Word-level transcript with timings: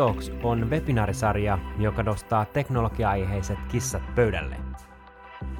Talks 0.00 0.32
on 0.42 0.70
webinaarisarja, 0.70 1.58
joka 1.78 2.02
nostaa 2.02 2.44
teknologia-aiheiset 2.44 3.58
kissat 3.68 4.02
pöydälle. 4.14 4.56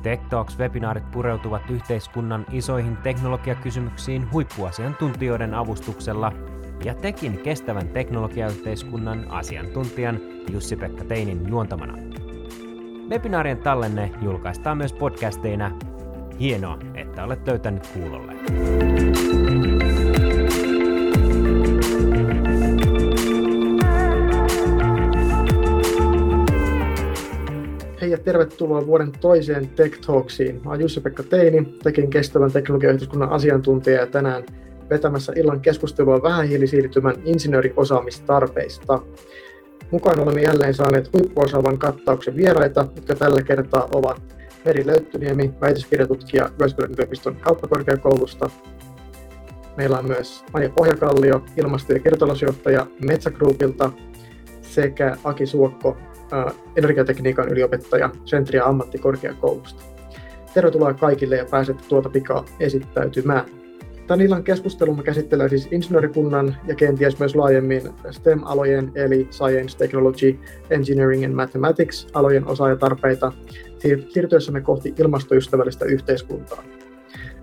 Tech 0.02 0.22
Talks-webinaarit 0.28 1.10
pureutuvat 1.10 1.70
yhteiskunnan 1.70 2.46
isoihin 2.52 2.96
teknologiakysymyksiin 2.96 4.32
huippuasiantuntijoiden 4.32 5.54
avustuksella 5.54 6.32
ja 6.84 6.94
tekin 6.94 7.38
kestävän 7.38 7.88
teknologiayhteiskunnan 7.88 9.30
asiantuntijan 9.30 10.20
Jussi-Pekka 10.50 11.04
Teinin 11.04 11.48
juontamana. 11.48 11.94
Webinaarien 13.08 13.58
tallenne 13.58 14.10
julkaistaan 14.22 14.76
myös 14.76 14.92
podcasteina. 14.92 15.70
Hienoa, 16.38 16.78
että 16.94 17.24
olet 17.24 17.46
löytänyt 17.46 17.86
kuulolle. 17.86 18.34
Hei 28.00 28.10
ja 28.10 28.18
tervetuloa 28.18 28.86
vuoden 28.86 29.12
toiseen 29.20 29.68
Tech 29.68 30.00
Talksiin. 30.06 30.60
Mä 30.64 30.70
oon 30.70 30.80
Jussi-Pekka 30.80 31.22
Teini, 31.22 31.74
tekin 31.82 32.10
kestävän 32.10 32.52
teknologiayhteiskunnan 32.52 33.28
asiantuntija 33.28 34.00
ja 34.00 34.06
tänään 34.06 34.44
vetämässä 34.90 35.32
illan 35.36 35.60
keskustelua 35.60 36.22
vähähiilisiirtymän 36.22 37.14
insinööriosaamistarpeista. 37.24 39.02
Mukaan 39.90 40.20
olemme 40.20 40.42
jälleen 40.42 40.74
saaneet 40.74 41.12
huippuosaavan 41.12 41.78
kattauksen 41.78 42.36
vieraita, 42.36 42.86
jotka 42.96 43.14
tällä 43.14 43.42
kertaa 43.42 43.88
ovat 43.94 44.22
Meri 44.64 44.86
Löyttyniemi, 44.86 45.54
väitöskirjatutkija 45.60 46.50
Jyväskylän 46.52 46.92
yliopiston 46.92 47.36
kauppakorkeakoulusta. 47.36 48.50
Meillä 49.76 49.98
on 49.98 50.06
myös 50.06 50.44
Maija 50.52 50.70
Pohjakallio, 50.70 51.44
ilmasto- 51.56 51.92
ja 51.92 52.00
kertolosjohtaja 52.00 52.86
Metsä 53.06 53.30
Groupilta 53.30 53.92
sekä 54.62 55.16
Aki 55.24 55.46
Suokko, 55.46 55.96
energiatekniikan 56.76 57.48
yliopettaja 57.48 58.10
Sentria 58.24 58.64
ammattikorkeakoulusta. 58.64 59.84
Tervetuloa 60.54 60.94
kaikille 60.94 61.36
ja 61.36 61.46
pääsette 61.50 61.84
tuota 61.88 62.08
pikaa 62.08 62.44
esittäytymään. 62.60 63.44
Tämän 64.06 64.26
illan 64.26 64.44
keskustelumme 64.44 65.02
käsittelee 65.02 65.48
siis 65.48 65.68
insinöörikunnan 65.70 66.56
ja 66.66 66.74
kenties 66.74 67.18
myös 67.18 67.36
laajemmin 67.36 67.82
STEM-alojen 68.10 68.92
eli 68.94 69.28
Science, 69.30 69.78
Technology, 69.78 70.38
Engineering 70.70 71.24
and 71.24 71.34
Mathematics 71.34 72.06
alojen 72.14 72.46
osaajatarpeita 72.46 73.32
siirtyessämme 74.08 74.60
kohti 74.60 74.94
ilmastoystävällistä 74.98 75.84
yhteiskuntaa. 75.84 76.62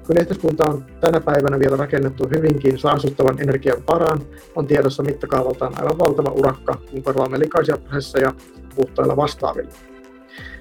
Kun 0.07 0.17
yhteiskunta 0.17 0.63
on 0.69 0.85
tänä 0.99 1.19
päivänä 1.19 1.59
vielä 1.59 1.77
rakennettu 1.77 2.29
hyvinkin 2.35 2.77
saastuttavan 2.77 3.41
energian 3.41 3.83
varaan, 3.87 4.19
on 4.55 4.67
tiedossa 4.67 5.03
mittakaavaltaan 5.03 5.73
aivan 5.79 5.99
valtava 5.99 6.31
urakka, 6.31 6.77
kun 6.91 7.03
korvaamme 7.03 7.39
likaisia 7.39 7.77
prosesseja 7.77 8.33
puhtailla 8.77 9.15
vastaavilla. 9.15 9.71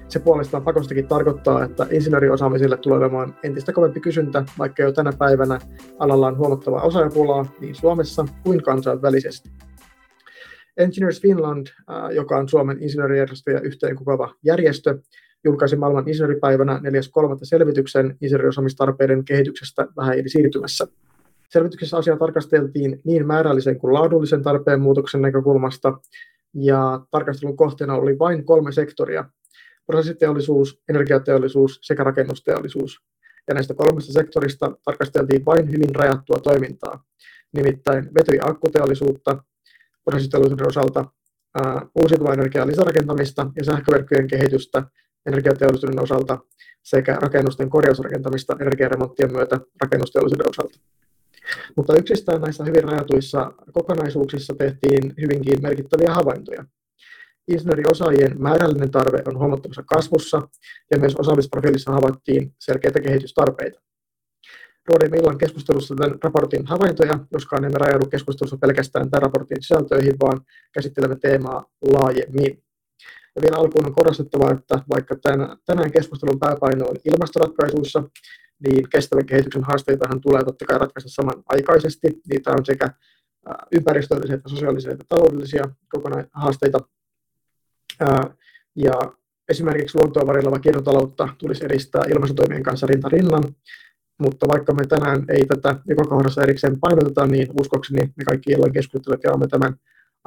Se 0.07 0.19
puolestaan 0.19 0.63
pakostakin 0.63 1.07
tarkoittaa, 1.07 1.63
että 1.63 1.87
insinööriosaamiselle 1.91 2.77
tulee 2.77 2.97
olemaan 2.97 3.35
entistä 3.43 3.73
kovempi 3.73 3.99
kysyntä, 3.99 4.43
vaikka 4.59 4.83
jo 4.83 4.91
tänä 4.91 5.11
päivänä 5.17 5.59
alalla 5.99 6.27
on 6.27 6.37
huomattavaa 6.37 6.81
osaajapulaa 6.81 7.45
niin 7.59 7.75
Suomessa 7.75 8.25
kuin 8.43 8.63
kansainvälisesti. 8.63 9.49
Engineers 10.77 11.21
Finland, 11.21 11.67
joka 12.11 12.37
on 12.37 12.49
Suomen 12.49 12.83
insinöörijärjestöjä 12.83 13.59
yhteenkokoava 13.59 14.33
järjestö, 14.43 14.99
julkaisi 15.43 15.75
maailman 15.75 16.07
insinööripäivänä 16.07 16.81
4.3. 16.83 17.39
selvityksen 17.43 18.17
insinööriosaamistarpeiden 18.21 19.25
kehityksestä 19.25 19.87
siirtymässä. 20.27 20.87
Selvityksessä 21.49 21.97
asiaa 21.97 22.17
tarkasteltiin 22.17 23.01
niin 23.03 23.27
määrällisen 23.27 23.79
kuin 23.79 23.93
laadullisen 23.93 24.43
tarpeen 24.43 24.81
muutoksen 24.81 25.21
näkökulmasta, 25.21 25.97
ja 26.53 26.99
tarkastelun 27.11 27.57
kohteena 27.57 27.93
oli 27.93 28.19
vain 28.19 28.45
kolme 28.45 28.71
sektoria, 28.71 29.25
prosessiteollisuus, 29.85 30.81
energiateollisuus 30.89 31.79
sekä 31.81 32.03
rakennusteollisuus. 32.03 32.99
Ja 33.47 33.53
näistä 33.53 33.73
kolmesta 33.73 34.13
sektorista 34.13 34.71
tarkasteltiin 34.85 35.45
vain 35.45 35.71
hyvin 35.71 35.95
rajattua 35.95 36.37
toimintaa, 36.43 37.03
nimittäin 37.53 38.09
vety- 38.13 38.35
ja 38.35 38.45
akkuteollisuutta, 38.45 39.43
prosessiteollisuuden 40.05 40.67
osalta 40.67 41.05
uusiutuvan 42.01 42.33
energian 42.33 42.67
lisärakentamista 42.67 43.51
ja 43.55 43.63
sähköverkkojen 43.63 44.27
kehitystä 44.27 44.83
energiateollisuuden 45.25 46.01
osalta 46.01 46.37
sekä 46.83 47.17
rakennusten 47.21 47.69
korjausrakentamista 47.69 48.57
energiaremonttien 48.61 49.31
myötä 49.31 49.59
rakennusteollisuuden 49.81 50.49
osalta. 50.49 50.79
Mutta 51.75 51.95
yksistään 51.95 52.41
näissä 52.41 52.63
hyvin 52.63 52.83
rajatuissa 52.83 53.53
kokonaisuuksissa 53.73 54.53
tehtiin 54.57 55.13
hyvinkin 55.21 55.61
merkittäviä 55.61 56.13
havaintoja. 56.13 56.65
Insinööriosaajien 57.47 58.41
määrällinen 58.41 58.91
tarve 58.91 59.23
on 59.25 59.39
huomattavassa 59.39 59.83
kasvussa 59.83 60.41
ja 60.91 60.99
myös 60.99 61.15
osaamisprofiilissa 61.15 61.91
havaittiin 61.91 62.53
selkeitä 62.59 62.99
kehitystarpeita. 62.99 63.81
Ruodimme 64.87 65.17
illan 65.17 65.37
keskustelussa 65.37 65.95
tämän 65.95 66.17
raportin 66.23 66.65
havaintoja, 66.65 67.19
joskaan 67.31 67.65
emme 67.65 67.77
rajaudu 67.77 68.05
keskustelussa 68.05 68.57
pelkästään 68.57 69.09
tämän 69.09 69.21
raportin 69.21 69.63
sisältöihin, 69.63 70.19
vaan 70.19 70.41
käsittelemme 70.73 71.15
teemaa 71.15 71.65
laajemmin. 71.81 72.63
Ja 73.37 73.41
vielä 73.41 73.57
alkuun 73.57 73.85
on 73.85 73.95
korostettava, 73.95 74.51
että 74.51 74.79
vaikka 74.89 75.15
tänään 75.65 75.91
keskustelun 75.91 76.39
pääpaino 76.39 76.85
on 76.85 76.95
ilmastoratkaisuissa, 77.05 78.03
niin 78.67 78.89
kestävän 78.89 79.25
kehityksen 79.25 79.63
haasteitahan 79.63 80.21
tulee 80.21 80.43
totta 80.43 80.65
kai 80.65 80.79
ratkaista 80.79 81.09
samanaikaisesti. 81.09 82.07
Niitä 82.29 82.51
on 82.51 82.65
sekä 82.65 82.89
ympäristöllisiä 83.71 84.35
että 84.35 84.49
sosiaalisia 84.49 84.91
että 84.91 85.05
taloudellisia 85.09 85.63
kokonaan 85.89 86.27
haasteita. 86.31 86.79
Ja 88.75 88.93
esimerkiksi 89.49 89.97
luontoa 89.97 90.27
varjelevaa 90.27 90.59
kiertotaloutta 90.59 91.29
tulisi 91.37 91.65
edistää 91.65 92.03
ilmastotoimien 92.09 92.63
kanssa 92.63 92.87
rinta 92.87 93.09
rinnan, 93.09 93.43
mutta 94.17 94.47
vaikka 94.47 94.73
me 94.73 94.85
tänään 94.87 95.25
ei 95.29 95.45
tätä 95.45 95.75
joka 95.85 96.03
kohdassa 96.03 96.43
erikseen 96.43 96.79
painoteta, 96.79 97.27
niin 97.27 97.47
uskokseni 97.61 98.13
me 98.17 98.23
kaikki 98.25 98.51
illan 98.51 98.71
keskustelijat 98.71 99.23
jaamme 99.23 99.47
tämän 99.47 99.75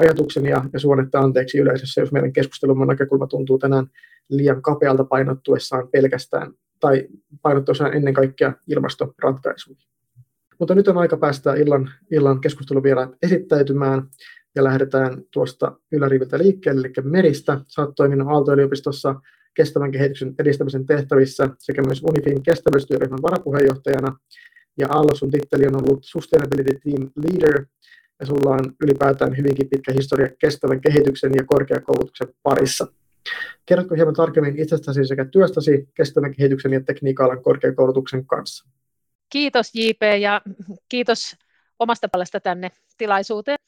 ajatuksen 0.00 0.46
ja, 0.46 0.64
ja 0.72 0.78
suonetta 0.78 1.18
anteeksi 1.18 1.58
yleisössä, 1.58 2.00
jos 2.00 2.12
meidän 2.12 2.32
keskustelumme 2.32 2.86
näkökulma 2.86 3.26
tuntuu 3.26 3.58
tänään 3.58 3.86
liian 4.28 4.62
kapealta 4.62 5.04
painottuessaan 5.04 5.88
pelkästään 5.88 6.52
tai 6.80 7.08
painottuessaan 7.42 7.94
ennen 7.94 8.14
kaikkea 8.14 8.52
ilmastoratkaisuihin. 8.68 9.86
Mutta 10.58 10.74
nyt 10.74 10.88
on 10.88 10.98
aika 10.98 11.16
päästä 11.16 11.54
illan, 11.54 11.90
illan 12.10 12.40
keskustelun 12.40 12.82
vielä 12.82 13.08
esittäytymään 13.22 14.02
ja 14.54 14.64
lähdetään 14.64 15.22
tuosta 15.30 15.72
yläriviltä 15.92 16.38
liikkeelle, 16.38 16.86
eli 16.86 17.10
Meristä. 17.10 17.60
Sä 17.68 17.82
oot 17.82 17.94
toiminut 17.94 18.28
Aalto-yliopistossa 18.28 19.14
kestävän 19.54 19.90
kehityksen 19.90 20.34
edistämisen 20.38 20.86
tehtävissä 20.86 21.48
sekä 21.58 21.82
myös 21.82 22.02
Unifin 22.02 22.42
kestävyystyöryhmän 22.42 23.22
varapuheenjohtajana. 23.22 24.16
Ja 24.78 24.86
Aallo 24.90 25.14
sun 25.14 25.30
titteli 25.30 25.66
on 25.66 25.76
ollut 25.76 26.00
Sustainability 26.02 26.78
Team 26.84 27.10
Leader, 27.16 27.66
ja 28.20 28.26
sulla 28.26 28.50
on 28.50 28.74
ylipäätään 28.82 29.36
hyvinkin 29.36 29.68
pitkä 29.68 29.92
historia 29.92 30.28
kestävän 30.38 30.80
kehityksen 30.80 31.32
ja 31.34 31.44
korkeakoulutuksen 31.46 32.28
parissa. 32.42 32.86
Kerrotko 33.66 33.94
hieman 33.94 34.14
tarkemmin 34.14 34.58
itsestäsi 34.58 35.06
sekä 35.06 35.24
työstäsi 35.24 35.88
kestävän 35.94 36.34
kehityksen 36.34 36.72
ja 36.72 36.80
tekniikan 36.80 37.42
korkeakoulutuksen 37.42 38.26
kanssa? 38.26 38.68
Kiitos 39.28 39.70
JP 39.74 40.02
ja 40.20 40.40
kiitos 40.88 41.36
omasta 41.78 42.08
puolesta 42.08 42.40
tänne 42.40 42.70
tilaisuuteen. 42.98 43.58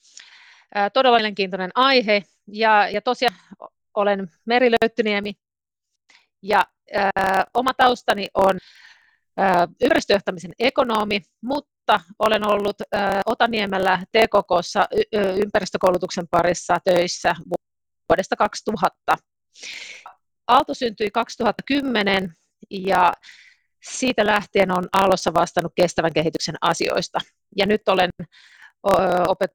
Todella 0.93 1.17
mielenkiintoinen 1.17 1.71
aihe 1.75 2.23
ja, 2.47 2.89
ja 2.89 3.01
tosiaan 3.01 3.35
olen 3.95 4.31
Meri 4.45 4.71
Löyttyniemi 4.71 5.33
ja 6.43 6.67
ää, 6.95 7.45
oma 7.55 7.75
taustani 7.75 8.27
on 8.35 8.59
ympäristöjohtamisen 9.83 10.53
ekonomi, 10.59 11.23
mutta 11.41 11.72
olen 12.19 12.49
ollut 12.49 12.77
ää, 12.93 13.23
Otaniemellä 13.27 13.99
TKKssa 13.99 14.87
ympäristökoulutuksen 15.45 16.29
parissa 16.31 16.77
töissä 16.85 17.35
vuodesta 18.09 18.37
2000. 18.37 19.17
Aalto 20.49 20.75
syntyi 20.75 21.11
2010 21.11 22.33
ja 22.71 23.13
siitä 23.83 24.27
lähtien 24.27 24.71
on 24.71 24.89
Aallossa 24.93 25.35
vastannut 25.35 25.73
kestävän 25.77 26.13
kehityksen 26.13 26.55
asioista. 26.61 27.19
Ja 27.57 27.67
nyt 27.67 27.89
olen 27.89 28.11
opet, 29.29 29.51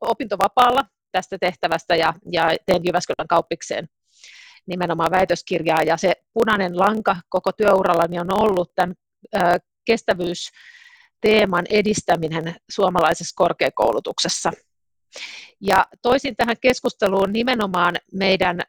opintovapaalla 0.00 0.80
tästä 1.12 1.36
tehtävästä 1.40 1.96
ja, 1.96 2.14
ja 2.32 2.56
teen 2.66 2.84
Jyväskylän 2.84 3.28
kauppikseen 3.28 3.88
nimenomaan 4.66 5.10
väitöskirjaa. 5.10 5.82
Ja 5.82 5.96
se 5.96 6.12
punainen 6.32 6.78
lanka 6.78 7.16
koko 7.28 7.52
työurallani 7.52 8.18
on 8.18 8.42
ollut 8.42 8.72
tämän 8.74 8.94
kestävyysteeman 11.20 11.64
edistäminen 11.70 12.54
suomalaisessa 12.70 13.34
korkeakoulutuksessa. 13.36 14.52
Ja 15.60 15.86
toisin 16.02 16.36
tähän 16.36 16.56
keskusteluun 16.60 17.32
nimenomaan 17.32 17.94
meidän 18.12 18.60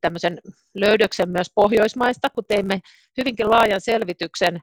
tämmöisen 0.00 0.38
löydöksen 0.74 1.28
myös 1.28 1.50
Pohjoismaista, 1.54 2.30
kun 2.30 2.44
teimme 2.48 2.80
hyvinkin 3.18 3.50
laajan 3.50 3.80
selvityksen 3.80 4.60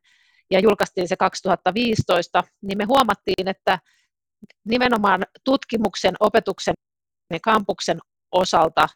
ja 0.52 0.60
julkaistiin 0.60 1.08
se 1.08 1.16
2015, 1.16 2.44
niin 2.62 2.78
me 2.78 2.84
huomattiin, 2.86 3.48
että 3.48 3.80
nimenomaan 4.66 5.24
tutkimuksen, 5.44 6.16
opetuksen 6.20 6.74
kampuksen 7.42 8.00
osalta 8.32 8.88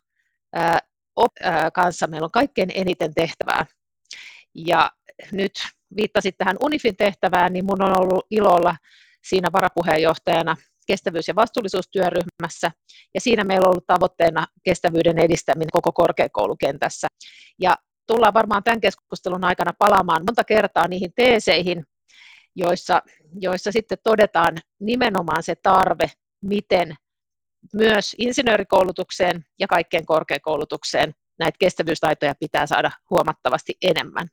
kanssa 1.73 2.07
meillä 2.07 2.25
on 2.25 2.31
kaikkein 2.31 2.71
eniten 2.73 3.13
tehtävää. 3.13 3.65
Ja 4.55 4.91
nyt 5.31 5.51
viittasit 5.95 6.37
tähän 6.37 6.57
UNIFin 6.63 6.95
tehtävään, 6.95 7.53
niin 7.53 7.65
minun 7.65 7.81
on 7.81 8.01
ollut 8.01 8.25
ilolla 8.31 8.75
siinä 9.23 9.49
varapuheenjohtajana 9.53 10.55
kestävyys- 10.87 11.27
ja 11.27 11.35
vastuullisuustyöryhmässä, 11.35 12.71
ja 13.13 13.21
siinä 13.21 13.43
meillä 13.43 13.65
on 13.65 13.71
ollut 13.71 13.87
tavoitteena 13.87 14.47
kestävyyden 14.63 15.19
edistäminen 15.19 15.71
koko 15.71 15.91
korkeakoulukentässä. 15.91 17.07
Ja 17.59 17.75
tullaan 18.07 18.33
varmaan 18.33 18.63
tämän 18.63 18.81
keskustelun 18.81 19.43
aikana 19.43 19.73
palaamaan 19.79 20.23
monta 20.27 20.43
kertaa 20.43 20.87
niihin 20.87 21.13
teeseihin, 21.15 21.85
joissa, 22.55 23.01
joissa 23.39 23.71
sitten 23.71 23.97
todetaan 24.03 24.57
nimenomaan 24.79 25.43
se 25.43 25.55
tarve, 25.55 26.11
miten 26.41 26.95
myös 27.73 28.15
insinöörikoulutukseen 28.17 29.45
ja 29.59 29.67
kaikkeen 29.67 30.05
korkeakoulutukseen 30.05 31.13
näitä 31.39 31.57
kestävyystaitoja 31.59 32.35
pitää 32.39 32.67
saada 32.67 32.91
huomattavasti 33.09 33.77
enemmän. 33.81 34.27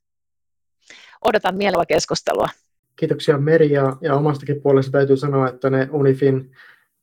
Odotan 1.24 1.56
mielellä 1.56 1.86
keskustelua. 1.86 2.48
Kiitoksia 2.96 3.38
Meri 3.38 3.70
ja, 3.70 3.96
ja 4.00 4.14
omastakin 4.14 4.62
puolesta 4.62 4.92
täytyy 4.92 5.16
sanoa, 5.16 5.48
että 5.48 5.70
ne 5.70 5.88
Unifin 5.92 6.50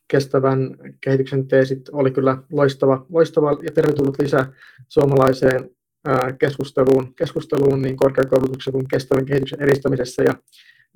kestävän 0.08 0.78
kehityksen 1.02 1.48
teesit 1.48 1.90
oli 1.92 2.12
kyllä 2.12 2.38
loistava, 2.52 3.06
loistava 3.10 3.58
ja 3.62 3.72
tervetullut 3.72 4.20
lisä 4.20 4.46
suomalaiseen 4.88 5.70
ää, 6.06 6.34
keskusteluun, 6.40 7.16
keskusteluun 7.16 7.82
niin 7.82 7.98
korkeakoulutuksen 7.98 8.74
kuin 8.74 8.88
kestävän 8.88 9.26
kehityksen 9.26 9.62
edistämisessä 9.62 10.24
ja, 10.24 10.34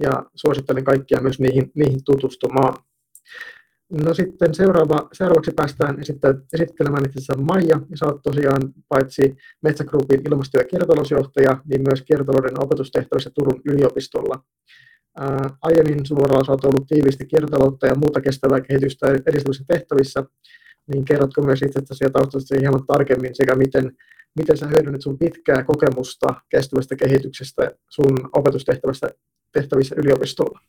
ja 0.01 0.24
suosittelen 0.36 0.84
kaikkia 0.84 1.22
myös 1.22 1.39
niihin, 1.39 1.72
niihin 1.75 2.00
tutustumaan. 2.06 2.74
No 3.89 4.13
sitten 4.13 4.54
seuraava, 4.54 5.10
seuraavaksi 5.13 5.51
päästään 5.56 5.98
esittelemään 6.54 7.06
itse 7.06 7.19
asiassa 7.19 7.38
Maija, 7.38 7.80
ja 7.89 7.98
sä 7.98 8.06
oot 8.06 8.22
tosiaan 8.24 8.62
paitsi 8.89 9.36
Metsägrupin 9.63 10.22
ilmasto- 10.28 10.57
ja 10.57 10.63
kiertotalousjohtaja, 10.63 11.62
niin 11.66 11.81
myös 11.88 12.01
kiertotalouden 12.01 12.63
opetustehtävissä 12.63 13.30
Turun 13.30 13.62
yliopistolla. 13.66 14.44
Ää, 15.19 15.50
aiemmin 15.62 16.06
suoraan 16.06 16.45
sä 16.45 16.51
oot 16.51 16.66
ollut 16.66 16.88
tiiviisti 16.88 17.25
kiertotaloutta 17.25 17.88
ja 17.88 17.95
muuta 17.95 18.22
kestävää 18.22 18.62
kehitystä 18.62 19.07
edistävissä 19.07 19.63
tehtävissä, 19.68 20.24
niin 20.94 21.06
kerrotko 21.06 21.42
myös 21.42 21.62
itse 21.62 21.80
asiassa 21.80 22.10
taustasta 22.13 22.56
hieman 22.60 22.86
tarkemmin 22.88 23.36
sekä 23.36 23.56
miten, 23.56 23.92
miten 24.36 24.57
sä 24.57 24.68
hyödynnät 24.68 25.01
sun 25.01 25.18
pitkää 25.18 25.63
kokemusta 25.63 26.28
kestävästä 26.50 26.95
kehityksestä 26.95 27.72
sun 27.89 28.30
opetustehtävässä 28.34 29.10
tehtävissä 29.51 29.95
yliopistolla? 29.98 30.60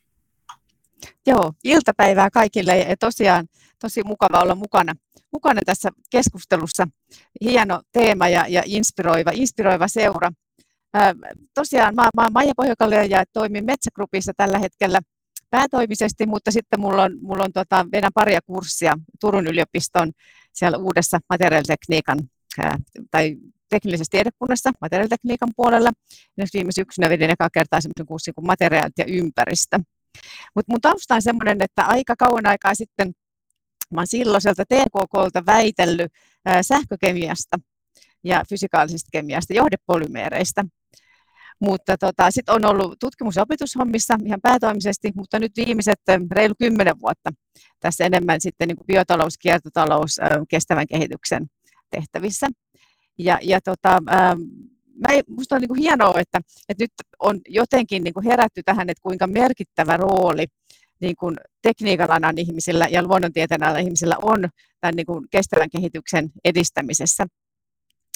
Joo, 1.27 1.53
iltapäivää 1.65 2.31
kaikille 2.31 2.79
ja 2.79 2.97
tosiaan 2.97 3.47
tosi 3.81 4.03
mukava 4.03 4.41
olla 4.41 4.55
mukana, 4.55 4.95
mukana 5.33 5.61
tässä 5.67 5.91
keskustelussa. 6.11 6.89
Hieno 7.41 7.83
teema 7.93 8.29
ja, 8.29 8.47
ja 8.49 8.62
inspiroiva, 8.67 9.31
inspiroiva 9.35 9.89
seura. 9.89 10.33
Ää, 10.95 11.15
tosiaan 11.55 11.95
mä, 11.95 12.03
mä 12.17 12.23
olen 12.23 12.33
Maija 12.33 12.53
Pohjokalle 12.56 13.06
ja 13.06 13.25
toimin 13.33 13.65
Metsägrupissa 13.65 14.33
tällä 14.37 14.59
hetkellä 14.59 15.00
päätoimisesti, 15.50 16.27
mutta 16.27 16.50
sitten 16.50 16.81
mulla 16.81 17.03
on, 17.03 17.19
mulla 17.21 17.44
on 17.44 17.53
tota, 17.53 17.87
vedän 17.93 18.12
paria 18.15 18.41
kurssia 18.47 18.99
Turun 19.21 19.47
yliopiston 19.47 20.12
siellä 20.53 20.79
uudessa 20.79 21.19
materiaalitekniikan 21.31 22.19
ää, 22.59 22.79
tai 23.11 23.37
teknillisessä 23.69 24.11
tiedekunnassa 24.11 24.71
materiaalitekniikan 24.81 25.49
puolella. 25.56 25.91
Ja 26.37 26.47
viime 26.55 26.73
syksynä 26.73 27.09
vedin 27.09 27.31
eka 27.31 27.51
kertaa 27.51 27.81
sellaisen 27.81 28.06
kurssin 28.06 28.35
kuin 28.35 28.47
materiaalit 28.47 28.99
ja 28.99 29.05
ympäristö. 29.09 29.81
Mutta 30.55 30.72
mun 30.72 30.81
tausta 30.81 31.14
on 31.14 31.22
semmoinen, 31.22 31.58
että 31.60 31.84
aika 31.84 32.14
kauan 32.19 32.46
aikaa 32.46 32.75
sitten 32.75 33.12
mä 33.94 34.00
oon 34.00 34.06
silloiselta 34.06 34.64
TKKlta 34.64 35.46
väitellyt 35.46 36.12
sähkökemiasta 36.62 37.56
ja 38.25 38.43
fysikaalisesta 38.49 39.08
kemiasta, 39.12 39.55
johdepolymeereistä. 39.55 40.64
Mutta 41.60 41.96
tota, 41.99 42.31
sitten 42.31 42.55
on 42.55 42.64
ollut 42.64 42.99
tutkimus- 43.00 43.37
ja 43.37 43.43
opetushommissa 43.43 44.19
ihan 44.25 44.40
päätoimisesti, 44.43 45.12
mutta 45.14 45.38
nyt 45.38 45.52
viimeiset 45.56 46.00
reilu 46.31 46.55
kymmenen 46.58 47.00
vuotta 47.00 47.31
tässä 47.81 48.05
enemmän 48.05 48.40
sitten 48.40 48.69
niin 48.69 48.87
biotalous, 48.87 49.38
kiertotalous, 49.38 50.20
kestävän 50.49 50.87
kehityksen 50.87 51.46
tehtävissä. 51.90 52.49
Ja, 53.19 53.38
ja 53.43 53.60
tota, 53.60 53.99
mä, 55.00 55.09
on 55.50 55.61
niin 55.61 55.69
kuin 55.69 55.81
hienoa, 55.81 56.21
että, 56.21 56.41
että 56.69 56.85
nyt 56.85 56.93
on 57.19 57.41
jotenkin 57.49 58.05
niin 58.05 58.15
kuin 58.15 58.27
herätty 58.27 58.62
tähän, 58.65 58.91
että 58.91 59.03
kuinka 59.03 59.27
merkittävä 59.27 59.97
rooli 59.97 60.47
niin 61.00 61.17
kuin 61.17 61.37
tekniikan 61.62 62.11
alan 62.11 62.39
ihmisillä 62.39 62.87
ja 62.91 63.03
luonnontieteen 63.03 63.62
alan 63.62 63.81
ihmisillä 63.81 64.17
on 64.23 64.49
tämän 64.81 64.95
niin 64.97 65.06
kuin 65.06 65.25
kestävän 65.31 65.71
kehityksen 65.71 66.31
edistämisessä. 66.45 67.27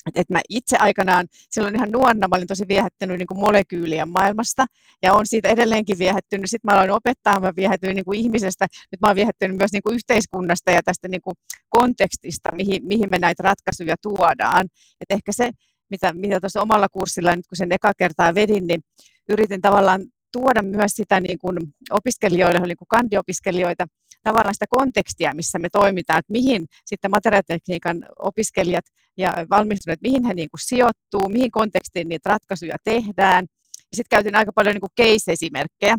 Et, 0.06 0.16
et 0.16 0.30
mä 0.30 0.40
itse 0.48 0.76
aikanaan, 0.76 1.26
silloin 1.50 1.74
ihan 1.76 1.90
nuorena, 1.90 2.28
mä 2.28 2.36
olin 2.36 2.46
tosi 2.46 2.68
viehättynyt 2.68 3.18
niin 3.18 3.40
molekyylien 3.40 4.08
maailmasta 4.08 4.66
ja 5.02 5.12
on 5.12 5.26
siitä 5.26 5.48
edelleenkin 5.48 5.98
viehättynyt. 5.98 6.50
Sitten 6.50 6.72
mä 6.72 6.76
aloin 6.76 6.90
opettaa, 6.90 7.40
mä 7.40 7.52
viehätyin 7.56 7.96
niin 7.96 8.04
kuin 8.04 8.18
ihmisestä, 8.18 8.66
nyt 8.92 9.00
mä 9.00 9.08
olen 9.08 9.16
viehättynyt 9.16 9.56
myös 9.56 9.72
niin 9.72 9.82
kuin 9.82 9.94
yhteiskunnasta 9.94 10.70
ja 10.70 10.82
tästä 10.82 11.08
niin 11.08 11.22
kuin 11.22 11.34
kontekstista, 11.68 12.52
mihin, 12.52 12.86
mihin 12.86 13.08
me 13.10 13.18
näitä 13.18 13.42
ratkaisuja 13.42 13.96
tuodaan. 14.02 14.66
Et 15.00 15.10
ehkä 15.10 15.32
se, 15.32 15.50
mitä, 15.92 16.12
mitä 16.12 16.40
tuossa 16.40 16.62
omalla 16.62 16.88
kurssilla, 16.88 17.36
nyt 17.36 17.46
kun 17.48 17.56
sen 17.56 17.72
eka 17.72 17.92
kertaa 17.98 18.34
vedin, 18.34 18.66
niin 18.66 18.80
yritin 19.28 19.60
tavallaan 19.60 20.02
tuoda 20.32 20.62
myös 20.62 20.92
sitä 20.92 21.20
niin 21.20 21.38
kuin 21.38 21.56
opiskelijoille, 21.90 22.60
niin 22.60 22.76
kuin 22.76 22.88
kandiopiskelijoita, 22.88 23.86
tavallaan 24.22 24.54
sitä 24.54 24.66
kontekstia, 24.70 25.34
missä 25.34 25.58
me 25.58 25.68
toimitaan, 25.72 26.18
että 26.18 26.32
mihin 26.32 26.66
sitten 26.86 27.10
materiaalitekniikan 27.10 28.06
opiskelijat 28.18 28.84
ja 29.16 29.32
valmistuneet, 29.50 30.00
mihin 30.02 30.24
he 30.24 30.34
niin 30.34 30.50
kuin 30.50 30.60
sijoittuu, 30.60 31.28
mihin 31.28 31.50
kontekstiin 31.50 32.08
niitä 32.08 32.30
ratkaisuja 32.30 32.76
tehdään. 32.84 33.46
Sitten 33.92 34.16
käytin 34.16 34.36
aika 34.36 34.52
paljon 34.54 34.74
niin 34.74 35.06
case-esimerkkejä, 35.06 35.96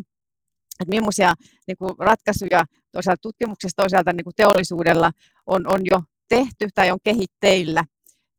että 0.80 0.90
millaisia 0.90 1.34
niin 1.66 1.76
kuin 1.78 1.94
ratkaisuja 1.98 2.64
toisaalta 2.92 3.22
tutkimuksessa, 3.22 3.82
toisaalta 3.82 4.12
niin 4.12 4.24
kuin 4.24 4.34
teollisuudella 4.36 5.12
on, 5.46 5.72
on 5.72 5.80
jo 5.90 6.02
tehty 6.28 6.68
tai 6.74 6.90
on 6.90 6.98
kehitteillä 7.04 7.84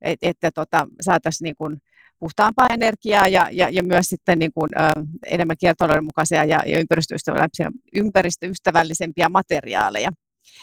että, 0.01 0.27
että 0.29 0.51
tota, 0.51 0.87
saataisiin 1.01 1.45
niin 1.45 1.55
kuin 1.57 1.77
puhtaampaa 2.19 2.67
energiaa 2.67 3.27
ja, 3.27 3.49
ja, 3.51 3.69
ja 3.69 3.83
myös 3.83 4.05
sitten 4.05 4.39
niin 4.39 4.51
kuin, 4.53 4.69
ö, 4.79 5.03
enemmän 5.25 5.57
kiertotalouden 5.59 6.03
mukaisia 6.03 6.43
ja, 6.43 6.63
ja 6.65 6.79
ympäristöystävällisiä, 6.79 7.71
ympäristöystävällisempiä 7.95 9.29
materiaaleja. 9.29 10.09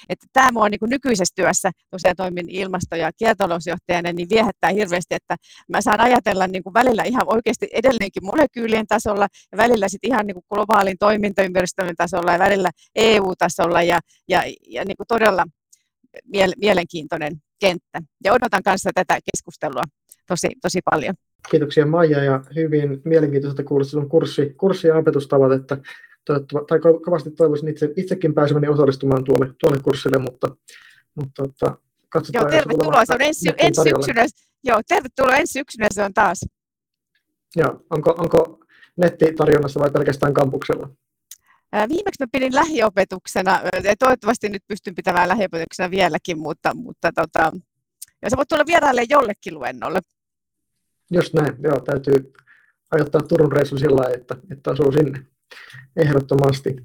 Että 0.09 0.27
tämä 0.33 0.61
on 0.61 0.71
niin 0.71 0.91
nykyisessä 0.91 1.35
työssä, 1.37 1.71
tosiaan 1.91 2.17
toimin 2.17 2.49
ilmasto- 2.49 2.97
ja 2.97 3.11
kiertotalousjohtajana, 3.17 4.13
niin 4.13 4.29
viehättää 4.31 4.71
hirveästi, 4.71 5.15
että 5.15 5.37
mä 5.69 5.81
saan 5.81 6.01
ajatella 6.01 6.47
niin 6.47 6.63
kuin 6.63 6.75
välillä 6.75 7.03
ihan 7.03 7.23
oikeasti 7.27 7.69
edelleenkin 7.73 8.25
molekyylien 8.25 8.87
tasolla 8.87 9.29
ja 9.53 9.59
välillä 9.59 9.89
sitten 9.89 10.11
ihan 10.11 10.27
niin 10.27 10.35
kuin 10.35 10.45
globaalin 10.55 10.99
toimintaympäristön 10.99 11.97
tasolla 11.97 12.33
ja 12.33 12.39
välillä 12.39 12.71
EU-tasolla 12.95 13.83
ja, 13.83 14.01
ja, 14.29 14.43
ja 14.69 14.85
niin 14.85 14.97
kuin 14.97 15.07
todella 15.07 15.45
mielenkiintoinen 16.57 17.43
kenttä. 17.63 17.99
Ja 18.25 18.33
odotan 18.33 18.63
kanssa 18.63 18.91
tätä 18.95 19.19
keskustelua 19.33 19.83
tosi, 20.29 20.49
tosi 20.63 20.81
paljon. 20.91 21.15
Kiitoksia 21.51 21.87
Maija 21.87 22.25
ja 22.25 22.45
hyvin 22.57 23.03
mielenkiintoista 23.05 23.65
kuulla 23.65 23.85
sinun 23.85 24.09
kurssi, 24.09 24.55
kurssi- 24.57 24.89
ja 24.89 24.97
opetustavat, 24.97 25.53
että 25.53 25.77
tai 26.69 26.79
kovasti 27.05 27.31
toivoisin 27.31 27.69
itse, 27.69 27.93
itsekin 27.97 28.35
pääsemäni 28.35 28.69
osallistumaan 28.69 29.25
tuolle, 29.25 29.55
tuolle 29.61 29.79
kurssille, 29.83 30.19
mutta, 30.19 30.57
mutta 31.15 31.43
mutta 31.43 31.77
katsotaan. 32.09 32.45
Joo, 32.45 32.51
tervetuloa, 32.51 33.05
se 33.05 33.15
on 33.15 33.23
ensi, 33.23 33.49
ensi 33.59 33.81
syksynä, 33.83 34.27
joo, 34.65 34.81
tervetuloa 34.89 35.37
ensi 35.37 35.53
syksynä 35.53 35.87
se 35.91 36.03
on 36.05 36.15
taas. 36.15 36.41
Joo, 37.57 37.85
onko, 37.91 38.11
onko 38.19 38.59
nettitarjonnassa 38.97 39.81
vai 39.81 39.91
pelkästään 39.91 40.35
kampuksella? 40.35 40.89
Viimeksi 41.73 42.21
mä 42.21 42.27
pidin 42.33 42.55
lähiopetuksena, 42.55 43.61
ja 43.85 43.97
toivottavasti 43.99 44.49
nyt 44.49 44.63
pystyn 44.69 44.95
pitämään 44.95 45.29
lähiopetuksena 45.29 45.91
vieläkin, 45.91 46.39
mutta, 46.39 46.75
mutta 46.75 47.13
tota, 47.13 47.53
ja 48.23 48.31
sä 48.31 48.37
voit 48.37 48.49
tulla 48.49 48.67
vieraille 48.67 49.03
jollekin 49.09 49.55
luennolle. 49.55 50.01
Just 51.11 51.35
näin, 51.35 51.55
joo, 51.63 51.81
täytyy 51.81 52.33
ajoittaa 52.91 53.21
Turun 53.21 53.53
reissu 53.53 53.79
sillä 53.79 54.11
että, 54.15 54.37
että 54.51 54.71
asuu 54.71 54.93
sinne 54.93 55.27
ehdottomasti. 55.97 56.77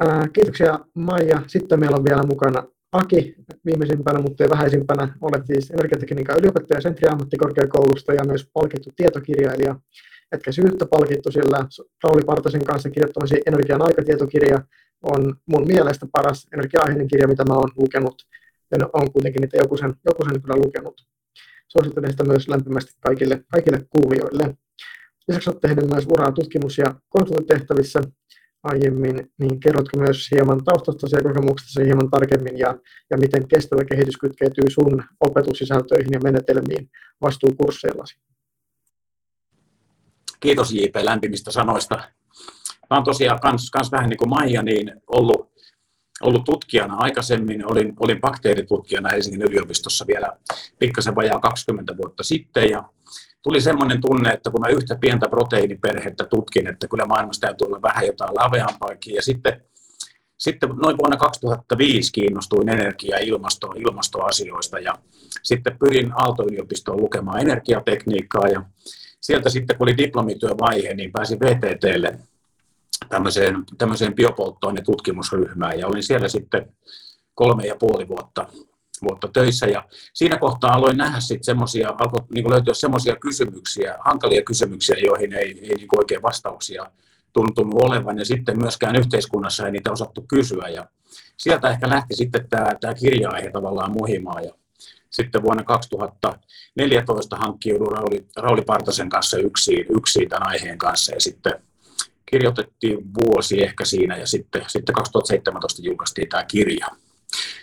Ää, 0.00 0.28
kiitoksia 0.32 0.78
Maija. 0.94 1.42
Sitten 1.46 1.80
meillä 1.80 1.96
on 1.96 2.04
vielä 2.04 2.22
mukana 2.22 2.62
Aki, 2.92 3.34
viimeisimpänä, 3.64 4.18
mutta 4.18 4.44
ei 4.44 4.50
vähäisimpänä. 4.50 5.14
Olet 5.20 5.46
siis 5.46 5.70
energiatekniikan 5.70 6.38
yliopettaja 6.38 6.80
Sentri 6.80 7.08
ammattikorkeakoulusta 7.08 8.12
ja 8.12 8.24
myös 8.26 8.50
palkittu 8.52 8.90
tietokirjailija 8.96 9.80
etkä 10.32 10.52
syyttä 10.52 10.86
palkittu, 10.86 11.32
sillä 11.32 11.66
Rauli 12.04 12.22
Partasen 12.22 12.64
kanssa 12.64 12.90
kirjoittamasi 12.90 13.40
Energian 13.46 13.82
aikatietokirja 13.82 14.58
on 15.02 15.36
mun 15.46 15.66
mielestä 15.66 16.06
paras 16.12 16.46
energia 16.52 16.80
kirja, 17.10 17.28
mitä 17.28 17.44
mä 17.44 17.54
oon 17.54 17.70
lukenut, 17.76 18.22
ja 18.70 18.88
on 18.92 19.12
kuitenkin 19.12 19.40
niitä 19.40 19.56
joku 19.56 19.76
sen, 19.76 19.94
joku 20.04 20.24
sen 20.24 20.42
kyllä 20.42 20.56
lukenut. 20.56 21.06
Suosittelen 21.68 22.10
sitä 22.10 22.24
myös 22.24 22.48
lämpimästi 22.48 22.92
kaikille, 23.00 23.44
kaikille 23.52 23.86
kuulijoille. 23.90 24.54
Lisäksi 25.28 25.50
olet 25.50 25.60
tehnyt 25.60 25.90
myös 25.90 26.06
uraa 26.06 26.32
tutkimus- 26.32 26.78
ja 26.78 26.94
konsulttitehtävissä. 27.08 28.00
aiemmin, 28.62 29.30
niin 29.38 29.60
kerrotko 29.60 29.98
myös 29.98 30.30
hieman 30.30 30.64
taustasta 30.64 31.16
ja 31.16 31.22
kokemuksesta 31.22 31.84
hieman 31.84 32.10
tarkemmin 32.10 32.58
ja, 32.58 32.78
ja 33.10 33.18
miten 33.18 33.48
kestävä 33.48 33.84
kehitys 33.84 34.16
kytkeytyy 34.16 34.70
sun 34.70 35.04
opetussisältöihin 35.20 36.12
ja 36.12 36.20
menetelmiin 36.20 36.90
vastuukursseillasi? 37.20 38.16
Kiitos 40.40 40.72
JP 40.72 40.96
lämpimistä 41.02 41.50
sanoista. 41.50 41.94
Mä 42.90 42.96
olen 42.96 43.04
tosiaan 43.04 43.40
kans, 43.40 43.70
kans 43.70 43.92
vähän 43.92 44.08
niin 44.08 44.18
kuin 44.18 44.28
Maija 44.28 44.62
niin 44.62 44.92
ollut, 45.06 45.52
ollut 46.20 46.44
tutkijana 46.44 46.96
aikaisemmin. 46.96 47.70
Olin, 47.70 47.94
olin 48.00 48.20
bakteeritutkijana 48.20 49.08
Helsingin 49.08 49.42
yliopistossa 49.42 50.06
vielä 50.06 50.32
pikkasen 50.78 51.14
vajaa 51.14 51.40
20 51.40 51.96
vuotta 51.96 52.22
sitten 52.22 52.70
ja 52.70 52.84
tuli 53.42 53.60
semmoinen 53.60 54.00
tunne, 54.00 54.30
että 54.30 54.50
kun 54.50 54.60
mä 54.60 54.68
yhtä 54.68 54.96
pientä 55.00 55.28
proteiiniperhettä 55.28 56.24
tutkin, 56.24 56.66
että 56.66 56.88
kyllä 56.88 57.06
maailmassa 57.06 57.40
täytyy 57.40 57.66
olla 57.66 57.82
vähän 57.82 58.06
jotain 58.06 58.34
laveampaakin. 58.34 59.14
Ja 59.14 59.22
sitten, 59.22 59.62
sitten 60.38 60.68
noin 60.68 60.98
vuonna 60.98 61.16
2005 61.16 62.12
kiinnostuin 62.12 62.68
energia- 62.68 63.16
ja 63.16 63.24
ilmasto, 63.24 63.72
ilmastoasioista 63.76 64.78
ja 64.78 64.94
sitten 65.42 65.78
pyrin 65.78 66.12
Aalto-yliopistoon 66.16 67.00
lukemaan 67.00 67.40
energiatekniikkaa 67.40 68.48
ja 68.48 68.62
sieltä 69.20 69.50
sitten 69.50 69.76
kun 69.78 69.84
oli 69.88 69.96
diplomityövaihe, 69.96 70.94
niin 70.94 71.12
pääsin 71.12 71.40
VTTlle 71.40 72.18
tämmöiseen, 73.08 73.64
tämmöiseen 73.78 74.14
biopolttoainetutkimusryhmään 74.14 75.78
ja 75.78 75.86
olin 75.86 76.02
siellä 76.02 76.28
sitten 76.28 76.72
kolme 77.34 77.66
ja 77.66 77.76
puoli 77.76 78.08
vuotta 78.08 78.46
vuotta 79.02 79.28
töissä. 79.32 79.66
Ja 79.66 79.84
siinä 80.12 80.38
kohtaa 80.38 80.72
aloin 80.74 80.96
nähdä 80.96 81.20
sitten 81.20 81.44
semmoisia, 81.44 81.88
alkoi 81.88 82.24
niin 82.34 82.50
löytyä 82.50 82.74
semmoisia 82.74 83.16
kysymyksiä, 83.16 83.96
hankalia 84.00 84.42
kysymyksiä, 84.42 84.96
joihin 85.04 85.32
ei, 85.32 85.58
ei 85.62 85.74
niin 85.74 85.98
oikein 85.98 86.22
vastauksia 86.22 86.90
tuntunut 87.32 87.82
olevan. 87.82 88.18
Ja 88.18 88.24
sitten 88.24 88.58
myöskään 88.58 88.96
yhteiskunnassa 88.96 89.66
ei 89.66 89.72
niitä 89.72 89.92
osattu 89.92 90.24
kysyä. 90.28 90.68
Ja 90.68 90.88
sieltä 91.36 91.70
ehkä 91.70 91.88
lähti 91.88 92.16
sitten 92.16 92.48
tämä, 92.50 92.74
tämä 92.80 92.94
kirja-aihe 92.94 93.50
tavallaan 93.50 93.92
muhimaan. 93.92 94.44
Ja 94.44 94.54
sitten 95.10 95.42
vuonna 95.42 95.64
2014 95.64 97.36
hankkiudun 97.36 97.92
Rauli, 97.92 98.26
Rauli 98.36 98.62
Partasen 98.62 99.08
kanssa 99.08 99.38
yksin, 99.38 99.86
yksin 99.96 100.28
tämän 100.28 100.48
aiheen 100.48 100.78
kanssa 100.78 101.14
ja 101.14 101.20
sitten 101.20 101.52
kirjoitettiin 102.30 102.98
vuosi 103.22 103.62
ehkä 103.62 103.84
siinä 103.84 104.16
ja 104.16 104.26
sitten, 104.26 104.64
sitten 104.66 104.94
2017 104.94 105.82
julkaistiin 105.84 106.28
tämä 106.28 106.44
kirja. 106.44 106.86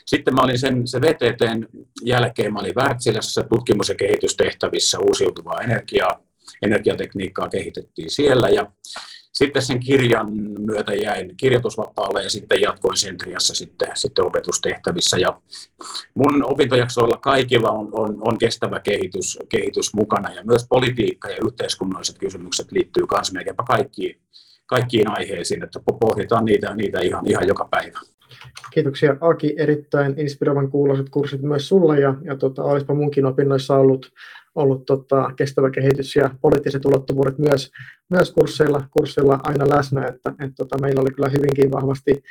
Sitten 0.05 0.35
mä 0.35 0.41
olin 0.41 0.59
sen, 0.59 0.87
se 0.87 1.01
VTTn 1.01 1.67
jälkeen, 2.03 2.53
mä 2.53 2.59
olin 2.59 2.75
Wärtsilässä 2.75 3.43
tutkimus- 3.43 3.89
ja 3.89 3.95
kehitystehtävissä 3.95 4.99
uusiutuvaa 4.99 5.61
energiaa, 5.61 6.19
energiatekniikkaa 6.61 7.49
kehitettiin 7.49 8.09
siellä 8.09 8.49
ja 8.49 8.71
sitten 9.35 9.61
sen 9.61 9.79
kirjan 9.79 10.33
myötä 10.59 10.93
jäin 10.93 11.37
kirjoitusvapaalle 11.37 12.23
ja 12.23 12.29
sitten 12.29 12.61
jatkoin 12.61 12.97
Sentriassa 12.97 13.55
sitten, 13.55 13.87
sitten 13.93 14.25
opetustehtävissä. 14.25 15.17
Ja 15.17 15.41
mun 16.13 16.43
opintojaksoilla 16.43 17.17
kaikilla 17.17 17.69
on, 17.69 17.89
on, 17.91 18.17
on 18.21 18.37
kestävä 18.37 18.79
kehitys, 18.79 19.39
kehitys 19.49 19.93
mukana 19.93 20.33
ja 20.33 20.43
myös 20.43 20.65
politiikka 20.69 21.29
ja 21.29 21.37
yhteiskunnalliset 21.45 22.17
kysymykset 22.17 22.71
liittyy 22.71 23.03
myös 23.11 23.33
melkeinpä 23.33 23.63
kaikkiin, 23.67 24.19
kaikkiin 24.65 25.09
aiheisiin, 25.09 25.63
että 25.63 25.79
pohditaan 25.99 26.45
niitä, 26.45 26.75
niitä 26.75 26.99
ihan, 26.99 27.27
ihan 27.27 27.47
joka 27.47 27.67
päivä. 27.71 27.99
Kiitoksia 28.73 29.15
Aki, 29.21 29.55
erittäin 29.57 30.19
inspiroivan 30.19 30.71
kuuloiset 30.71 31.09
kurssit 31.09 31.41
myös 31.41 31.67
sulle 31.67 31.99
ja, 31.99 32.15
ja 32.23 32.37
tota, 32.37 32.63
olisipa 32.63 32.93
munkin 32.93 33.25
opinnoissa 33.25 33.75
ollut, 33.75 34.11
ollut 34.55 34.85
tota, 34.85 35.31
kestävä 35.35 35.69
kehitys 35.69 36.15
ja 36.15 36.29
poliittiset 36.41 36.85
ulottuvuudet 36.85 37.37
myös, 37.37 37.71
myös 38.09 38.31
kursseilla, 38.31 38.83
kursseilla 38.91 39.39
aina 39.43 39.69
läsnä, 39.69 40.07
että 40.07 40.33
et, 40.39 40.51
tota, 40.57 40.77
meillä 40.81 41.01
oli 41.01 41.11
kyllä 41.11 41.29
hyvinkin 41.29 41.71
vahvasti 41.71 42.23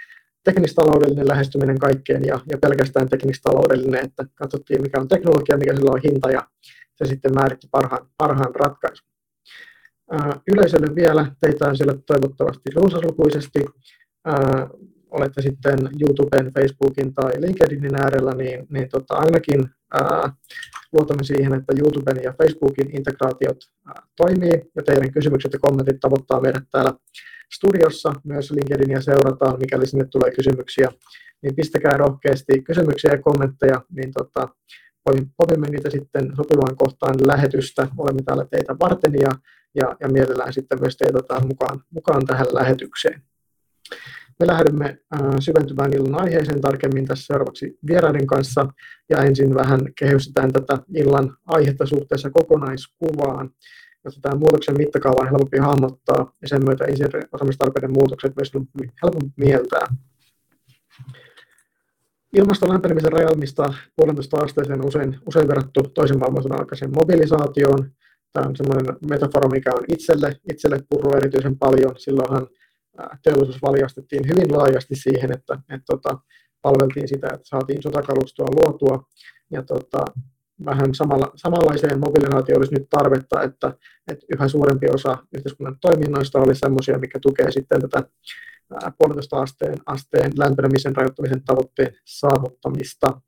teknistaloudellinen 0.45 1.28
lähestyminen 1.28 1.78
kaikkeen 1.78 2.25
ja, 2.25 2.40
ja 2.50 2.59
pelkästään 2.59 3.09
teknistaloudellinen, 3.09 4.04
että 4.04 4.25
katsottiin 4.35 4.83
mikä 4.83 5.00
on 5.00 5.09
teknologia, 5.09 5.57
mikä 5.57 5.76
sillä 5.76 5.90
on 5.90 6.00
hinta 6.04 6.31
ja 6.31 6.43
se 6.95 7.04
sitten 7.04 7.35
määritti 7.35 7.69
parhaan, 7.71 8.07
parhaan 8.19 8.54
ratkaisun. 8.54 9.09
Ää, 10.11 10.40
yleisölle 10.52 10.95
vielä, 10.95 11.26
teitä 11.40 11.69
on 11.69 11.76
siellä 11.76 11.95
toivottavasti 12.07 12.71
runsaslukuisesti 12.76 13.64
olette 15.11 15.43
sitten 15.43 15.78
YouTuben, 16.00 16.52
Facebookin 16.54 17.14
tai 17.14 17.33
LinkedInin 17.40 17.95
äärellä, 17.95 18.33
niin, 18.35 18.66
niin 18.71 18.88
tota, 18.88 19.14
ainakin 19.14 19.71
ää, 19.95 20.33
luotamme 20.95 21.25
siihen, 21.25 21.55
että 21.55 21.73
YouTuben 21.79 22.23
ja 22.23 22.35
Facebookin 22.39 22.97
integraatiot 22.97 23.57
toimii 24.17 24.57
ja 24.77 24.83
teidän 24.83 25.13
kysymykset 25.13 25.53
ja 25.53 25.59
kommentit 25.59 26.01
tavoittaa 26.01 26.41
meidät 26.41 26.65
täällä 26.71 26.93
studiossa. 27.55 28.13
Myös 28.25 28.51
LinkedInia 28.51 29.01
seurataan, 29.01 29.59
mikäli 29.59 29.87
sinne 29.87 30.05
tulee 30.11 30.31
kysymyksiä, 30.31 30.89
niin 31.43 31.57
pistäkää 31.57 31.97
rohkeasti 31.97 32.63
kysymyksiä 32.63 33.13
ja 33.13 33.23
kommentteja, 33.23 33.81
niin 33.91 34.13
tota, 34.13 34.49
poimimme 35.37 35.69
niitä 35.71 35.91
sitten 35.91 36.33
sopivaan 36.37 36.77
kohtaan 36.77 37.15
lähetystä. 37.27 37.89
Olemme 37.99 38.23
täällä 38.23 38.47
teitä 38.51 38.77
varten 38.81 39.13
ja, 39.21 39.31
ja, 39.75 39.97
ja 40.01 40.09
mielellään 40.09 40.53
sitten 40.53 40.81
myös 40.81 40.97
teitä 40.97 41.41
mukaan, 41.49 41.81
mukaan 41.91 42.27
tähän 42.27 42.47
lähetykseen. 42.53 43.23
Me 44.41 44.47
lähdemme 44.47 44.99
syventymään 45.41 45.93
illan 45.93 46.21
aiheeseen 46.21 46.61
tarkemmin 46.61 47.07
tässä 47.07 47.26
seuraavaksi 47.26 47.79
vieraiden 47.87 48.26
kanssa 48.26 48.67
ja 49.11 49.19
ensin 49.19 49.55
vähän 49.55 49.81
kehystetään 49.99 50.53
tätä 50.53 50.79
illan 50.95 51.37
aihetta 51.47 51.87
suhteessa 51.87 52.31
kokonaiskuvaan, 52.31 53.50
jotta 54.05 54.21
tämä 54.21 54.35
muutoksen 54.35 54.76
mittakaava 54.79 55.21
on 55.21 55.29
helpompi 55.31 55.59
hahmottaa 55.59 56.33
ja 56.43 56.49
sen 56.49 56.64
myötä 56.64 56.85
osaamistarpeiden 57.33 57.93
muutokset 57.93 58.33
myös 58.37 58.53
helpompi 59.03 59.33
mieltää. 59.37 59.87
Ilmaston 62.37 62.69
lämpenemisen 62.69 63.12
rajalmista 63.12 63.75
puolentoista 63.97 64.37
asteeseen 64.37 64.87
usein, 64.87 65.19
usein 65.26 65.49
verrattu 65.49 65.83
toisen 65.83 66.19
maailmansodan 66.19 66.61
aikaiseen 66.61 66.93
mobilisaatioon. 66.95 67.91
Tämä 68.33 68.47
on 68.47 68.57
sellainen 68.57 68.97
metafora, 69.09 69.49
mikä 69.49 69.71
on 69.75 69.85
itselle, 69.88 70.37
itselle 70.53 70.79
purru 70.88 71.17
erityisen 71.17 71.59
paljon. 71.59 71.95
Silloinhan 71.97 72.47
teollisuus 73.23 73.63
valjastettiin 73.63 74.29
hyvin 74.29 74.57
laajasti 74.57 74.95
siihen, 74.97 75.33
että, 75.33 75.55
että, 75.55 75.85
tota, 75.87 76.19
palveltiin 76.63 77.09
sitä, 77.09 77.27
että 77.27 77.49
saatiin 77.49 77.83
sotakalustoa 77.83 78.47
luotua 78.55 79.07
ja 79.51 79.63
tota, 79.63 80.05
vähän 80.65 80.95
samalla, 80.95 81.33
samanlaiseen 81.37 82.01
mobilisaatioon 82.01 82.61
olisi 82.61 82.75
nyt 82.75 82.91
tarvetta, 82.91 83.43
että, 83.43 83.73
että 84.11 84.27
yhä 84.35 84.49
suurempi 84.49 84.87
osa 84.91 85.17
yhteiskunnan 85.37 85.77
toiminnoista 85.81 86.39
oli 86.39 86.55
sellaisia, 86.55 86.99
mikä 86.99 87.19
tukee 87.21 87.51
sitten 87.51 87.81
tätä 87.81 88.03
puolentoista 88.99 89.37
asteen, 89.37 89.79
asteen 89.87 90.33
lämpenemisen 90.39 90.97
rajoittamisen 90.97 91.45
tavoitteen 91.45 91.95
saavuttamista. 92.05 93.21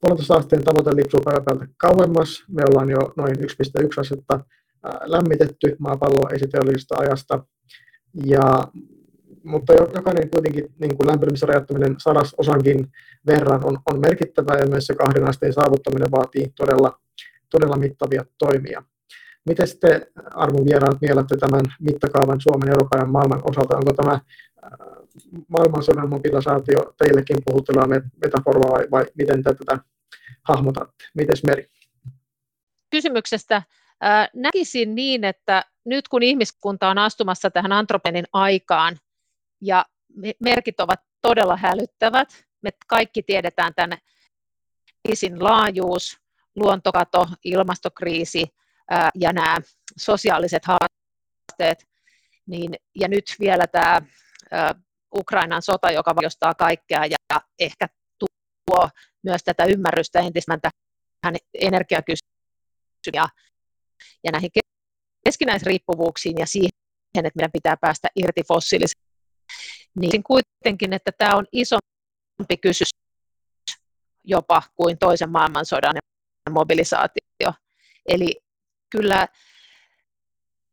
Puolentoista 0.00 0.34
asteen 0.34 0.64
tavoite 0.64 0.96
lipsuu 0.96 1.20
päivältä 1.20 1.66
kauemmas. 1.76 2.44
Me 2.48 2.62
ollaan 2.70 2.90
jo 2.90 3.12
noin 3.16 3.36
1,1 3.36 3.44
astetta 4.00 4.44
lämmitetty 5.04 5.76
maapalloa 5.78 6.30
esiteollisesta 6.30 6.94
ajasta 6.98 7.44
ja, 8.14 8.68
mutta 9.44 9.72
jokainen 9.72 10.30
kuitenkin 10.30 10.74
niin 10.78 10.96
kuin 10.96 11.06
lämpenemisen 11.06 11.48
rajoittaminen 11.48 11.94
sadasosankin 11.98 12.92
verran 13.26 13.64
on, 13.64 13.78
on 13.86 14.00
merkittävää 14.00 14.58
ja 14.58 14.66
myös 14.66 14.86
se 14.86 14.94
kahden 14.94 15.28
asteen 15.28 15.52
saavuttaminen 15.52 16.10
vaatii 16.10 16.52
todella, 16.56 17.00
todella 17.50 17.76
mittavia 17.76 18.24
toimia. 18.38 18.82
Miten 19.46 19.66
te 19.80 20.10
arvon 20.34 20.64
vieraat 20.64 21.00
mielette 21.00 21.36
tämän 21.36 21.62
mittakaavan 21.80 22.40
Suomen, 22.40 22.68
Euroopan 22.68 23.00
ja 23.00 23.06
maailman 23.06 23.40
osalta? 23.44 23.76
Onko 23.76 23.92
tämä 23.92 24.12
äh, 24.12 24.20
maailmansodan 25.48 26.08
mobilisaatio 26.08 26.94
teillekin 26.98 27.36
puhuttelua 27.44 27.86
metafora 28.22 28.70
vai, 28.70 28.86
vai 28.90 29.06
miten 29.18 29.42
te 29.42 29.54
tätä 29.54 29.78
hahmotatte? 30.42 31.04
Miten 31.14 31.36
Meri? 31.46 31.68
Kysymyksestä 32.90 33.62
näkisin 34.34 34.94
niin, 34.94 35.24
että 35.24 35.64
nyt 35.84 36.08
kun 36.08 36.22
ihmiskunta 36.22 36.88
on 36.88 36.98
astumassa 36.98 37.50
tähän 37.50 37.72
antropenin 37.72 38.24
aikaan 38.32 38.98
ja 39.60 39.84
merkit 40.40 40.80
ovat 40.80 41.00
todella 41.22 41.56
hälyttävät, 41.56 42.44
me 42.62 42.70
kaikki 42.86 43.22
tiedetään 43.22 43.74
tämän 43.74 43.98
kriisin 45.06 45.44
laajuus, 45.44 46.18
luontokato, 46.56 47.26
ilmastokriisi 47.44 48.54
ja 49.14 49.32
nämä 49.32 49.58
sosiaaliset 49.96 50.62
haasteet, 50.64 51.88
niin, 52.46 52.74
ja 53.00 53.08
nyt 53.08 53.24
vielä 53.40 53.66
tämä 53.66 54.00
Ukrainan 55.14 55.62
sota, 55.62 55.90
joka 55.90 56.14
varjostaa 56.16 56.54
kaikkea 56.54 57.04
ja 57.04 57.40
ehkä 57.58 57.88
tuo 58.18 58.88
myös 59.22 59.44
tätä 59.44 59.64
ymmärrystä 59.64 60.20
entistä 60.20 60.58
tähän 60.62 61.36
energiakysymykseen 61.60 63.14
ja 63.14 63.28
ja 64.24 64.32
näihin 64.32 64.50
keskinäisriippuvuuksiin 65.24 66.38
ja 66.38 66.46
siihen, 66.46 66.70
että 67.14 67.30
meidän 67.36 67.52
pitää 67.52 67.76
päästä 67.76 68.08
irti 68.16 68.42
fossiilisesta. 68.48 69.02
Niin 69.96 70.22
kuitenkin, 70.22 70.92
että 70.92 71.12
tämä 71.18 71.36
on 71.36 71.46
isompi 71.52 72.56
kysymys 72.60 72.90
jopa 74.24 74.62
kuin 74.74 74.98
toisen 74.98 75.30
maailmansodan 75.30 75.94
mobilisaatio. 76.50 77.52
Eli 78.08 78.40
kyllä 78.90 79.28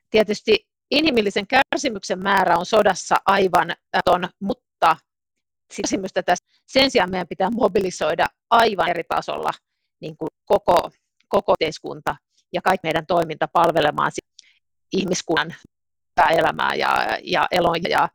tietysti 0.10 0.68
inhimillisen 0.92 1.46
kärsimyksen 1.48 2.20
määrä 2.20 2.58
on 2.58 2.66
sodassa 2.66 3.16
aivan 3.26 3.72
ton, 4.06 4.30
mutta 4.40 4.98
kärsimystä 5.76 6.24
tässä. 6.24 6.46
Sen 6.68 6.92
sijaan 6.92 7.12
meidän 7.12 7.28
pitää 7.28 7.50
mobilisoida 7.50 8.28
aivan 8.50 8.90
eri 8.90 9.04
tasolla 9.04 9.52
niin 10.02 10.18
kuin 10.18 10.30
koko, 10.46 10.90
koko 11.28 11.54
yhteiskunta 11.54 12.16
ja 12.53 12.62
kaikki 12.62 12.88
meidän 12.88 13.05
toiminta 13.05 13.48
palvelemaan 13.48 14.12
ihmiskunnan 14.93 15.55
elämää 16.29 16.75
ja, 16.75 17.17
ja 17.24 17.48
elon 17.51 17.84
ja, 17.89 18.10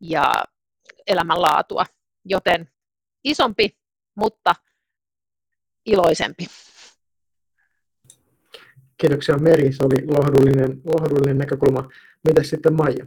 ja 0.00 0.44
elämänlaatua. 1.06 1.84
Joten 2.24 2.68
isompi, 3.24 3.76
mutta 4.14 4.54
iloisempi. 5.86 6.46
Kiitoksia 8.96 9.36
Meri, 9.36 9.72
se 9.72 9.84
oli 9.84 10.06
lohdullinen, 10.06 10.80
lohdullinen 10.84 11.38
näkökulma. 11.38 11.88
Mitäs 12.24 12.50
sitten 12.50 12.74
Maija? 12.74 13.06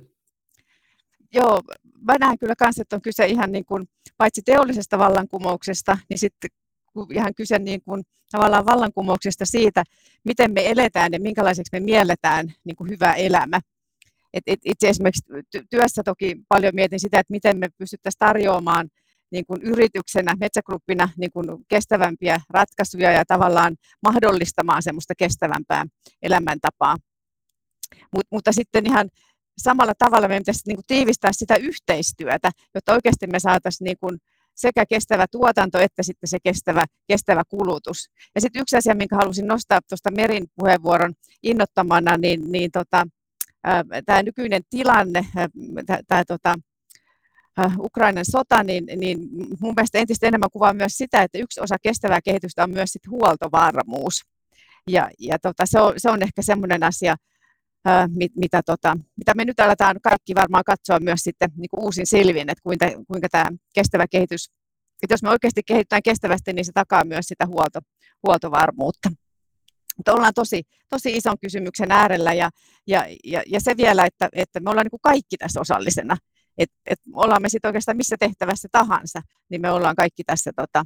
Joo, 1.34 1.62
mä 2.02 2.16
näen 2.20 2.40
kyllä 2.40 2.54
myös, 2.64 2.80
että 2.80 2.96
on 2.96 3.02
kyse 3.02 3.26
ihan 3.26 3.52
niin 3.52 3.66
kuin, 3.66 3.90
paitsi 4.18 4.42
teollisesta 4.42 4.98
vallankumouksesta, 4.98 5.98
niin 6.10 6.18
sitten 6.18 6.50
ihan 7.12 7.36
kyse 7.36 7.60
niin 7.60 7.82
kuin, 7.82 8.04
tavallaan 8.32 8.66
vallankumouksesta 8.66 9.46
siitä, 9.46 9.84
miten 10.24 10.52
me 10.54 10.70
eletään 10.70 11.14
ja 11.14 11.20
minkälaiseksi 11.20 11.70
me 11.74 11.80
mielletään 11.80 12.54
niin 12.64 12.76
kuin 12.76 12.90
hyvä 12.90 13.14
elämä. 13.14 13.60
Et, 14.34 14.44
et 14.48 14.60
itse 14.66 14.90
esimerkiksi 14.90 15.24
työssä 15.70 16.04
toki 16.04 16.36
paljon 16.50 16.76
mietin 16.76 17.00
sitä, 17.00 17.20
että 17.20 17.32
miten 17.32 17.58
me 17.58 17.68
pystyttäisiin 17.78 18.20
tarjoamaan 18.20 18.90
niin 19.32 19.46
kuin 19.46 19.62
yrityksenä, 19.62 20.36
metsägruppina 20.40 21.10
niin 21.18 21.32
kuin 21.32 21.48
kestävämpiä 21.68 22.42
ratkaisuja 22.50 23.12
ja 23.12 23.26
tavallaan 23.28 23.76
mahdollistamaan 24.04 24.84
semmoista 24.84 25.14
kestävämpää 25.18 25.86
elämäntapaa. 26.22 26.98
Mut, 28.16 28.26
mutta 28.32 28.52
sitten 28.52 28.86
ihan 28.86 29.10
samalla 29.58 29.94
tavalla 29.98 30.28
meidän 30.28 30.42
pitäisi 30.42 30.68
niin 30.68 30.78
kuin 30.78 30.86
tiivistää 30.88 31.32
sitä 31.34 31.56
yhteistyötä, 31.56 32.52
jotta 32.76 32.94
oikeasti 32.94 33.28
me 33.28 33.40
saataisiin 33.40 33.86
niin 33.86 33.98
kuin 34.00 34.18
sekä 34.58 34.86
kestävä 34.86 35.26
tuotanto 35.32 35.80
että 35.80 36.04
sitten 36.04 36.28
se 36.28 36.38
kestävä, 36.44 36.86
kestävä 37.08 37.44
kulutus. 37.50 38.10
Ja 38.36 38.42
sitten 38.42 38.62
yksi 38.62 38.78
asia, 38.78 38.96
minkä 38.96 39.16
halusin 39.16 39.48
nostaa 39.48 39.80
tuosta 39.90 40.12
Merin 40.12 40.48
puheenvuoron 40.56 41.14
innottamana, 41.44 42.18
niin, 42.18 42.52
niin 42.52 42.72
tota, 42.72 43.08
tämä 44.06 44.24
nykyinen 44.24 44.62
tilanne, 44.70 45.26
tämä 46.08 46.24
tota, 46.28 46.56
Ukrainan 47.80 48.26
sota, 48.32 48.64
niin, 48.64 48.86
niin 48.96 49.20
mun 49.60 49.74
mielestä 49.76 49.98
entistä 49.98 50.28
enemmän 50.28 50.50
kuvaa 50.54 50.74
myös 50.74 50.94
sitä, 50.98 51.22
että 51.22 51.38
yksi 51.38 51.62
osa 51.62 51.76
kestävää 51.84 52.22
kehitystä 52.22 52.64
on 52.64 52.72
myös 52.72 52.90
sit 52.90 53.08
huoltovarmuus. 53.10 54.22
Ja, 54.88 55.10
ja 55.20 55.40
tota, 55.40 55.66
se, 55.66 55.80
on, 55.80 55.94
se 55.98 56.10
on 56.10 56.24
ehkä 56.24 56.42
semmoinen 56.42 56.84
asia, 56.84 57.16
mit, 58.16 58.32
mitä, 58.36 58.62
tota, 58.66 58.98
mitä 59.18 59.34
me 59.36 59.46
nyt 59.46 59.60
aletaan 59.60 59.96
kaikki 60.04 60.36
varmaan 60.36 60.64
katsoa 60.66 61.00
myös 61.00 61.20
sitten 61.20 61.50
niin 61.56 61.70
kuin 61.70 61.84
uusin 61.84 62.08
silvin, 62.08 62.50
että 62.50 62.64
kuinka, 62.64 62.86
kuinka 63.08 63.28
tämä 63.32 63.50
kestävä 63.74 64.06
kehitys, 64.12 64.50
että 65.04 65.14
jos 65.14 65.24
me 65.24 65.30
oikeasti 65.30 65.62
kehitetään 65.68 66.04
kestävästi, 66.04 66.54
niin 66.54 66.66
se 66.66 66.72
takaa 66.74 67.06
myös 67.06 67.26
sitä 67.26 67.46
huolto, 67.46 67.80
huoltovarmuutta. 68.24 69.10
Mutta 69.98 70.14
ollaan 70.14 70.34
tosi, 70.34 70.64
tosi 70.90 71.18
ison 71.18 71.40
kysymyksen 71.42 71.92
äärellä 71.92 72.34
ja, 72.34 72.50
ja, 72.88 73.06
ja, 73.24 73.44
ja 73.48 73.60
se 73.62 73.78
vielä, 73.78 74.06
että, 74.06 74.30
että 74.34 74.60
me 74.60 74.70
ollaan 74.70 74.86
niin 74.86 74.92
kuin 74.92 75.02
kaikki 75.04 75.38
tässä 75.38 75.62
osallisena. 75.62 76.18
Et, 76.58 76.70
et 76.86 77.00
ollaan 77.14 77.42
me 77.42 77.50
sitten 77.50 77.70
oikeastaan 77.70 77.98
missä 77.98 78.16
tehtävässä 78.20 78.68
tahansa, 78.72 79.22
niin 79.50 79.62
me 79.62 79.72
ollaan 79.72 79.96
kaikki 79.96 80.24
tässä, 80.24 80.52
tota, 80.56 80.86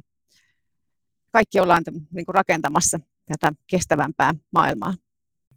kaikki 1.32 1.60
ollaan 1.60 1.82
niin 1.86 2.26
kuin 2.26 2.34
rakentamassa 2.34 2.98
tätä 3.26 3.52
kestävämpää 3.66 4.34
maailmaa. 4.52 4.94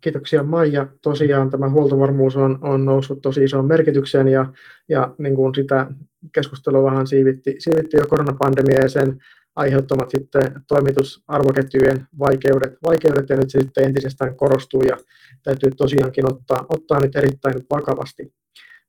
Kiitoksia 0.02 0.44
Maija. 0.44 0.88
Tosiaan 1.02 1.50
tämä 1.50 1.70
huoltovarmuus 1.70 2.36
on, 2.36 2.60
on 2.62 2.86
noussut 2.86 3.22
tosi 3.22 3.44
isoon 3.44 3.66
merkitykseen 3.66 4.28
ja, 4.28 4.54
ja 4.90 5.16
niin 5.18 5.36
kuin 5.36 5.56
sitä 5.56 5.88
keskustelua 6.32 6.92
vähän 6.92 7.08
siivitti, 7.08 7.56
siivitti 7.60 7.98
jo 7.98 8.08
koronapandemia 8.08 8.80
ja 8.80 8.90
sen 8.90 9.18
aiheuttamat 9.56 10.10
sitten 10.10 10.62
toimitusarvoketjujen 10.68 12.08
vaikeudet, 12.20 12.74
vaikeudet 12.84 13.30
ja 13.30 13.36
nyt 13.36 13.50
se 13.50 13.60
sitten 13.60 13.84
entisestään 13.84 14.36
korostuu 14.36 14.82
ja 14.82 14.98
täytyy 15.44 15.72
tosiaankin 15.78 16.32
ottaa, 16.32 16.66
ottaa 16.70 17.00
nyt 17.00 17.16
erittäin 17.16 17.56
vakavasti. 17.70 18.34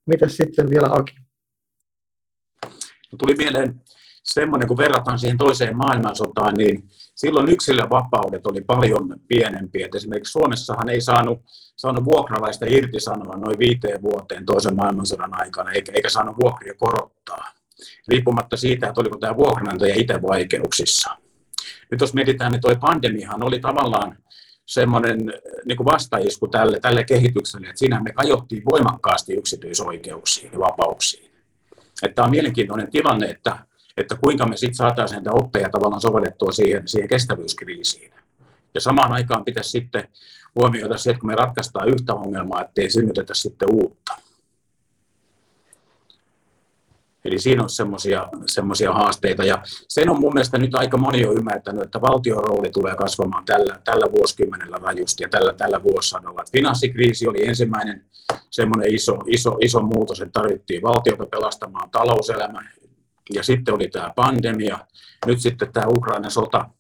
Mitäs 0.07 0.37
sitten 0.37 0.71
vielä 0.71 0.89
Aki? 0.91 1.17
Tuli 3.19 3.35
mieleen 3.35 3.81
semmoinen, 4.31 4.69
kun 4.69 4.77
verrataan 4.77 5.19
siihen 5.19 5.39
toiseen 5.39 5.77
maailmansotaan, 5.77 6.55
niin 6.55 6.89
silloin 7.15 7.49
yksilövapaudet 7.49 8.47
oli 8.47 8.61
paljon 8.61 9.17
pienempiä. 9.29 9.87
Et 9.87 9.95
esimerkiksi 9.95 10.33
Suomessahan 10.33 10.89
ei 10.89 11.01
saanut, 11.01 11.41
saanut 11.77 12.05
vuokralaista 12.05 12.67
irtisanoa 12.69 13.37
noin 13.37 13.59
viiteen 13.59 14.03
vuoteen 14.03 14.47
toisen 14.47 14.77
maailmansodan 14.77 15.41
aikana, 15.41 15.73
eikä, 15.73 15.93
eikä 15.95 16.09
saanut 16.09 16.37
vuokria 16.43 16.75
korottaa, 16.75 17.53
riippumatta 18.09 18.57
siitä, 18.57 18.89
että 18.89 19.01
oliko 19.01 19.17
tämä 19.17 19.37
vuokranantaja 19.37 19.95
itse 19.95 20.23
vaikeuksissa. 20.23 21.11
Nyt 21.91 22.01
jos 22.01 22.15
mietitään, 22.15 22.53
niin 22.53 22.61
tuo 22.61 22.77
pandemiahan 22.81 23.43
oli 23.43 23.61
tavallaan 23.61 24.19
semmoinen 24.67 25.19
niin 25.65 25.77
kuin 25.77 25.85
vastaisku 25.85 26.49
tälle, 26.49 26.81
tälle 26.81 27.05
kehitykselle, 27.05 27.67
että 27.67 27.79
siinä 27.79 28.03
me 28.03 28.13
kajottiin 28.13 28.63
voimakkaasti 28.71 29.35
yksityisoikeuksiin 29.35 30.53
ja 30.53 30.59
vapauksiin. 30.59 31.31
Että 32.03 32.15
tämä 32.15 32.25
on 32.25 32.31
mielenkiintoinen 32.31 32.91
tilanne, 32.91 33.27
että 33.27 33.66
että 33.97 34.17
kuinka 34.21 34.47
me 34.47 34.57
sitten 34.57 34.75
saataisiin 34.75 35.17
näitä 35.17 35.33
oppeja 35.33 35.69
tavallaan 35.69 36.01
sovellettua 36.01 36.53
siihen, 36.53 36.89
siihen 36.89 37.09
kestävyyskriisiin. 37.09 38.13
Ja 38.75 38.81
samaan 38.81 39.13
aikaan 39.13 39.45
pitäisi 39.45 39.71
sitten 39.71 40.09
huomioida 40.55 40.99
se, 40.99 41.11
että 41.11 41.21
kun 41.21 41.31
me 41.31 41.35
ratkaistaan 41.35 41.89
yhtä 41.89 42.15
ongelmaa, 42.15 42.63
ettei 42.63 42.91
synnytetä 42.91 43.35
sitten 43.35 43.69
uutta. 43.73 44.15
Eli 47.25 47.39
siinä 47.39 47.63
on 47.63 47.71
semmoisia 48.47 48.93
haasteita. 48.93 49.45
Ja 49.45 49.63
sen 49.89 50.11
on 50.11 50.21
mun 50.21 50.35
mielestä 50.35 50.59
nyt 50.59 50.75
aika 50.75 50.97
moni 50.97 51.21
jo 51.21 51.33
ymmärtänyt, 51.33 51.83
että 51.83 52.01
valtion 52.01 52.45
rooli 52.45 52.71
tulee 52.71 52.95
kasvamaan 52.95 53.45
tällä, 53.45 53.81
tällä 53.85 54.07
vuosikymmenellä 54.13 54.77
rajusti 54.83 55.23
ja 55.23 55.29
tällä, 55.29 55.53
tällä 55.53 55.83
vuosisadalla. 55.83 56.45
Finanssikriisi 56.53 57.29
oli 57.29 57.47
ensimmäinen 57.47 58.05
semmoinen 58.51 58.95
iso, 58.95 59.19
iso, 59.27 59.57
iso 59.61 59.81
muutos, 59.81 60.21
että 60.21 60.41
tarvittiin 60.41 60.83
valtiota 60.83 61.27
pelastamaan 61.27 61.91
talouselämä, 61.91 62.63
ja 63.35 63.43
sitten 63.43 63.75
oli 63.75 63.89
tämä 63.89 64.13
pandemia, 64.17 64.79
nyt 65.27 65.41
sitten 65.41 65.73
tämä 65.73 65.87
Ukrainan 65.87 66.31
sota, 66.31 66.71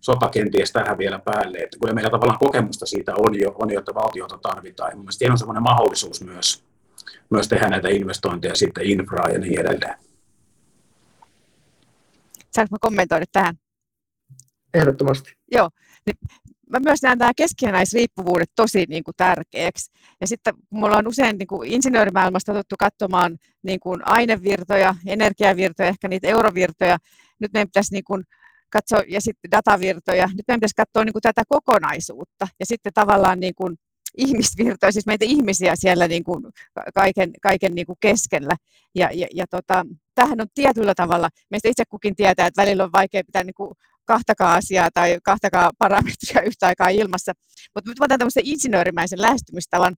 sota 0.00 0.28
kenties 0.28 0.72
tähän 0.72 0.98
vielä 0.98 1.18
päälle, 1.18 1.58
että 1.58 1.78
kun 1.78 1.94
meillä 1.94 2.10
tavallaan 2.10 2.38
kokemusta 2.38 2.86
siitä 2.86 3.12
on 3.18 3.40
jo, 3.40 3.54
on 3.58 3.72
jo 3.72 3.78
että 3.78 3.94
valtiota 3.94 4.38
tarvitaan, 4.38 4.90
ja 4.90 4.96
mielestäni 4.96 5.30
on 5.30 5.38
sellainen 5.38 5.62
mahdollisuus 5.62 6.24
myös, 6.24 6.64
myös 7.30 7.48
tehdä 7.48 7.68
näitä 7.68 7.88
investointeja 7.88 8.54
sitten 8.54 8.86
infraa 8.86 9.28
ja 9.28 9.38
niin 9.38 9.60
edelleen. 9.60 9.98
Saanko 12.52 12.76
kommentoida 12.80 13.24
tähän? 13.32 13.54
Ehdottomasti. 14.74 15.32
Joo, 15.52 15.70
niin 16.06 16.16
mä 16.70 16.78
myös 16.84 17.02
näen 17.02 17.18
nämä 17.18 17.32
keskinäisriippuvuudet 17.36 18.50
tosi 18.56 18.86
niin 18.88 19.04
kuin, 19.04 19.14
tärkeäksi. 19.16 19.92
Ja 20.20 20.26
sitten 20.26 20.54
kun 20.68 20.80
me 20.80 20.86
ollaan 20.86 21.08
usein 21.08 21.38
niin 21.38 21.46
kuin 21.46 21.72
insinöörimaailmasta 21.72 22.54
tottu 22.54 22.74
katsomaan 22.78 23.38
niin 23.62 23.80
kuin 23.80 24.00
ainevirtoja, 24.04 24.94
energiavirtoja, 25.06 25.88
ehkä 25.88 26.08
niitä 26.08 26.28
eurovirtoja, 26.28 26.98
nyt 27.40 27.52
meidän 27.52 27.68
pitäisi 27.68 27.92
niin 27.92 28.04
kuin, 28.04 28.24
katsoa, 28.70 29.02
ja 29.08 29.20
sitten 29.20 29.50
datavirtoja, 29.50 30.26
nyt 30.26 30.44
meidän 30.48 30.60
pitäisi 30.60 30.74
katsoa 30.76 31.04
niin 31.04 31.12
kuin, 31.12 31.22
tätä 31.22 31.42
kokonaisuutta, 31.48 32.48
ja 32.60 32.66
sitten 32.66 32.92
tavallaan 32.92 33.40
niin 33.40 33.54
kuin, 33.54 33.76
ihmisvirtoja, 34.18 34.92
siis 34.92 35.06
meitä 35.06 35.24
ihmisiä 35.24 35.76
siellä 35.76 36.08
niin 36.08 36.24
kuin 36.24 36.44
kaiken, 36.94 37.30
kaiken 37.42 37.74
niin 37.74 37.86
kuin 37.86 37.96
keskellä. 38.00 38.56
Ja, 38.94 39.10
ja, 39.12 39.26
ja 39.34 39.44
tota, 39.50 39.86
tämähän 40.14 40.40
on 40.40 40.46
tietyllä 40.54 40.94
tavalla, 40.96 41.28
meistä 41.50 41.68
itse 41.68 41.84
kukin 41.88 42.16
tietää, 42.16 42.46
että 42.46 42.62
välillä 42.62 42.84
on 42.84 42.92
vaikea 42.92 43.24
pitää 43.24 43.44
niin 43.44 43.54
kuin 43.54 43.70
kahtakaan 44.04 44.58
asiaa 44.58 44.88
tai 44.94 45.18
kahtakaan 45.24 45.72
parametria 45.78 46.42
yhtä 46.50 46.66
aikaa 46.66 46.88
ilmassa. 46.88 47.32
Mutta 47.74 47.90
nyt 47.90 48.00
otan 48.00 48.18
tämmöisen 48.18 48.46
insinöörimäisen 48.46 49.22
lähestymistavan, 49.22 49.94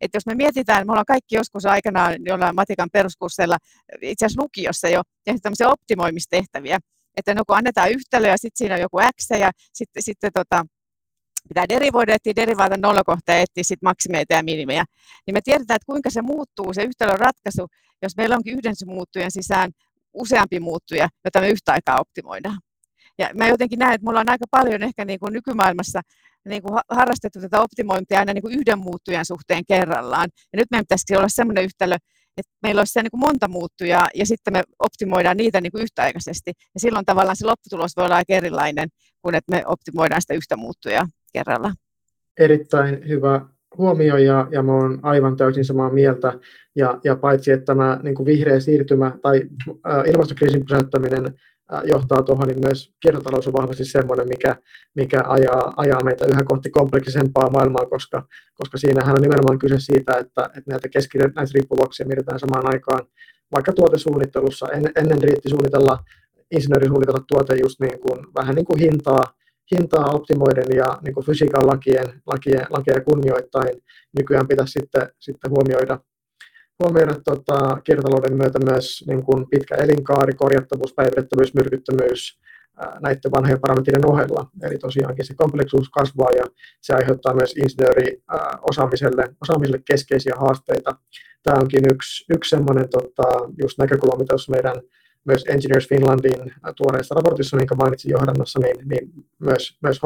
että 0.00 0.16
jos 0.16 0.26
me 0.26 0.34
mietitään, 0.34 0.86
me 0.86 0.92
ollaan 0.92 1.06
kaikki 1.06 1.34
joskus 1.34 1.66
aikanaan 1.66 2.14
jollain 2.24 2.54
matikan 2.54 2.88
peruskursseilla, 2.92 3.56
itse 4.02 4.26
asiassa 4.26 4.42
lukiossa 4.42 4.88
jo, 4.88 5.02
tehty 5.24 5.40
tämmöisiä 5.40 5.68
optimoimistehtäviä, 5.68 6.78
että 7.16 7.34
no 7.34 7.42
kun 7.46 7.56
annetaan 7.56 7.90
yhtälö 7.90 8.28
ja 8.28 8.36
sitten 8.36 8.58
siinä 8.58 8.74
on 8.74 8.80
joku 8.80 8.98
x 8.98 9.30
ja 9.40 9.50
sitten, 9.72 10.02
sitten 10.02 10.30
tota, 10.34 10.64
pitää 11.48 11.68
derivoida, 11.68 12.14
etsiä 12.14 12.32
derivaata 12.36 12.76
nollakohtaa 12.76 13.34
ja 13.34 13.40
etsiä 13.40 13.64
sitten 13.64 13.86
maksimeita 13.86 14.34
ja 14.34 14.42
minimejä, 14.42 14.84
niin 15.26 15.34
me 15.34 15.40
tiedetään, 15.44 15.76
että 15.76 15.86
kuinka 15.86 16.10
se 16.10 16.22
muuttuu, 16.22 16.74
se 16.74 16.82
yhtälön 16.82 17.18
ratkaisu, 17.18 17.66
jos 18.02 18.16
meillä 18.16 18.36
onkin 18.36 18.58
yhden 18.58 18.74
muuttujen 18.86 19.30
sisään 19.30 19.70
useampi 20.12 20.60
muuttuja, 20.60 21.08
jota 21.24 21.40
me 21.40 21.48
yhtä 21.48 21.72
aikaa 21.72 22.00
optimoidaan. 22.00 22.58
Ja 23.20 23.30
mä 23.34 23.48
jotenkin 23.48 23.78
näen, 23.78 23.94
että 23.94 24.04
me 24.04 24.10
ollaan 24.10 24.30
aika 24.30 24.44
paljon 24.50 24.82
ehkä 24.82 25.04
niin 25.04 25.20
kuin 25.20 25.32
nykymaailmassa 25.32 26.00
niin 26.48 26.62
kuin 26.62 26.80
harrastettu 26.90 27.40
tätä 27.40 27.60
optimointia 27.60 28.18
aina 28.18 28.32
niin 28.32 28.42
kuin 28.42 28.54
yhden 28.54 28.78
muuttujan 28.78 29.24
suhteen 29.24 29.64
kerrallaan. 29.68 30.28
Ja 30.52 30.56
nyt 30.56 30.66
meidän 30.70 30.84
pitäisi 30.84 31.16
olla 31.16 31.28
sellainen 31.28 31.64
yhtälö, 31.64 31.96
että 32.36 32.52
meillä 32.62 32.80
olisi 32.80 33.02
niin 33.02 33.10
kuin 33.10 33.20
monta 33.20 33.48
muuttujaa 33.48 34.08
ja 34.14 34.26
sitten 34.26 34.52
me 34.52 34.62
optimoidaan 34.78 35.36
niitä 35.36 35.60
niin 35.60 35.72
kuin 35.72 35.82
yhtäaikaisesti. 35.82 36.52
Ja 36.74 36.80
silloin 36.80 37.04
tavallaan 37.04 37.36
se 37.36 37.46
lopputulos 37.46 37.96
voi 37.96 38.04
olla 38.04 38.16
aika 38.16 38.32
erilainen 38.32 38.88
kuin 39.22 39.34
että 39.34 39.52
me 39.52 39.62
optimoidaan 39.66 40.20
sitä 40.22 40.34
yhtä 40.34 40.56
muuttujaa 40.56 41.06
kerralla. 41.32 41.72
Erittäin 42.38 43.08
hyvä 43.08 43.46
huomioon 43.78 44.24
ja, 44.24 44.48
ja 44.50 44.62
mä 44.62 44.72
oon 44.72 44.98
aivan 45.02 45.36
täysin 45.36 45.64
samaa 45.64 45.90
mieltä. 45.90 46.32
Ja, 46.76 47.00
ja 47.04 47.16
paitsi, 47.16 47.52
että 47.52 47.66
tämä 47.66 48.00
niin 48.02 48.14
kuin 48.14 48.26
vihreä 48.26 48.60
siirtymä 48.60 49.12
tai 49.22 49.42
äh, 49.68 50.04
ilmastokriisin 50.06 50.64
pysäyttäminen 50.64 51.34
johtaa 51.84 52.22
tuohon, 52.22 52.48
niin 52.48 52.60
myös 52.60 52.92
kiertotalous 53.00 53.46
on 53.46 53.52
vahvasti 53.52 53.84
sellainen, 53.84 54.28
mikä, 54.28 54.56
mikä 54.94 55.22
ajaa, 55.26 55.74
ajaa 55.76 56.04
meitä 56.04 56.26
yhä 56.26 56.44
kohti 56.44 56.70
kompleksisempaa 56.70 57.50
maailmaa, 57.50 57.86
koska, 57.86 58.26
koska 58.54 58.78
siinähän 58.78 59.14
on 59.16 59.22
nimenomaan 59.22 59.58
kyse 59.58 59.76
siitä, 59.78 60.12
että, 60.12 60.44
että 60.44 60.70
näitä 60.70 60.88
keskinäisriippuvuuksia 60.88 62.06
mietitään 62.06 62.38
samaan 62.38 62.66
aikaan 62.66 63.06
vaikka 63.54 63.72
tuotesuunnittelussa. 63.72 64.66
En, 64.72 64.92
ennen 64.96 65.22
riitti 65.22 65.48
suunnitella, 65.48 66.04
insinööri 66.50 66.86
suunnitella 66.86 67.24
tuote 67.28 67.56
just 67.62 67.80
niin 67.80 68.00
kuin, 68.00 68.26
vähän 68.34 68.54
niin 68.54 68.66
kuin 68.66 68.80
hintaa, 68.80 69.24
hintaa 69.74 70.10
optimoiden 70.12 70.76
ja 70.76 70.98
niin 71.04 71.14
kuin 71.14 71.26
fysiikan 71.26 71.66
lakien, 71.66 72.22
lakien, 72.26 72.66
lakeja 72.70 73.00
kunnioittain. 73.00 73.82
Nykyään 74.18 74.48
pitäisi 74.48 74.72
sitten, 74.72 75.08
sitten 75.18 75.50
huomioida, 75.50 75.98
huomioida 76.80 77.14
tota, 77.24 77.80
kiertotalouden 77.84 78.36
myötä 78.36 78.58
myös 78.70 79.04
niin 79.06 79.22
kuin 79.22 79.46
pitkä 79.50 79.74
elinkaari, 79.74 80.32
korjattavuus, 80.32 80.94
päivitettävyys, 80.94 81.54
myrkyttömyys 81.54 82.40
näiden 83.00 83.30
vanhojen 83.32 83.60
parametrien 83.60 84.06
ohella. 84.06 84.50
Eli 84.62 84.78
tosiaankin 84.78 85.24
se 85.24 85.34
kompleksisuus 85.34 85.88
kasvaa 85.88 86.30
ja 86.30 86.44
se 86.80 86.94
aiheuttaa 86.94 87.34
myös 87.34 87.54
insinööriosaamiselle 87.56 89.24
osaamiselle 89.42 89.80
keskeisiä 89.84 90.34
haasteita. 90.36 90.96
Tämä 91.42 91.58
onkin 91.62 91.84
yksi, 91.92 92.24
yksi 92.34 92.50
sellainen 92.50 92.88
tota, 92.88 93.28
just 93.62 93.78
näkökulma, 93.78 94.16
mitä 94.16 94.28
tuossa 94.28 94.52
meidän 94.52 94.76
myös 95.24 95.44
Engineers 95.48 95.88
Finlandin 95.88 96.52
tuoreessa 96.76 97.14
raportissa, 97.14 97.56
minkä 97.56 97.74
mainitsin 97.74 98.10
johdannossa, 98.10 98.60
niin, 98.60 98.88
niin 98.88 99.12
myös, 99.38 99.78
myös 99.82 100.00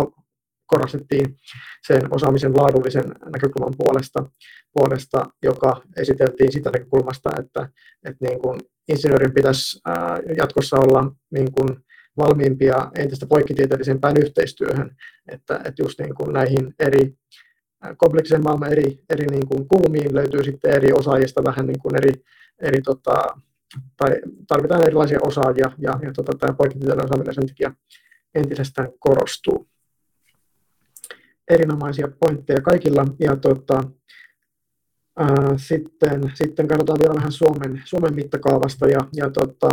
korostettiin 0.66 1.36
sen 1.86 2.14
osaamisen 2.14 2.56
laadullisen 2.56 3.14
näkökulman 3.34 3.74
puolesta, 3.78 4.30
puolesta 4.72 5.26
joka 5.42 5.82
esiteltiin 5.96 6.52
sitä 6.52 6.70
näkökulmasta, 6.70 7.30
että, 7.38 7.68
että 8.04 8.24
niin 8.26 8.38
kuin 8.38 8.60
insinöörin 8.88 9.34
pitäisi 9.34 9.80
jatkossa 10.36 10.76
olla 10.76 11.12
niin 11.30 11.52
kuin 11.52 11.84
valmiimpia 12.16 12.90
entistä 12.98 13.26
poikkitieteellisempään 13.26 14.16
yhteistyöhön, 14.16 14.96
että, 15.28 15.56
että 15.56 15.82
just 15.82 16.00
niin 16.00 16.14
kuin 16.14 16.32
näihin 16.32 16.74
eri 16.78 17.14
kompleksisen 17.96 18.42
maailman 18.42 18.72
eri, 18.72 18.98
eri 19.10 19.26
niin 19.26 19.46
kuin 19.46 19.68
kulmiin 19.68 20.14
löytyy 20.14 20.44
sitten 20.44 20.74
eri 20.74 20.92
osaajista 20.92 21.44
vähän 21.44 21.66
niin 21.66 21.78
kuin 21.78 21.96
eri, 21.96 22.12
eri 22.62 22.82
tota, 22.82 23.22
tai 23.96 24.10
tarvitaan 24.48 24.86
erilaisia 24.86 25.18
osaajia 25.22 25.72
ja, 25.78 25.98
ja 26.02 26.12
tota, 26.12 26.32
tämä 26.38 26.52
poikkitieteellinen 26.52 27.04
osaaminen 27.04 27.34
sen 27.34 27.46
takia 27.46 27.74
entisestään 28.34 28.88
korostuu. 28.98 29.68
Erinomaisia 31.50 32.08
pointteja 32.20 32.60
kaikilla 32.60 33.04
ja 33.20 33.36
tota, 33.36 33.82
ää, 35.18 35.54
sitten, 35.56 36.32
sitten 36.34 36.68
katsotaan 36.68 36.98
vielä 37.02 37.14
vähän 37.14 37.32
Suomen, 37.32 37.82
Suomen 37.84 38.14
mittakaavasta 38.14 38.88
ja, 38.88 39.00
ja 39.16 39.30
tota, 39.30 39.70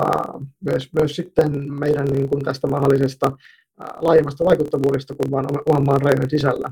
myös, 0.66 0.90
myös 0.94 1.16
sitten 1.16 1.74
meidän 1.74 2.06
niin 2.06 2.30
kuin 2.30 2.44
tästä 2.44 2.68
mahdollisesta 2.68 3.32
ää, 3.80 3.88
laajemmasta 4.02 4.46
vaikuttavuudesta 4.46 5.16
kuin 5.16 5.32
vain 5.32 5.46
oman 5.66 5.86
maan 5.86 6.02
rajojen 6.02 6.30
sisällä. 6.30 6.72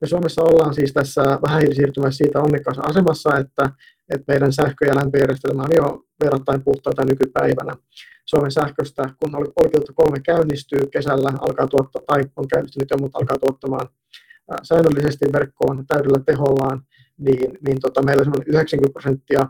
Me 0.00 0.08
Suomessa 0.08 0.42
ollaan 0.42 0.74
siis 0.74 0.92
tässä 0.92 1.22
vähähiilisiirtymässä 1.22 2.16
siitä 2.16 2.40
onnekkaassa 2.40 2.82
asemassa, 2.82 3.36
että, 3.36 3.70
että 4.14 4.32
meidän 4.32 4.52
sähkö- 4.52 4.86
ja 4.86 4.96
lämpöjärjestelmä 4.96 5.62
on 5.62 5.70
jo 5.76 6.04
verrattain 6.24 6.64
puhtaita 6.64 7.04
nykypäivänä. 7.04 7.76
Suomen 8.26 8.50
sähköstä, 8.50 9.02
kun 9.20 9.36
Olkiluoto 9.36 9.92
3 9.94 10.20
käynnistyy 10.20 10.80
kesällä, 10.92 11.32
alkaa 11.40 11.66
tuottaa, 11.66 12.02
tai 12.06 12.20
on 12.36 12.48
käynnistynyt 12.48 12.90
jo, 12.90 12.96
mutta 12.96 13.18
alkaa 13.18 13.38
tuottamaan 13.38 13.88
säännöllisesti 14.62 15.26
verkkoon 15.32 15.84
täydellä 15.86 16.18
tehollaan, 16.26 16.82
niin, 17.18 17.58
niin 17.66 17.80
tota, 17.80 18.02
meillä 18.02 18.24
on 18.26 18.42
90 18.46 18.92
prosenttia 18.92 19.48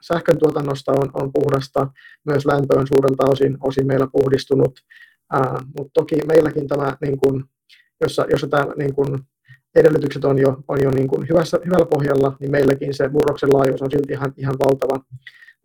sähkön 0.00 0.38
tuotannosta 0.38 0.92
on, 0.92 1.10
on 1.14 1.32
puhdasta, 1.32 1.88
myös 2.24 2.46
lämpö 2.46 2.78
on 2.78 2.86
suurelta 2.86 3.26
osin, 3.26 3.58
osin 3.60 3.86
meillä 3.86 4.08
puhdistunut, 4.12 4.80
mutta 5.78 5.90
toki 5.94 6.16
meilläkin 6.26 6.68
tämä, 6.68 6.96
niin 7.00 7.18
kun, 7.18 7.44
jossa, 8.00 8.26
jossa 8.30 8.48
tämä 8.48 8.66
niin 8.76 8.94
kun, 8.94 9.24
edellytykset 9.74 10.24
on 10.24 10.38
jo, 10.38 10.62
on 10.68 10.82
jo 10.82 10.90
niin 10.90 11.08
kuin 11.08 11.28
hyvässä, 11.28 11.58
hyvällä 11.66 11.86
pohjalla, 11.86 12.36
niin 12.40 12.50
meilläkin 12.50 12.94
se 12.94 13.08
murroksen 13.08 13.52
laajuus 13.52 13.82
on 13.82 13.90
silti 13.90 14.12
ihan, 14.12 14.32
ihan 14.36 14.54
valtava, 14.64 15.04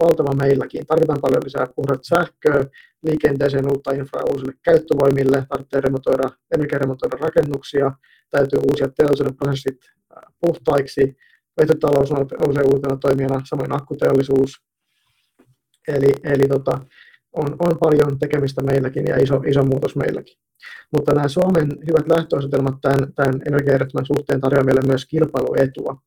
valtava 0.03 0.33
meilläkin. 0.43 0.85
Tarvitaan 0.85 1.21
paljon 1.21 1.43
lisää 1.43 1.67
puhdasta 1.75 2.15
sähköä, 2.15 2.65
liikenteeseen 3.03 3.67
uutta 3.67 3.91
infraa 3.91 4.23
uusille 4.31 4.53
käyttövoimille, 4.63 5.45
tarvitsee 5.49 5.81
remontoida, 5.81 6.29
energiaremontoida 6.55 7.17
rakennuksia, 7.19 7.91
täytyy 8.29 8.59
uusia 8.59 8.87
teollisuuden 8.87 9.35
prosessit 9.35 9.77
puhtaiksi, 10.41 11.17
vetytalous 11.61 12.11
on 12.11 12.27
usein 12.49 12.73
uutena 12.73 12.97
toimijana, 12.97 13.41
samoin 13.45 13.75
akkuteollisuus. 13.75 14.51
Eli, 15.87 16.13
eli 16.23 16.47
tota, 16.47 16.79
on, 17.35 17.55
on 17.59 17.77
paljon 17.77 18.19
tekemistä 18.19 18.63
meilläkin 18.63 19.05
ja 19.07 19.17
iso, 19.17 19.35
iso 19.47 19.63
muutos 19.63 19.95
meilläkin. 19.95 20.37
Mutta 20.95 21.13
nämä 21.13 21.27
Suomen 21.27 21.67
hyvät 21.87 22.07
lähtöasetelmat 22.07 22.75
tämän, 22.81 23.13
tämän 23.15 23.41
energiajärjestelmän 23.47 24.05
suhteen 24.05 24.41
tarjoavat 24.41 24.65
meille 24.65 24.81
myös 24.87 25.05
kilpailuetua. 25.05 25.97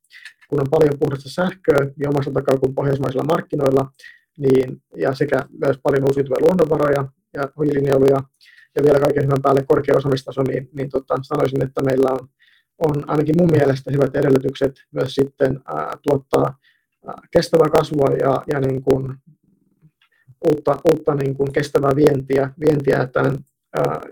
Kun 0.48 0.60
on 0.60 0.66
paljon 0.70 0.98
puhdasta 1.00 1.30
sähköä 1.30 1.78
niin 1.96 2.08
omassa 2.08 2.30
takaa 2.30 2.56
kuin 2.56 2.74
pohjoismaisilla 2.74 3.24
markkinoilla, 3.24 3.90
niin, 4.38 4.82
ja 4.96 5.14
sekä 5.14 5.44
myös 5.60 5.78
paljon 5.82 6.04
uusiutuvia 6.04 6.40
luonnonvaroja 6.40 7.04
ja 7.34 7.48
hiilinieluja, 7.64 8.22
ja 8.76 8.82
vielä 8.84 9.00
kaiken 9.00 9.24
hyvän 9.24 9.42
päälle 9.42 9.64
korkea 9.68 9.96
osaamistaso, 9.96 10.42
niin, 10.42 10.68
niin 10.72 10.88
tota, 10.90 11.14
sanoisin, 11.22 11.62
että 11.62 11.82
meillä 11.82 12.10
on, 12.10 12.28
on 12.78 13.10
ainakin 13.10 13.34
mun 13.38 13.50
mielestä 13.50 13.90
hyvät 13.90 14.16
edellytykset 14.16 14.74
myös 14.92 15.14
sitten 15.14 15.60
ää, 15.64 15.92
tuottaa 16.02 16.58
ää, 17.06 17.14
kestävää 17.30 17.68
kasvua 17.68 18.08
ja, 18.20 18.42
ja 18.52 18.60
niin 18.60 18.82
kuin 18.82 19.14
uutta, 20.44 20.78
uutta 20.92 21.14
niin 21.14 21.34
kuin 21.34 21.52
kestävää 21.52 21.96
vientiä, 21.96 22.50
vientiä 22.60 23.06
tämän 23.06 23.38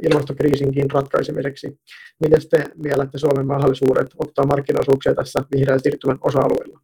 ilmastokriisinkin 0.03 0.91
ratkaisemiseksi. 0.91 1.81
Miten 2.21 2.49
te 2.51 2.65
mielette 2.77 3.19
Suomen 3.19 3.47
mahdollisuudet 3.47 4.07
ottaa 4.19 4.47
markkinaosuuksia 4.47 5.15
tässä 5.15 5.43
vihreän 5.55 5.81
siirtymän 5.81 6.19
osa-alueella? 6.21 6.81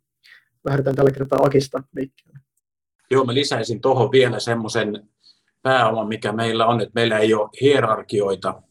Lähdetään 0.65 0.97
tällä 0.97 1.11
kertaa 1.11 1.39
Akista 1.43 1.83
liikkeelle. 1.97 2.39
Joo, 3.11 3.25
mä 3.25 3.35
lisäisin 3.35 3.81
tuohon 3.81 4.13
vielä 4.13 4.41
semmoisen 4.41 5.09
pääoman, 5.63 6.09
mikä 6.09 6.33
meillä 6.33 6.67
on, 6.67 6.81
että 6.81 6.93
meillä 6.95 7.19
ei 7.19 7.35
ole 7.35 7.51
hierarkioita. 7.61 8.63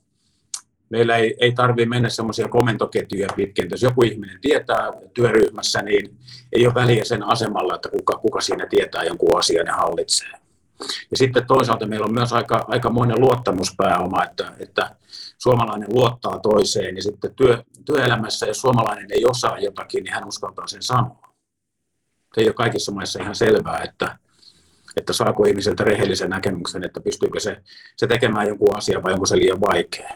Meillä 0.89 1.17
ei, 1.17 1.35
ei 1.39 1.51
tarvitse 1.51 1.89
mennä 1.89 2.09
semmoisia 2.09 2.47
komentoketjuja 2.47 3.27
pitkin. 3.35 3.67
Jos 3.71 3.81
joku 3.81 4.03
ihminen 4.03 4.41
tietää 4.41 4.93
työryhmässä, 5.13 5.81
niin 5.81 6.17
ei 6.53 6.65
ole 6.65 6.73
väliä 6.73 7.03
sen 7.03 7.23
asemalla, 7.23 7.75
että 7.75 7.89
kuka, 7.89 8.17
kuka 8.17 8.41
siinä 8.41 8.67
tietää 8.67 9.03
jonkun 9.03 9.37
asian 9.37 9.67
ja 9.67 9.75
hallitsee. 9.75 10.31
Ja 11.11 11.17
sitten 11.17 11.47
toisaalta 11.47 11.87
meillä 11.87 12.05
on 12.05 12.13
myös 12.13 12.33
aika, 12.33 12.65
aika 12.67 12.89
monen 12.89 13.21
luottamuspääoma, 13.21 14.23
että, 14.23 14.51
että 14.59 14.95
suomalainen 15.37 15.93
luottaa 15.93 16.39
toiseen 16.39 16.95
ja 16.95 17.03
sitten 17.03 17.35
työ, 17.35 17.63
työelämässä, 17.85 18.45
jos 18.45 18.61
suomalainen 18.61 19.07
ei 19.11 19.25
osaa 19.25 19.59
jotakin, 19.59 20.03
niin 20.03 20.13
hän 20.13 20.27
uskaltaa 20.27 20.67
sen 20.67 20.83
sanoa. 20.83 21.33
Se 22.35 22.41
ei 22.41 22.47
ole 22.47 22.53
kaikissa 22.53 22.91
maissa 22.91 23.21
ihan 23.21 23.35
selvää, 23.35 23.81
että, 23.83 24.17
että 24.97 25.13
saako 25.13 25.45
ihmiseltä 25.45 25.83
rehellisen 25.83 26.29
näkemyksen, 26.29 26.83
että 26.83 27.01
pystyykö 27.01 27.39
se, 27.39 27.61
se 27.97 28.07
tekemään 28.07 28.47
jonkun 28.47 28.77
asian 28.77 29.03
vai 29.03 29.13
onko 29.13 29.25
se 29.25 29.37
liian 29.37 29.61
vaikea. 29.61 30.09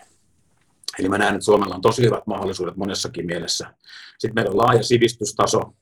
Eli 1.00 1.10
mä 1.10 1.18
näen, 1.18 1.36
että 1.36 1.46
Suomella 1.46 1.76
on 1.76 1.82
tosi 1.82 2.02
hyvät 2.02 2.28
mahdollisuudet 2.28 2.76
monessakin 2.76 3.26
mielessä. 3.26 3.74
Sitten 4.18 4.36
meillä 4.36 4.52
on 4.52 4.58
laaja 4.58 4.84
sivistystaso 4.84 5.74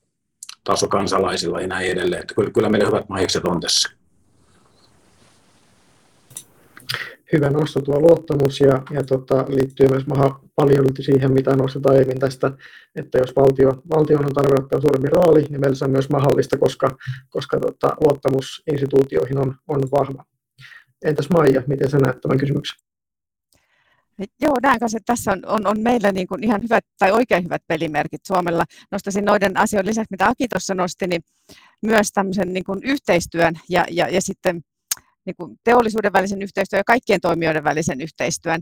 taso 0.63 0.87
kansalaisilla 0.87 1.61
ja 1.61 1.67
näin 1.67 1.91
edelleen. 1.91 2.21
Että 2.21 2.35
kyllä 2.53 2.69
meillä 2.69 2.87
hyvät 2.87 3.09
mahikset 3.09 3.45
on 3.45 3.61
tässä. 3.61 3.89
Hyvä 7.33 7.49
nosto 7.49 7.81
tuo 7.81 7.99
luottamus 7.99 8.59
ja, 8.59 8.83
ja 8.91 9.03
tota, 9.03 9.45
liittyy 9.47 9.87
myös 9.87 10.07
maha 10.07 10.39
paljon 10.55 10.85
siihen, 10.99 11.33
mitä 11.33 11.55
nostetaan 11.55 11.95
aiemmin 11.95 12.19
tästä, 12.19 12.51
että 12.95 13.17
jos 13.17 13.35
valtio, 13.35 13.83
valtio 13.95 14.17
on 14.19 14.33
tarve 14.33 14.55
ottaa 14.59 14.81
suurempi 14.81 15.07
rooli, 15.07 15.41
niin 15.41 15.61
meillä 15.61 15.75
se 15.75 15.85
on 15.85 15.91
myös 15.91 16.09
mahdollista, 16.09 16.57
koska, 16.57 16.97
koska 17.29 17.59
tota, 17.59 17.95
luottamus 18.01 18.63
instituutioihin 18.71 19.37
on, 19.37 19.55
on 19.67 19.81
vahva. 19.91 20.25
Entäs 21.05 21.29
Maija, 21.29 21.63
miten 21.67 21.89
sä 21.89 21.97
näet 21.97 22.21
tämän 22.21 22.37
kysymyksen? 22.37 22.79
Joo, 24.41 24.53
näen 24.63 24.79
kanssa, 24.79 24.97
että 24.97 25.13
tässä 25.13 25.31
on, 25.31 25.45
on, 25.45 25.67
on 25.67 25.79
meillä 25.79 26.11
niin 26.11 26.27
kuin 26.27 26.43
ihan 26.43 26.63
hyvät 26.63 26.83
tai 26.99 27.11
oikein 27.11 27.43
hyvät 27.43 27.61
pelimerkit 27.67 28.21
Suomella. 28.27 28.65
Nostaisin 28.91 29.25
noiden 29.25 29.57
asioiden 29.57 29.89
lisäksi, 29.89 30.11
mitä 30.11 30.27
Aki 30.27 30.47
tuossa 30.47 30.75
nosti, 30.75 31.07
niin 31.07 31.21
myös 31.81 32.11
tämmöisen 32.11 32.53
niin 32.53 32.63
kuin 32.63 32.79
yhteistyön 32.83 33.53
ja, 33.69 33.85
ja, 33.91 34.09
ja 34.09 34.21
sitten 34.21 34.61
niin 35.25 35.35
kuin 35.37 35.57
teollisuuden 35.63 36.13
välisen 36.13 36.41
yhteistyön 36.41 36.79
ja 36.79 36.83
kaikkien 36.83 37.21
toimijoiden 37.21 37.63
välisen 37.63 38.01
yhteistyön. 38.01 38.61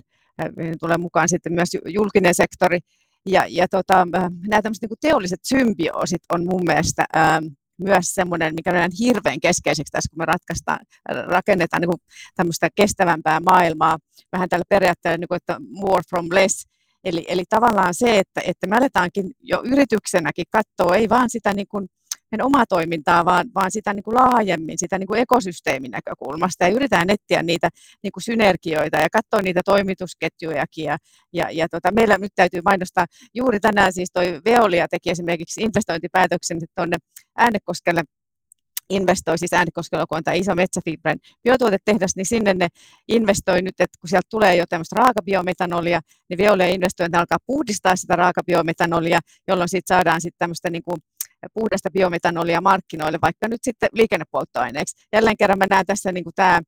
Tulee 0.80 0.98
mukaan 0.98 1.30
sitten 1.30 1.54
myös 1.54 1.70
julkinen 1.86 2.36
sektori. 2.36 2.80
Ja, 3.26 3.46
ja 3.50 3.68
tota, 3.68 4.08
nämä 4.48 4.62
tämmöiset 4.62 4.82
niin 4.82 4.98
teolliset 5.02 5.40
symbioosit 5.44 6.22
on 6.34 6.46
mun 6.46 6.62
mielestä 6.66 7.06
ää, 7.14 7.42
myös 7.78 8.06
semmoinen, 8.06 8.54
mikä 8.56 8.84
on 8.84 8.92
hirveän 9.00 9.40
keskeiseksi 9.40 9.92
tässä, 9.92 10.10
kun 10.10 10.18
me 10.18 10.26
ratkaistaan, 10.26 10.80
rakennetaan 11.28 11.82
niin 11.82 12.02
tämmöistä 12.36 12.70
kestävämpää 12.76 13.40
maailmaa. 13.40 13.98
Vähän 14.32 14.50
tällä 14.50 14.66
periaatteella, 14.70 15.18
niin 15.18 15.28
kuin, 15.28 15.38
että 15.38 15.58
more 15.70 16.02
from 16.10 16.28
less, 16.32 16.66
Eli, 17.04 17.26
eli 17.28 17.44
tavallaan 17.50 17.94
se, 17.94 18.20
että, 18.20 18.42
että 18.46 18.68
me 18.68 18.76
aletaankin 18.76 19.32
jo 19.40 19.62
yrityksenäkin 19.66 20.46
katsoa, 20.52 20.96
ei 20.96 21.10
vaan 21.10 21.30
sitä 21.30 21.54
niin 21.54 21.68
kuin 21.68 21.88
meidän 22.32 22.46
omaa 22.46 22.66
toimintaa, 22.66 23.26
vaan, 23.26 23.46
vaan 23.56 23.72
sitä 23.72 23.94
niin 23.94 24.04
kuin 24.04 24.16
laajemmin, 24.16 24.78
sitä 24.78 25.00
niin 25.00 25.08
kuin 25.08 25.22
ekosysteemin 25.22 25.92
näkökulmasta. 25.92 26.64
Ja 26.64 26.70
yritetään 26.70 27.10
etsiä 27.10 27.44
niitä 27.44 27.70
niin 28.04 28.12
kuin 28.12 28.24
synergioita 28.24 28.98
ja 28.98 29.08
katsoa 29.10 29.42
niitä 29.42 29.62
toimitusketjujakin. 29.66 30.86
Ja, 30.86 30.98
ja, 31.34 31.52
ja 31.52 31.68
tota, 31.70 31.92
meillä 31.92 32.18
nyt 32.18 32.32
täytyy 32.36 32.62
mainostaa, 32.66 33.06
juuri 33.34 33.60
tänään 33.60 33.94
siis 33.94 34.10
toi 34.14 34.42
Veolia 34.46 34.88
teki 34.88 35.10
esimerkiksi 35.10 35.62
investointipäätöksen 35.62 36.58
tuonne 36.76 36.98
Äänekoskelle 37.38 38.04
investoi, 38.92 39.38
siis 39.38 39.54
Äänekoskella, 39.54 40.06
kun 40.06 40.18
on 40.18 40.24
tämä 40.24 40.36
iso 40.36 40.56
metsäfibren 40.56 41.18
biotuotetehdas, 41.44 42.16
niin 42.16 42.26
sinne 42.26 42.54
ne 42.54 42.68
investoi 43.08 43.62
nyt, 43.62 43.76
että 43.80 43.98
kun 44.02 44.10
sieltä 44.10 44.28
tulee 44.30 44.56
jo 44.56 44.66
tämmöistä 44.70 44.96
raakabiometanolia, 45.00 46.00
niin 46.30 46.38
Veolia 46.38 46.68
investoi, 46.68 47.06
että 47.06 47.20
alkaa 47.20 47.38
puhdistaa 47.46 47.96
sitä 47.96 48.16
raakabiometanolia, 48.16 49.20
jolloin 49.48 49.70
siitä 49.70 49.96
saadaan 49.96 50.22
sitten 50.22 50.40
tämmöistä 50.40 50.70
niin 50.70 50.84
kuin 50.84 50.98
puhdasta 51.54 51.92
biometanolia 51.92 52.62
markkinoille, 52.62 53.20
vaikka 53.22 53.48
nyt 53.48 53.60
sitten 53.64 53.90
liikennepolttoaineeksi. 53.94 55.08
Jälleen 55.14 55.38
kerran 55.38 55.58
mä 55.58 55.66
näen 55.70 55.86
tässä 55.86 56.12
niin 56.12 56.24
kuin 56.24 56.34
tämä, 56.36 56.62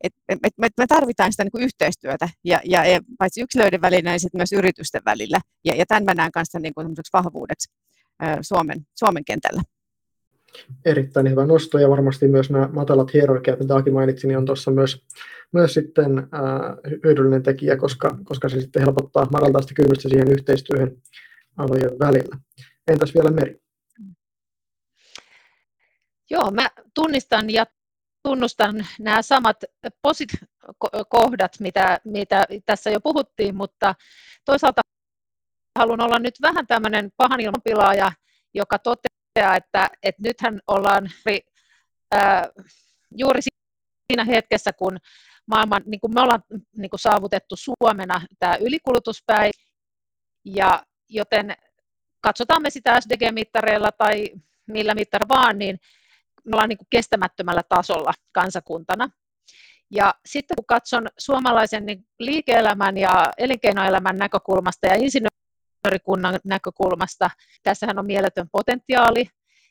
että 0.00 0.20
me, 0.58 0.68
me 0.78 0.86
tarvitaan 0.86 1.32
sitä 1.32 1.44
niin 1.44 1.52
kuin 1.52 1.64
yhteistyötä, 1.64 2.28
ja, 2.44 2.60
ja, 2.64 2.86
ja 2.86 3.00
paitsi 3.18 3.40
yksilöiden 3.40 3.80
välillä, 3.80 4.10
niin 4.10 4.20
sitten 4.20 4.38
myös 4.38 4.52
yritysten 4.52 5.02
välillä. 5.04 5.40
Ja, 5.64 5.76
ja 5.76 5.86
tämän 5.86 6.04
mä 6.04 6.14
näen 6.14 6.32
kanssa 6.32 6.58
niin 6.58 6.74
kuin 6.74 6.88
vahvuudeksi 7.12 7.72
Suomen, 8.40 8.86
Suomen 8.98 9.24
kentällä. 9.24 9.62
Erittäin 10.84 11.30
hyvä 11.30 11.46
nosto, 11.46 11.78
ja 11.78 11.90
varmasti 11.90 12.28
myös 12.28 12.50
nämä 12.50 12.68
matalat 12.72 13.14
hierarkiat, 13.14 13.58
mitä 13.58 13.76
Aki 13.76 13.90
mainitsi, 13.90 14.26
niin 14.26 14.38
on 14.38 14.46
tuossa 14.46 14.70
myös, 14.70 15.04
myös 15.52 15.74
sitten 15.74 16.18
ää, 16.18 16.76
hyödyllinen 17.04 17.42
tekijä, 17.42 17.76
koska, 17.76 18.18
koska 18.24 18.48
se 18.48 18.60
sitten 18.60 18.82
helpottaa 18.82 19.28
madaltaa 19.32 19.62
sitä 19.62 19.74
kynnystä 19.74 20.08
siihen 20.08 20.32
yhteistyöhön 20.32 20.96
alojen 21.56 21.98
välillä. 21.98 22.38
Entäs 22.88 23.14
vielä 23.14 23.30
Meri? 23.30 23.60
Joo, 26.30 26.50
mä 26.50 26.68
tunnistan 26.94 27.50
ja 27.50 27.66
tunnustan 28.22 28.86
nämä 28.98 29.22
samat 29.22 29.56
posit-kohdat, 30.02 31.60
mitä, 31.60 31.98
mitä 32.04 32.46
tässä 32.66 32.90
jo 32.90 33.00
puhuttiin, 33.00 33.56
mutta 33.56 33.94
toisaalta 34.44 34.80
haluan 35.78 36.00
olla 36.00 36.18
nyt 36.18 36.34
vähän 36.42 36.66
tämmöinen 36.66 37.12
pahan 37.16 37.40
ilmapilaaja, 37.40 38.12
joka 38.54 38.78
toteaa, 38.78 39.56
että, 39.56 39.90
että 40.02 40.22
nythän 40.22 40.60
ollaan 40.66 41.10
ää, 42.12 42.48
juuri 43.16 43.40
siinä 43.42 44.24
hetkessä, 44.24 44.72
kun 44.72 44.98
maailman, 45.46 45.82
niin 45.86 46.00
kuin 46.00 46.14
me 46.14 46.20
ollaan 46.20 46.42
niin 46.76 46.90
kuin 46.90 47.00
saavutettu 47.00 47.54
Suomena 47.56 48.20
tämä 48.38 48.56
ylikulutuspäivä, 48.56 49.50
ja 50.44 50.82
joten 51.08 51.56
katsotaan 52.20 52.62
me 52.62 52.70
sitä 52.70 53.00
SDG-mittareilla 53.00 53.92
tai 53.98 54.28
millä 54.66 54.94
mittar 54.94 55.28
vaan, 55.28 55.58
niin 55.58 55.78
me 56.48 56.54
ollaan 56.54 56.68
niin 56.68 56.78
kuin 56.78 56.86
kestämättömällä 56.90 57.62
tasolla 57.68 58.12
kansakuntana. 58.32 59.10
Ja 59.90 60.14
sitten 60.26 60.56
kun 60.56 60.66
katson 60.66 61.06
suomalaisen 61.18 61.86
niin 61.86 62.06
liike-elämän 62.18 62.96
ja 62.96 63.30
elinkeinoelämän 63.38 64.16
näkökulmasta 64.16 64.86
ja 64.86 64.94
insinöörikunnan 64.94 66.40
näkökulmasta, 66.44 67.30
tässähän 67.62 67.98
on 67.98 68.06
mieletön 68.06 68.48
potentiaali, 68.52 69.28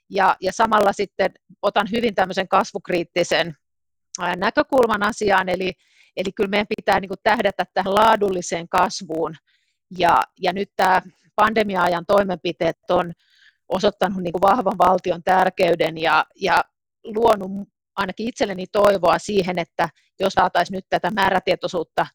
ja, 0.09 0.35
ja 0.41 0.51
samalla 0.53 0.93
sitten 0.93 1.31
otan 1.61 1.87
hyvin 1.91 2.15
tämmöisen 2.15 2.47
kasvukriittisen 2.47 3.55
näkökulman 4.35 5.03
asiaan, 5.03 5.49
eli, 5.49 5.73
eli 6.15 6.31
kyllä 6.31 6.49
meidän 6.49 6.67
pitää 6.77 6.99
niin 6.99 7.09
kuin 7.09 7.19
tähdätä 7.23 7.65
tähän 7.73 7.95
laadulliseen 7.95 8.69
kasvuun, 8.69 9.35
ja, 9.97 10.23
ja 10.41 10.53
nyt 10.53 10.69
tämä 10.75 11.01
pandemia-ajan 11.35 12.05
toimenpiteet 12.05 12.77
on 12.89 13.13
osoittanut 13.69 14.23
niin 14.23 14.33
kuin 14.33 14.41
vahvan 14.41 14.77
valtion 14.77 15.23
tärkeyden 15.23 15.97
ja, 15.97 16.25
ja 16.35 16.63
luonut 17.03 17.51
ainakin 17.95 18.27
itselleni 18.27 18.65
toivoa 18.71 19.19
siihen, 19.19 19.59
että 19.59 19.89
jos 20.19 20.33
saataisiin 20.33 20.75
nyt 20.75 20.85
tätä 20.89 21.11
määrätietoisuutta 21.11 22.07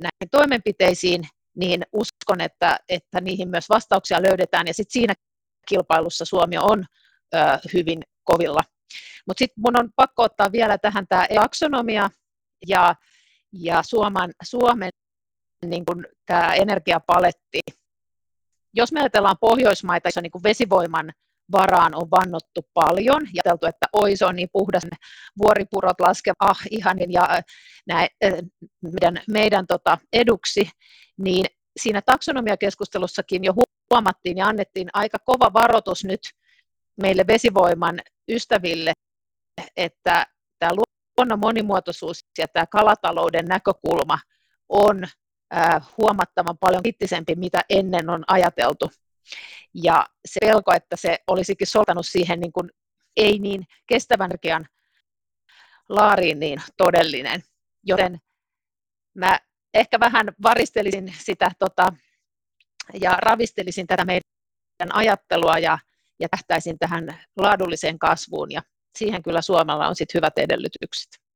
näihin 0.00 0.30
toimenpiteisiin, 0.30 1.22
niin 1.56 1.82
uskon, 1.92 2.40
että, 2.40 2.78
että 2.88 3.20
niihin 3.20 3.48
myös 3.48 3.68
vastauksia 3.68 4.22
löydetään 4.22 4.66
ja 4.66 4.74
sitten 4.74 4.92
siinä 4.92 5.14
kilpailussa 5.68 6.24
Suomi 6.24 6.58
on 6.58 6.84
ö, 7.34 7.38
hyvin 7.74 8.02
kovilla. 8.24 8.60
Mutta 9.26 9.38
sitten 9.38 9.62
minun 9.62 9.84
on 9.84 9.90
pakko 9.96 10.22
ottaa 10.22 10.52
vielä 10.52 10.78
tähän 10.78 11.06
tämä 11.08 11.26
taksonomia 11.34 12.10
ja, 12.66 12.94
ja 13.52 13.82
Suomen, 13.82 14.30
Suomen 14.42 14.90
niin 15.66 15.84
tämä 16.26 16.54
energiapaletti 16.54 17.60
jos 18.74 18.92
me 18.92 19.00
ajatellaan 19.00 19.36
Pohjoismaita, 19.40 20.06
joissa 20.06 20.20
niin 20.20 20.42
vesivoiman 20.42 21.12
varaan 21.52 21.94
on 21.94 22.10
vannottu 22.10 22.60
paljon 22.74 23.22
ja 23.34 23.42
ajateltu, 23.44 23.66
että 23.66 23.86
oi 23.92 24.16
se 24.16 24.26
on 24.26 24.36
niin 24.36 24.48
puhdas, 24.52 24.84
ne 24.84 24.96
vuoripurot 25.38 26.00
laskevat 26.00 26.36
ah, 26.40 26.60
ihanin 26.70 27.12
ja 27.12 27.22
äh, 27.30 27.44
näin, 27.86 28.08
äh, 28.24 28.32
meidän, 28.82 29.22
meidän 29.28 29.66
tota, 29.66 29.98
eduksi, 30.12 30.70
niin 31.18 31.46
siinä 31.80 32.02
taksonomiakeskustelussakin 32.06 33.44
jo 33.44 33.54
huomattiin 33.90 34.36
ja 34.36 34.46
annettiin 34.46 34.88
aika 34.92 35.18
kova 35.24 35.52
varoitus 35.52 36.04
nyt 36.04 36.20
meille 37.02 37.24
vesivoiman 37.26 38.00
ystäville, 38.28 38.92
että 39.76 40.26
tämä 40.58 40.72
luonnon 40.74 41.38
monimuotoisuus 41.38 42.24
ja 42.38 42.48
tämä 42.48 42.66
kalatalouden 42.66 43.46
näkökulma 43.46 44.18
on 44.68 45.04
huomattavan 45.98 46.58
paljon 46.58 46.82
kriittisempi, 46.82 47.34
mitä 47.34 47.60
ennen 47.68 48.10
on 48.10 48.24
ajateltu. 48.26 48.90
Ja 49.74 50.06
se 50.24 50.40
pelko, 50.40 50.72
että 50.72 50.96
se 50.96 51.18
olisikin 51.26 51.66
soltanut 51.66 52.06
siihen 52.06 52.40
niin 52.40 52.52
kuin 52.52 52.70
ei 53.16 53.38
niin 53.38 53.66
kestävän 53.86 54.30
energian 54.30 54.66
laariin 55.88 56.40
niin 56.40 56.62
todellinen. 56.76 57.42
Joten 57.82 58.20
mä 59.14 59.38
ehkä 59.74 60.00
vähän 60.00 60.26
varistelisin 60.42 61.14
sitä 61.18 61.50
tota, 61.58 61.86
ja 63.00 63.10
ravistelisin 63.10 63.86
tätä 63.86 64.04
meidän 64.04 64.92
ajattelua 64.92 65.58
ja, 65.58 65.78
ja 66.20 66.28
tähtäisin 66.28 66.78
tähän 66.78 67.20
laadulliseen 67.36 67.98
kasvuun 67.98 68.52
ja 68.52 68.62
siihen 68.98 69.22
kyllä 69.22 69.42
Suomella 69.42 69.88
on 69.88 69.96
sit 69.96 70.14
hyvät 70.14 70.38
edellytykset. 70.38 71.29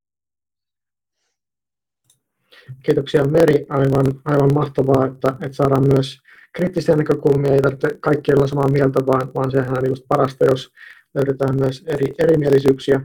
Kiitoksia 2.83 3.25
Meri, 3.25 3.67
aivan, 3.69 4.07
aivan 4.25 4.55
mahtavaa, 4.55 5.07
että, 5.07 5.29
että 5.41 5.57
saadaan 5.57 5.89
myös 5.93 6.19
kriittisiä 6.53 6.97
näkökulmia, 6.97 7.53
ei 7.53 7.61
tarvitse 7.61 7.89
kaikki 8.01 8.33
olla 8.35 8.47
samaa 8.47 8.69
mieltä, 8.69 9.07
vaan, 9.07 9.31
vaan 9.35 9.51
sehän 9.51 9.79
on 9.79 9.89
just 9.89 10.05
parasta, 10.09 10.45
jos 10.45 10.73
löydetään 11.15 11.57
myös 11.57 11.85
eri, 11.87 12.15
erimielisyyksiä, 12.19 13.01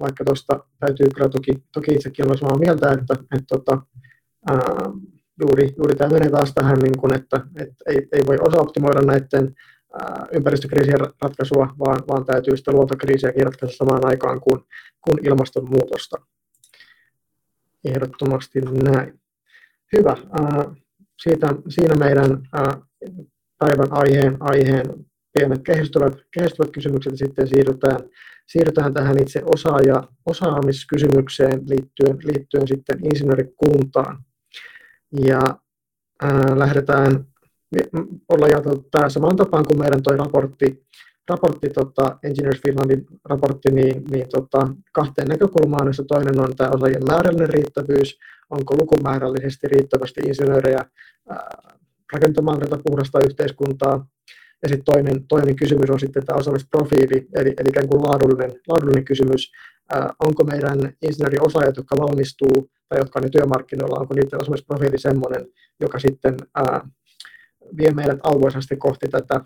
vaikka 0.00 0.24
tuosta 0.24 0.64
täytyy 0.80 1.06
kyllä 1.14 1.28
toki, 1.28 1.52
toki 1.72 1.94
itsekin 1.94 2.26
olla 2.26 2.36
samaa 2.36 2.58
mieltä, 2.58 2.92
että, 2.92 3.14
että, 3.14 3.36
että 3.36 3.46
tota, 3.48 3.82
ää, 4.46 4.58
juuri, 5.40 5.74
juuri 5.76 5.94
tämä 5.94 6.12
menee 6.12 6.30
taas 6.30 6.54
tähän, 6.54 6.78
niin 6.78 6.98
kuin, 6.98 7.14
että, 7.14 7.40
että 7.56 7.84
ei, 7.86 8.08
ei 8.12 8.20
voi 8.26 8.36
osa-optimoida 8.40 9.00
näiden 9.00 9.54
ympäristökriisien 10.32 11.00
ratkaisua, 11.22 11.74
vaan, 11.78 12.02
vaan 12.08 12.24
täytyy 12.24 12.56
sitä 12.56 12.72
luontokriisiäkin 12.72 13.44
ratkaista 13.44 13.76
samaan 13.76 14.06
aikaan 14.06 14.40
kuin, 14.40 14.60
kuin 15.00 15.26
ilmastonmuutosta. 15.26 16.16
Ehdottomasti 17.88 18.60
näin. 18.60 19.20
Hyvä. 19.96 20.16
Siitä, 21.22 21.46
siinä 21.68 21.94
meidän 21.94 22.42
päivän 23.58 23.88
aiheen, 23.90 24.36
aiheen 24.40 24.86
pienet 25.32 25.62
kehistyvät, 25.64 26.12
kehistyvät 26.30 26.70
kysymykset 26.72 27.12
ja 27.12 27.16
sitten 27.16 27.48
siirrytään, 27.48 28.00
siirrytään 28.46 28.94
tähän 28.94 29.22
itse 29.22 29.42
osaaja, 29.54 30.02
osaamiskysymykseen 30.26 31.60
liittyen, 31.68 32.18
liittyen 32.24 32.68
sitten 32.68 33.06
insinöörikuntaan. 33.06 34.24
Ja 35.20 35.40
ää, 36.22 36.58
lähdetään 36.58 37.24
olla 38.28 38.46
jaoteltu 38.46 38.88
tämä 38.90 39.08
samaan 39.08 39.36
tapaan 39.36 39.64
kuin 39.66 39.78
meidän 39.78 40.02
tuo 40.02 40.16
raportti 40.16 40.86
raportti, 41.28 41.68
tota, 41.68 42.18
Engineers 42.22 42.60
Finlandin 42.66 43.06
raportti, 43.24 43.70
niin, 43.72 44.04
niin 44.10 44.26
tota, 44.32 44.68
kahteen 44.92 45.28
näkökulmaan, 45.28 45.86
jossa 45.86 46.04
toinen 46.04 46.40
on 46.40 46.56
tämä 46.56 46.70
osaajien 46.70 47.06
määrällinen 47.06 47.48
riittävyys, 47.48 48.18
onko 48.50 48.76
lukumäärällisesti 48.76 49.68
riittävästi 49.68 50.20
insinöörejä 50.26 50.78
ää, 51.28 51.50
rakentamaan 52.12 52.60
tätä 52.60 52.78
puhdasta 52.84 53.18
yhteiskuntaa, 53.24 54.06
ja 54.62 54.68
sitten 54.68 54.84
toinen, 54.84 55.26
toinen 55.28 55.56
kysymys 55.56 55.90
on 55.90 56.00
sitten 56.00 56.26
tämä 56.26 56.38
osaamisprofiili, 56.38 57.28
eli, 57.34 57.54
eli 57.58 57.68
ikään 57.68 57.88
kuin 57.88 58.02
laadullinen, 58.02 58.60
laadullinen 58.68 59.04
kysymys, 59.04 59.52
ää, 59.92 60.10
onko 60.20 60.44
meidän 60.44 60.78
insinööriosaajat, 61.02 61.76
jotka 61.76 61.96
valmistuu 61.96 62.70
tai 62.88 62.98
jotka 62.98 63.18
on 63.18 63.24
jo 63.24 63.30
työmarkkinoilla, 63.30 64.00
onko 64.00 64.14
niiden 64.14 64.42
osaamisprofiili 64.42 64.98
sellainen, 64.98 65.46
joka 65.80 65.98
sitten 65.98 66.36
ää, 66.54 66.88
vie 67.76 67.90
meidät 67.90 68.18
alvoisasti 68.22 68.76
kohti 68.76 69.08
tätä 69.08 69.40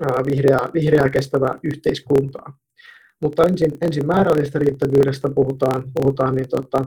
vihreää, 0.00 0.68
vihreää 0.74 1.08
kestävää 1.08 1.58
yhteiskuntaa. 1.62 2.58
Mutta 3.22 3.44
ensin, 3.44 3.70
ensin 3.80 4.06
määrällisestä 4.06 4.58
riittävyydestä 4.58 5.28
puhutaan, 5.34 5.82
puhutaan 5.94 6.34
niin 6.34 6.48
tota, 6.48 6.84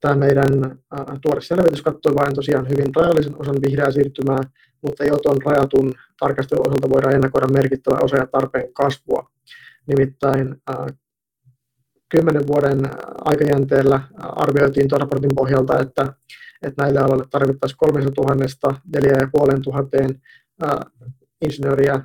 tämä 0.00 0.16
meidän 0.16 0.78
tuore 1.22 1.40
selvitys 1.40 1.82
katsoi 1.82 2.14
vain 2.14 2.34
tosiaan 2.34 2.68
hyvin 2.68 2.94
rajallisen 2.96 3.40
osan 3.40 3.56
vihreää 3.66 3.90
siirtymää, 3.90 4.38
mutta 4.82 5.04
jo 5.04 5.16
tuon 5.16 5.42
rajatun 5.44 5.92
tarkastelun 6.20 6.68
osalta 6.68 6.90
voidaan 6.90 7.14
ennakoida 7.14 7.46
merkittävä 7.46 7.98
osa 8.02 8.16
ja 8.16 8.26
tarpeen 8.26 8.72
kasvua. 8.72 9.30
Nimittäin 9.86 10.56
kymmenen 12.08 12.46
vuoden 12.46 12.80
aikajänteellä 13.24 14.00
arvioitiin 14.18 14.88
tuon 14.88 15.00
raportin 15.00 15.34
pohjalta, 15.34 15.80
että, 15.80 16.12
että 16.62 16.82
näille 16.82 17.00
aloille 17.00 17.24
tarvittaisiin 17.30 17.78
3000 17.78 18.74
4500 18.94 20.80
insinööriä 21.44 22.00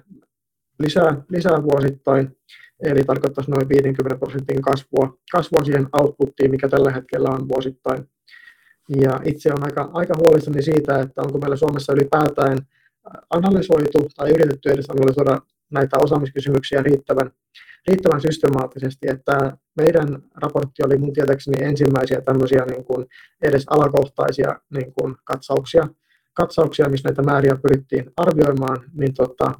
lisää, 0.79 1.21
lisää 1.29 1.63
vuosittain, 1.63 2.37
eli 2.83 3.03
tarkoittaisi 3.03 3.51
noin 3.51 3.69
50 3.69 4.19
prosentin 4.19 4.61
kasvua, 4.61 5.17
kasvua 5.31 5.63
siihen 5.63 5.87
outputtiin, 5.93 6.51
mikä 6.51 6.69
tällä 6.69 6.91
hetkellä 6.91 7.29
on 7.29 7.49
vuosittain. 7.49 8.09
Ja 9.01 9.19
itse 9.25 9.49
on 9.53 9.63
aika, 9.63 9.89
aika 9.93 10.13
huolissani 10.17 10.63
siitä, 10.63 10.99
että 10.99 11.21
onko 11.21 11.37
meillä 11.37 11.55
Suomessa 11.55 11.93
ylipäätään 11.93 12.57
analysoitu 13.29 14.09
tai 14.15 14.29
yritetty 14.29 14.69
edes 14.69 14.89
analysoida 14.89 15.41
näitä 15.71 15.97
osaamiskysymyksiä 16.03 16.83
riittävän, 16.83 17.31
riittävän 17.87 18.21
systemaattisesti, 18.21 19.07
että 19.11 19.57
meidän 19.77 20.23
raportti 20.35 20.83
oli 20.85 20.97
mun 20.97 21.13
tietääkseni 21.13 21.63
ensimmäisiä 21.63 22.21
tämmöisiä 22.21 22.65
niin 22.65 22.85
kuin 22.85 23.05
edes 23.41 23.65
alakohtaisia 23.69 24.59
niin 24.75 24.93
kuin 24.93 25.15
katsauksia, 25.23 25.87
katsauksia, 26.33 26.89
missä 26.89 27.09
näitä 27.09 27.21
määriä 27.21 27.55
pyrittiin 27.61 28.11
arvioimaan, 28.17 28.77
niin 28.93 29.13
tota, 29.13 29.51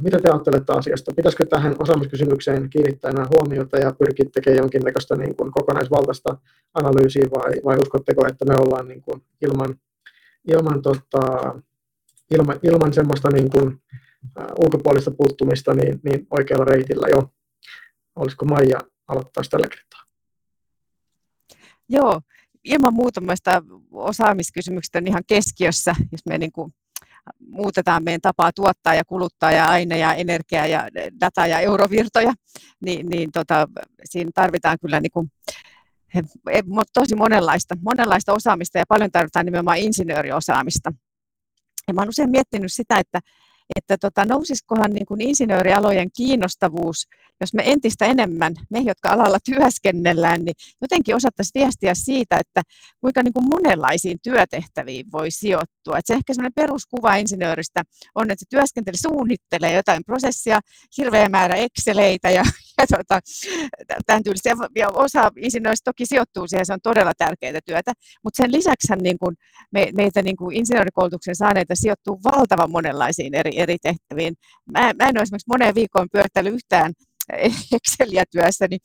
mitä 0.00 0.18
te 0.18 0.28
ajattelette 0.30 0.72
asiasta? 0.72 1.12
Pitäisikö 1.16 1.46
tähän 1.46 1.76
osaamiskysymykseen 1.78 2.70
kiinnittää 2.70 3.10
enää 3.10 3.26
huomiota 3.34 3.78
ja 3.78 3.92
pyrkiä 3.98 4.26
tekemään 4.34 4.58
jonkinnäköistä 4.58 5.16
niin 5.16 5.36
kuin 5.36 5.52
kokonaisvaltaista 5.52 6.36
analyysiä 6.74 7.26
vai, 7.36 7.52
vai 7.64 7.78
uskotteko, 7.82 8.26
että 8.26 8.44
me 8.44 8.54
ollaan 8.54 8.88
niin 8.88 9.02
kuin 9.02 9.22
ilman, 9.42 9.76
ilman, 10.48 10.82
tota, 10.82 11.54
ilman, 12.30 12.58
ilman 12.62 12.92
semmoista 12.92 13.28
niin 13.30 13.50
kuin, 13.50 13.82
ää, 14.36 14.46
ulkopuolista 14.64 15.10
puuttumista 15.10 15.74
niin, 15.74 16.00
niin 16.04 16.26
oikealla 16.30 16.64
reitillä 16.64 17.06
jo? 17.10 17.32
Olisiko 18.16 18.44
Maija 18.44 18.78
aloittaa 19.08 19.44
tällä 19.50 19.66
kertaa? 19.68 20.02
Joo, 21.88 22.20
ilman 22.64 22.94
muuta 22.94 23.20
osaamiskysymykset 23.92 24.94
on 24.94 25.06
ihan 25.06 25.22
keskiössä, 25.26 25.94
jos 26.12 26.20
me 26.28 26.38
niin 26.38 26.52
kuin 26.52 26.72
muutetaan 27.48 28.04
meidän 28.04 28.20
tapaa 28.20 28.50
tuottaa 28.54 28.94
ja 28.94 29.04
kuluttaa 29.04 29.52
ja 29.52 29.66
aine 29.66 29.98
ja 29.98 30.14
energiaa 30.14 30.66
ja 30.66 30.88
data 31.20 31.46
ja 31.46 31.60
eurovirtoja, 31.60 32.32
niin, 32.80 33.08
niin 33.08 33.32
tota, 33.32 33.68
siinä 34.04 34.30
tarvitaan 34.34 34.78
kyllä 34.80 35.00
niin 35.00 35.12
kuin, 35.12 35.32
tosi 36.94 37.14
monenlaista, 37.16 37.76
monenlaista 37.82 38.32
osaamista 38.32 38.78
ja 38.78 38.84
paljon 38.88 39.10
tarvitaan 39.10 39.46
nimenomaan 39.46 39.78
insinööriosaamista. 39.78 40.92
Ja 41.88 41.94
mä 41.94 42.00
olen 42.00 42.08
usein 42.08 42.30
miettinyt 42.30 42.72
sitä, 42.72 42.98
että, 42.98 43.20
että 43.76 43.98
tota, 43.98 44.24
nousisikohan 44.24 44.90
niin 44.90 45.06
kuin 45.06 45.20
insinöörialojen 45.20 46.08
kiinnostavuus, 46.16 47.06
jos 47.40 47.54
me 47.54 47.62
entistä 47.66 48.06
enemmän, 48.06 48.54
me 48.70 48.78
jotka 48.78 49.08
alalla 49.08 49.38
työskennellään, 49.44 50.44
niin 50.44 50.54
jotenkin 50.80 51.16
osattaisiin 51.16 51.60
viestiä 51.60 51.94
siitä, 51.94 52.36
että 52.36 52.62
kuinka 53.00 53.22
niin 53.22 53.32
kuin 53.32 53.48
monenlaisiin 53.48 54.18
työtehtäviin 54.22 55.06
voi 55.12 55.30
sijoittua. 55.30 55.98
Et 55.98 56.06
se 56.06 56.14
ehkä 56.14 56.34
sellainen 56.34 56.52
peruskuva 56.54 57.16
insinööristä 57.16 57.82
on, 58.14 58.30
että 58.30 58.40
se 58.40 58.46
työskentely 58.50 58.96
suunnittelee 58.96 59.76
jotain 59.76 60.04
prosessia, 60.04 60.60
hirveä 60.98 61.28
määrä 61.28 61.54
exceleitä 61.54 62.30
ja 62.30 62.42
tota, 62.96 63.20
tämän 64.06 64.22
tyylistä. 64.22 64.50
Ja 64.76 64.88
osa 64.88 65.30
insinööristä 65.36 65.90
toki 65.90 66.06
sijoittuu 66.06 66.46
siihen, 66.48 66.66
se 66.66 66.72
on 66.72 66.78
todella 66.82 67.12
tärkeää 67.18 67.60
työtä, 67.66 67.92
mutta 68.24 68.42
sen 68.42 68.52
lisäksi 68.52 68.92
niin 69.02 69.18
kuin 69.18 69.36
me, 69.72 69.88
meitä 69.96 70.22
niin 70.22 70.36
kuin 70.36 70.56
insinöörikoulutuksen 70.56 71.36
saaneita 71.36 71.74
sijoittuu 71.74 72.20
valtavan 72.24 72.70
monenlaisiin 72.70 73.34
eri, 73.34 73.50
eri 73.60 73.76
tehtäviin. 73.82 74.34
Mä, 74.72 74.80
mä 74.80 75.08
en 75.08 75.18
ole 75.18 75.22
esimerkiksi 75.22 75.48
moneen 75.48 75.74
viikkoon 75.74 76.08
pyörittänyt 76.12 76.54
yhtään 76.54 76.92
Exceliä 77.76 78.24
työssä, 78.30 78.66
niin 78.70 78.80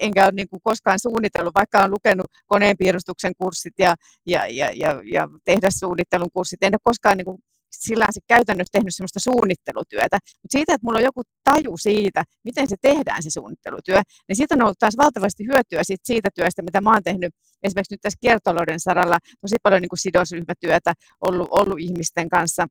enkä 0.00 0.24
ole 0.24 0.32
niin 0.32 0.48
kuin 0.48 0.60
koskaan 0.62 0.98
suunnitellut, 0.98 1.54
vaikka 1.54 1.78
olen 1.78 1.90
lukenut 1.90 2.26
koneenpiirustuksen 2.46 3.32
kurssit 3.38 3.74
ja, 3.78 3.94
ja, 4.26 4.46
ja, 4.46 4.70
ja, 4.74 5.02
ja 5.12 5.28
tehdä 5.44 5.68
suunnittelun 5.70 6.30
kurssit. 6.32 6.62
En 6.62 6.74
ole 6.74 6.80
koskaan 6.84 7.16
niin 7.16 7.24
kuin 7.24 7.38
sillä 7.70 8.06
se 8.10 8.20
käytännössä 8.26 8.72
tehnyt 8.72 8.94
sellaista 8.94 9.20
suunnittelutyötä, 9.20 10.18
mutta 10.42 10.52
siitä, 10.52 10.74
että 10.74 10.84
mulla 10.86 10.98
on 10.98 11.04
joku 11.04 11.22
taju 11.44 11.76
siitä, 11.76 12.24
miten 12.44 12.68
se 12.68 12.76
tehdään 12.82 13.22
se 13.22 13.30
suunnittelutyö, 13.30 14.00
niin 14.28 14.36
siitä 14.36 14.54
on 14.54 14.62
ollut 14.62 14.78
taas 14.78 14.96
valtavasti 14.96 15.44
hyötyä 15.44 15.84
siitä, 15.84 16.02
siitä 16.06 16.28
työstä, 16.34 16.62
mitä 16.62 16.80
mä 16.80 16.92
oon 16.92 17.02
tehnyt 17.02 17.34
esimerkiksi 17.62 17.94
nyt 17.94 18.00
tässä 18.00 18.18
kiertotalouden 18.20 18.80
saralla, 18.80 19.18
tosi 19.40 19.56
paljon 19.62 19.82
niin 19.82 19.88
kuin 19.88 19.98
sidosryhmätyötä 19.98 20.92
ollut, 21.20 21.48
ollut 21.50 21.80
ihmisten 21.80 22.28
kanssa, 22.28 22.66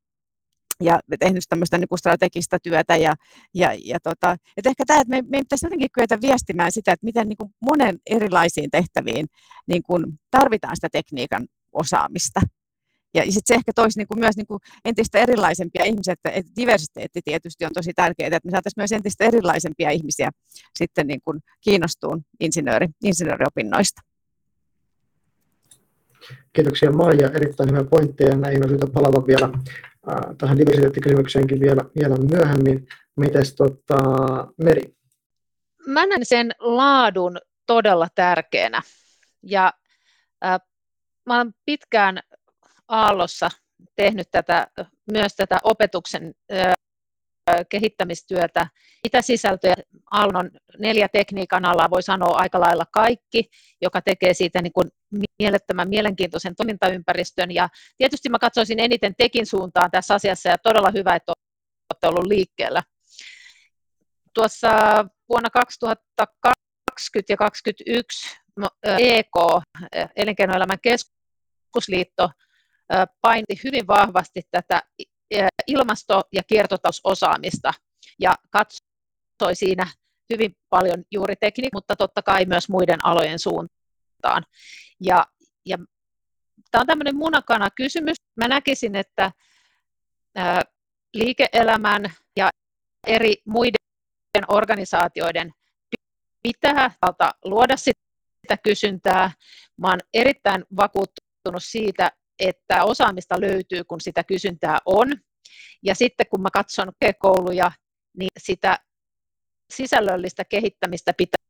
ja 0.84 1.00
tehnyt 1.20 1.44
tämmöistä 1.50 1.78
niin 1.78 1.88
kuin 1.88 2.00
strategista 2.00 2.58
työtä. 2.64 2.96
Ja, 2.96 3.16
ja, 3.54 3.78
ja 3.84 4.00
tota, 4.04 4.36
et 4.58 4.66
ehkä 4.66 4.84
tämä, 4.88 5.02
että 5.02 5.10
me, 5.10 5.22
me 5.22 5.40
pitäisi 5.40 5.66
jotenkin 5.66 5.90
kyetä 5.94 6.22
viestimään 6.22 6.72
sitä, 6.72 6.92
että 6.92 7.06
miten 7.06 7.28
niin 7.30 7.38
kuin 7.38 7.50
monen 7.62 7.98
erilaisiin 8.06 8.72
tehtäviin 8.72 9.26
niin 9.68 9.84
kuin 9.84 10.06
tarvitaan 10.32 10.76
sitä 10.76 10.90
tekniikan 10.92 11.48
osaamista. 11.72 12.42
Ja 13.16 13.24
sitten 13.24 13.42
se 13.46 13.54
ehkä 13.54 13.72
toisi 13.76 14.00
niin 14.00 14.08
kuin 14.08 14.20
myös 14.20 14.38
niin 14.38 14.48
kuin 14.48 14.60
entistä 14.86 15.20
erilaisempia 15.20 15.86
ihmisiä, 15.86 16.14
että, 16.14 16.30
että 16.30 16.52
diversiteetti 16.58 17.22
tietysti 17.26 17.66
on 17.66 17.72
tosi 17.74 17.92
tärkeää, 17.96 18.28
että 18.28 18.40
me 18.44 18.52
saataisiin 18.52 18.82
myös 18.82 18.92
entistä 18.92 19.24
erilaisempia 19.26 19.90
ihmisiä 19.90 20.30
sitten 20.78 21.08
niin 21.08 21.22
kuin 21.22 21.40
kiinnostuun 21.62 22.22
insinööri, 22.40 22.88
insinööriopinnoista. 23.04 24.02
Kiitoksia 26.54 26.92
Maija, 26.92 27.30
erittäin 27.30 27.70
hyviä 27.70 27.84
pointteja. 27.84 28.38
Näihin 28.38 28.64
on 28.64 28.70
syytä 28.70 28.88
palata 28.94 29.28
vielä 29.28 29.46
äh, 29.46 30.36
tähän 30.38 30.58
diversiteettikysymykseenkin 30.58 31.60
vielä, 31.60 31.82
vielä 32.00 32.16
myöhemmin. 32.16 32.88
Mites 33.16 33.56
tota, 33.56 33.98
Meri? 34.58 34.96
Mä 35.88 36.06
näen 36.06 36.26
sen 36.26 36.52
laadun 36.60 37.38
todella 37.66 38.08
tärkeänä. 38.16 38.82
Ja 39.44 39.74
äh, 40.46 40.60
mä 41.26 41.36
olen 41.36 41.54
pitkään 41.66 42.20
Aallossa 42.88 43.50
tehnyt 43.96 44.28
tätä, 44.32 44.68
myös 45.12 45.36
tätä 45.36 45.60
opetuksen 45.64 46.34
kehittämistyötä. 47.70 48.68
Mitä 49.04 49.22
sisältöjä 49.22 49.76
Aallon 50.12 50.52
neljä 50.80 51.08
tekniikan 51.10 51.66
alaa 51.66 51.90
voi 51.90 52.04
sanoa 52.04 52.38
aika 52.38 52.60
lailla 52.60 52.86
kaikki, 52.92 53.50
joka 53.82 54.02
tekee 54.02 54.34
siitä 54.34 54.62
niin 54.62 54.74
kuin 54.74 54.90
mielettömän 55.40 55.90
mielenkiintoisen 55.90 56.56
toimintaympäristön. 56.56 57.52
Ja 57.52 57.70
tietysti 57.98 58.30
mä 58.30 58.40
katsoisin 58.40 58.80
eniten 58.80 59.16
tekin 59.18 59.46
suuntaan 59.46 59.92
tässä 59.92 60.14
asiassa 60.14 60.50
ja 60.50 60.58
todella 60.58 60.92
hyvä, 60.94 61.16
että 61.16 61.34
olette 61.94 62.08
ollut 62.08 62.28
liikkeellä. 62.28 62.84
Tuossa 64.34 64.70
vuonna 65.30 65.50
2020 65.50 67.34
ja 67.34 67.38
2021 67.38 68.38
EK, 69.00 69.36
Elinkeinoelämän 70.16 70.80
keskusliitto, 70.82 72.30
painti 73.22 73.60
hyvin 73.64 73.88
vahvasti 73.88 74.42
tätä 74.52 74.84
ilmasto- 75.68 76.24
ja 76.34 76.44
kiertotalousosaamista 76.44 77.74
ja 78.20 78.36
katsoi 78.50 79.56
siinä 79.56 79.88
hyvin 80.34 80.56
paljon 80.70 81.04
juuri 81.12 81.36
tekniikkaa, 81.36 81.78
mutta 81.78 81.96
totta 81.96 82.22
kai 82.22 82.46
myös 82.46 82.70
muiden 82.70 83.06
alojen 83.06 83.40
suuntaan. 83.40 84.44
Ja, 85.02 85.26
ja 85.66 85.78
tämä 86.72 86.82
on 86.82 86.88
tämmöinen 86.88 87.16
munakana 87.16 87.70
kysymys. 87.76 88.16
Mä 88.36 88.48
näkisin, 88.48 88.96
että 88.96 89.32
ää, 90.36 90.62
liike-elämän 91.14 92.14
ja 92.38 92.50
eri 93.08 93.34
muiden 93.46 93.76
organisaatioiden 94.48 95.54
pitää 96.44 96.92
luoda 97.46 97.78
sitä 97.78 98.58
kysyntää. 98.64 99.32
Mä 99.78 99.88
olen 99.88 100.00
erittäin 100.14 100.66
vakuuttunut 100.76 101.64
siitä, 101.64 102.12
että 102.40 102.84
osaamista 102.84 103.42
löytyy, 103.42 103.84
kun 103.84 104.02
sitä 104.02 104.24
kysyntää 104.24 104.78
on. 104.86 105.08
Ja 105.84 105.96
sitten 105.96 106.26
kun 106.30 106.42
mä 106.42 106.50
katson 106.54 106.92
kouluja, 107.20 107.72
niin 108.18 108.30
sitä 108.40 108.80
sisällöllistä 109.74 110.46
kehittämistä 110.46 111.14
pitää 111.18 111.46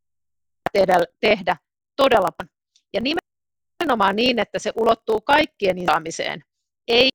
tehdä, 0.74 0.94
tehdä 1.20 1.58
todella 1.96 2.30
paljon. 2.38 2.56
Ja 2.94 3.02
nimenomaan 3.02 4.16
niin, 4.16 4.40
että 4.40 4.60
se 4.60 4.72
ulottuu 4.76 5.22
kaikkien 5.22 5.80
osaamiseen, 5.80 6.42
ei 6.88 7.10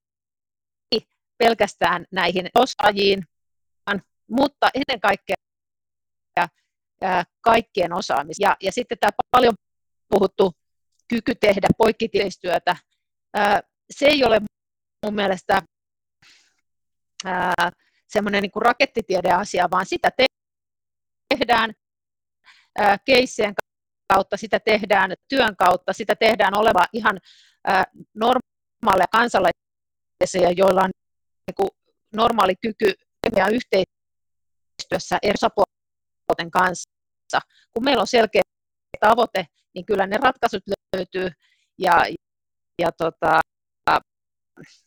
pelkästään 1.39 2.05
näihin 2.13 2.49
osaajiin, 2.55 3.25
mutta 4.31 4.71
ennen 4.75 5.01
kaikkea 5.01 5.37
kaikkien 7.41 7.93
osaamiseen. 7.93 8.49
Ja, 8.49 8.57
ja 8.63 8.73
sitten 8.73 8.99
tämä 8.99 9.11
paljon 9.31 9.55
puhuttu 10.09 10.53
kyky 11.09 11.35
tehdä 11.35 11.69
poikkitiestyötä, 11.79 12.77
se 13.91 14.07
ei 14.07 14.25
ole 14.25 14.41
mun 15.07 15.15
mielestä 15.15 15.63
semmoinen 18.09 18.43
niin 18.43 18.53
rakettitiedeasia, 18.57 19.69
vaan 19.71 19.87
sitä 19.87 20.11
tehdään 21.33 21.73
keissien 23.05 23.55
kautta, 24.13 24.37
sitä 24.37 24.61
tehdään 24.61 25.15
työn 25.29 25.57
kautta, 25.57 25.93
sitä 25.93 26.17
tehdään 26.17 26.55
oleva 26.55 26.87
ihan 26.93 27.19
normaaleja 28.15 29.07
kansalaisia, 29.13 30.51
joilla 30.57 30.81
on 30.83 30.91
niin 31.47 31.55
kuin 31.57 31.69
normaali 32.13 32.55
kyky 32.63 32.95
toimia 33.23 33.49
yhteistyössä 33.49 35.19
eri 35.23 35.35
osapuolten 35.35 36.51
kanssa. 36.51 37.41
Kun 37.73 37.85
meillä 37.85 38.01
on 38.01 38.07
selkeä 38.07 38.43
tavoite, 39.01 39.47
niin 39.75 39.87
kyllä 39.87 40.07
ne 40.07 40.17
ratkaisut 40.17 40.63
löytyy 40.97 41.31
ja, 41.79 42.05
ja 42.81 42.93
tota, 42.93 43.41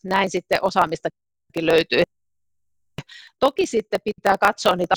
näin 0.03 0.31
sitten 0.31 0.59
osaamistakin 0.61 1.65
löytyy. 1.65 2.03
Toki 3.39 3.65
sitten 3.65 3.99
pitää 4.03 4.37
katsoa 4.37 4.75
niitä 4.75 4.95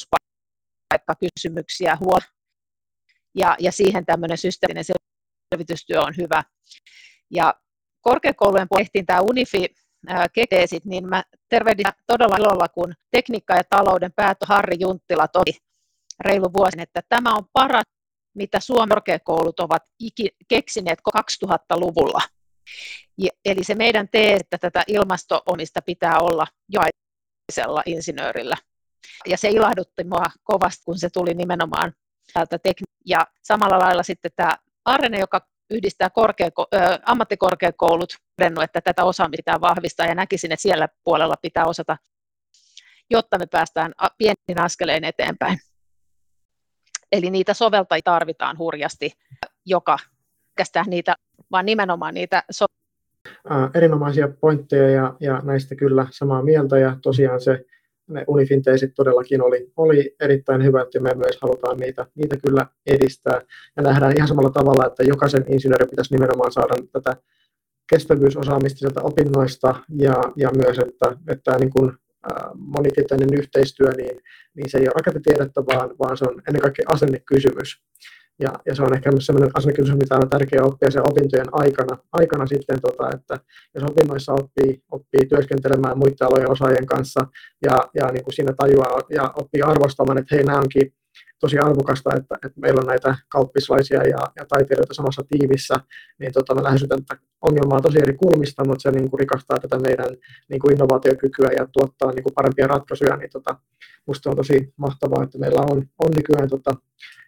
paikkakysymyksiä 0.91 1.97
huolta 2.01 2.27
ja, 3.35 3.57
ja 3.59 3.73
siihen 3.73 4.07
tämmöinen 4.07 4.39
systeeminen 4.39 4.85
selvitystyö 5.53 6.01
on 6.01 6.15
hyvä. 6.17 6.45
Ja 7.31 7.55
korkeakoulujen 8.01 8.69
tehtiin 8.77 9.07
tämä 9.07 9.21
UNIFI 9.21 9.67
keteesit, 10.33 10.85
niin 10.85 11.09
mä 11.09 11.23
tervehdin 11.49 11.87
todella 12.07 12.37
ilolla, 12.37 12.69
kun 12.69 12.95
tekniikka- 13.11 13.57
ja 13.57 13.65
talouden 13.71 14.13
päätö 14.17 14.47
Harri 14.49 14.77
Junttila 14.81 15.29
todi 15.29 15.53
reilu 16.21 16.53
vuosin, 16.53 16.81
että 16.81 17.01
tämä 17.09 17.35
on 17.35 17.45
paras, 17.53 17.85
mitä 18.35 18.61
Suomen 18.61 18.89
korkeakoulut 18.89 19.61
ovat 19.61 19.83
keksineet 20.49 20.99
2000-luvulla. 21.19 22.36
Eli 23.45 23.65
se 23.65 23.75
meidän 23.75 24.09
tee, 24.09 24.35
että 24.35 24.59
tätä 24.59 24.83
ilmastoomista 24.87 25.83
pitää 25.83 26.21
olla 26.21 26.47
jokaisella 26.69 27.83
insinöörillä. 27.87 28.57
Ja 29.27 29.39
se 29.39 29.49
ilahdutti 29.49 30.05
mua 30.05 30.25
kovasti, 30.45 30.83
kun 30.85 30.99
se 30.99 31.11
tuli 31.11 31.35
nimenomaan 31.35 31.93
täältä 32.33 32.59
tekni- 32.59 32.97
ja 33.07 33.27
samalla 33.43 33.79
lailla 33.79 34.03
sitten 34.03 34.31
tämä 34.37 34.57
Arene, 34.85 35.19
joka 35.19 35.41
yhdistää 35.71 36.11
korkeako- 36.11 36.67
ö, 36.75 36.99
ammattikorkeakoulut, 37.07 38.17
todennut, 38.37 38.65
että 38.65 38.81
tätä 38.81 39.05
osaamista 39.05 39.37
pitää 39.37 39.61
vahvistaa 39.61 40.07
ja 40.07 40.15
näkisin, 40.15 40.53
että 40.53 40.63
siellä 40.63 40.89
puolella 41.05 41.35
pitää 41.43 41.65
osata, 41.65 41.97
jotta 43.11 43.39
me 43.39 43.47
päästään 43.47 43.93
pienin 44.19 44.65
askeleen 44.65 45.05
eteenpäin. 45.05 45.59
Eli 47.13 47.31
niitä 47.31 47.55
soveltajia 47.55 48.03
tarvitaan 48.05 48.59
hurjasti, 48.59 49.13
joka 49.67 49.99
kästää 50.57 50.85
niitä, 50.87 51.15
vaan 51.51 51.67
nimenomaan 51.67 52.15
niitä 52.15 52.43
so- 52.51 52.67
erinomaisia 53.75 54.29
pointteja 54.41 54.91
ja, 54.91 55.15
ja 55.21 55.41
näistä 55.45 55.75
kyllä 55.75 56.07
samaa 56.11 56.43
mieltä 56.43 56.79
ja 56.79 56.97
tosiaan 57.03 57.41
se 57.41 57.65
ne 58.09 58.25
Unifin-teesit 58.27 58.95
todellakin 58.95 59.43
oli, 59.43 59.73
oli 59.77 60.17
erittäin 60.21 60.65
hyvät 60.65 60.89
ja 60.95 61.01
me 61.01 61.15
myös 61.15 61.39
halutaan 61.43 61.77
niitä, 61.77 62.07
niitä 62.15 62.37
kyllä 62.37 62.67
edistää. 62.87 63.41
Ja 63.77 63.83
nähdään 63.83 64.17
ihan 64.17 64.29
samalla 64.29 64.51
tavalla, 64.51 64.87
että 64.87 65.03
jokaisen 65.03 65.45
insinöörin 65.49 65.91
pitäisi 65.91 66.15
nimenomaan 66.15 66.53
saada 66.53 66.75
tätä 66.93 67.17
kestävyysosaamista 67.91 68.79
sieltä 68.79 69.01
opinnoista 69.01 69.75
ja, 69.99 70.15
ja 70.37 70.51
myös, 70.57 70.79
että, 70.79 71.17
että 71.29 71.59
niin 71.59 71.71
kuin, 71.71 71.93
monitieteinen 72.55 73.35
yhteistyö, 73.35 73.91
niin, 73.91 74.21
niin 74.55 74.71
se 74.71 74.79
ei 74.79 74.89
ole 74.89 74.95
rakennetiedettä, 74.97 75.61
vaan, 75.67 75.91
vaan 75.99 76.17
se 76.17 76.25
on 76.25 76.43
ennen 76.49 76.63
kaikkea 76.63 76.85
asennekysymys. 76.89 77.83
Ja, 78.39 78.53
ja 78.67 78.75
se 78.75 78.83
on 78.83 78.95
ehkä 78.95 79.13
myös 79.13 79.27
sellainen 79.27 79.51
asennekysymys, 79.55 79.99
mitä 79.99 80.17
on 80.17 80.31
tärkeää 80.31 80.65
oppia 80.65 80.91
sen 80.91 81.11
opintojen 81.11 81.47
aikana, 81.53 81.99
aikana 82.13 82.47
sitten, 82.47 82.81
tota, 82.81 83.11
että 83.15 83.39
jos 83.75 83.85
opinnoissa 83.85 84.33
oppii, 84.33 84.83
oppii 84.91 85.27
työskentelemään 85.29 85.99
muiden 85.99 86.27
alojen 86.27 86.51
osaajien 86.51 86.87
kanssa 86.87 87.27
ja, 87.63 87.77
ja 87.95 88.07
niin 88.07 88.25
kuin 88.25 88.35
siinä 88.35 88.53
tajuaa 88.53 89.01
ja 89.11 89.33
oppii 89.37 89.63
arvostamaan, 89.63 90.19
että 90.19 90.35
hei, 90.35 90.45
nämä 90.45 90.59
onkin 90.59 90.93
tosi 91.41 91.59
arvokasta, 91.59 92.11
että, 92.17 92.35
että 92.47 92.61
meillä 92.61 92.81
on 92.81 92.87
näitä 92.87 93.17
kauppislaisia 93.29 94.03
ja, 94.03 94.19
ja 94.37 94.45
taiteilijoita 94.49 94.95
samassa 94.95 95.23
tiivissä, 95.29 95.75
niin 96.19 96.33
tota, 96.33 96.55
me 96.55 96.63
lähestytään 96.63 97.05
tätä 97.05 97.23
ongelmaa 97.41 97.81
tosi 97.81 97.99
eri 98.03 98.15
kulmista, 98.15 98.65
mutta 98.65 98.83
se 98.83 98.91
niin 98.91 99.11
kuin 99.11 99.21
rikastaa 99.21 99.59
tätä 99.59 99.79
meidän 99.79 100.17
niin 100.49 100.61
kuin 100.61 100.73
innovaatiokykyä 100.73 101.51
ja 101.59 101.67
tuottaa 101.73 102.13
niin 102.13 102.23
kuin 102.23 102.35
parempia 102.35 102.67
ratkaisuja, 102.67 103.17
niin 103.17 103.31
tota, 103.31 103.57
musta 104.07 104.31
on 104.31 104.37
tosi 104.37 104.73
mahtavaa, 104.77 105.23
että 105.25 105.39
meillä 105.39 105.61
on, 105.61 105.87
on 105.99 106.11
nykyään 106.17 106.49
tota, 106.49 106.75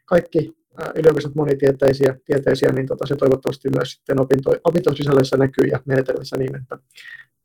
kaikki 0.04 0.58
yliopistot 0.94 1.34
monitieteisiä, 1.34 2.16
tieteisiä, 2.24 2.72
niin 2.72 2.86
tota, 2.86 3.06
se 3.06 3.16
toivottavasti 3.16 3.68
myös 3.76 3.92
sitten 3.92 4.20
opinto, 4.20 4.50
opintosisällöissä 4.64 5.36
näkyy 5.36 5.64
ja 5.64 5.80
menetelmissä 5.84 6.36
niin, 6.36 6.56
että 6.56 6.78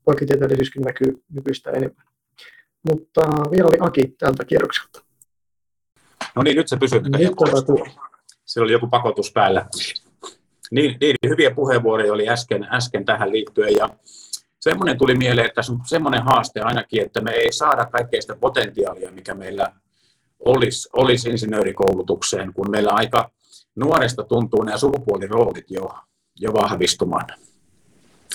poikitieteellisyyskin 0.04 0.82
näkyy 0.82 1.24
nykyistä 1.34 1.72
enemmän. 1.72 2.06
Mutta 2.90 3.22
vielä 3.52 3.68
oli 3.68 3.78
Aki 3.80 4.16
tältä 4.20 4.46
kierrokselta. 4.46 5.02
No 6.36 6.44
niin, 6.44 6.58
nyt 6.58 6.68
se 6.68 6.78
pysyy. 6.78 7.00
Nyt 7.00 7.36
Siellä 8.46 8.66
oli 8.66 8.72
joku 8.72 8.88
pakotus 8.88 9.32
päällä. 9.32 9.66
Niin, 10.72 10.98
niin, 11.02 11.16
hyviä 11.30 11.52
puheenvuoroja 11.52 12.14
oli 12.14 12.30
äsken, 12.30 12.68
äsken 12.72 13.06
tähän 13.06 13.32
liittyen 13.32 13.76
ja 13.78 13.90
semmoinen 14.60 14.98
tuli 14.98 15.16
mieleen, 15.16 15.46
että 15.46 15.56
tässä 15.56 15.74
on 15.74 15.80
semmoinen 15.86 16.24
haaste 16.24 16.62
ainakin, 16.62 17.02
että 17.06 17.22
me 17.22 17.32
ei 17.32 17.52
saada 17.52 17.86
kaikkea 17.86 18.22
sitä 18.22 18.36
potentiaalia, 18.36 19.12
mikä 19.12 19.34
meillä 19.34 19.72
olisi, 20.46 20.90
olisi 20.94 21.30
insinöörikoulutukseen, 21.30 22.54
kun 22.54 22.72
meillä 22.72 22.92
aika 22.92 23.32
nuoresta 23.76 24.24
tuntuu 24.24 24.64
nämä 24.64 24.78
sukupuoliroolit 24.78 25.72
jo, 25.72 25.90
jo 26.40 26.54
vahvistumaan. 26.54 27.28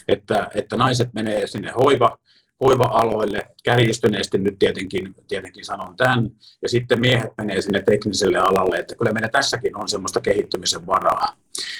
Että, 0.09 0.51
että 0.55 0.77
naiset 0.77 1.09
menee 1.15 1.47
sinne 1.47 1.71
hoiva, 1.71 2.19
hoiva-aloille, 2.65 3.47
kärjistyneesti 3.65 4.39
nyt 4.39 4.59
tietenkin, 4.59 5.15
tietenkin 5.29 5.65
sanon 5.65 5.97
tämän, 5.97 6.31
ja 6.63 6.69
sitten 6.69 7.01
miehet 7.01 7.31
menee 7.39 7.63
sinne 7.63 7.83
tekniselle 7.83 8.39
alalle, 8.39 8.77
että 8.77 8.95
kyllä 8.95 9.13
meillä 9.13 9.29
tässäkin 9.29 9.77
on 9.77 9.89
semmoista 9.89 10.21
kehittymisen 10.21 10.87
varaa. 10.87 11.37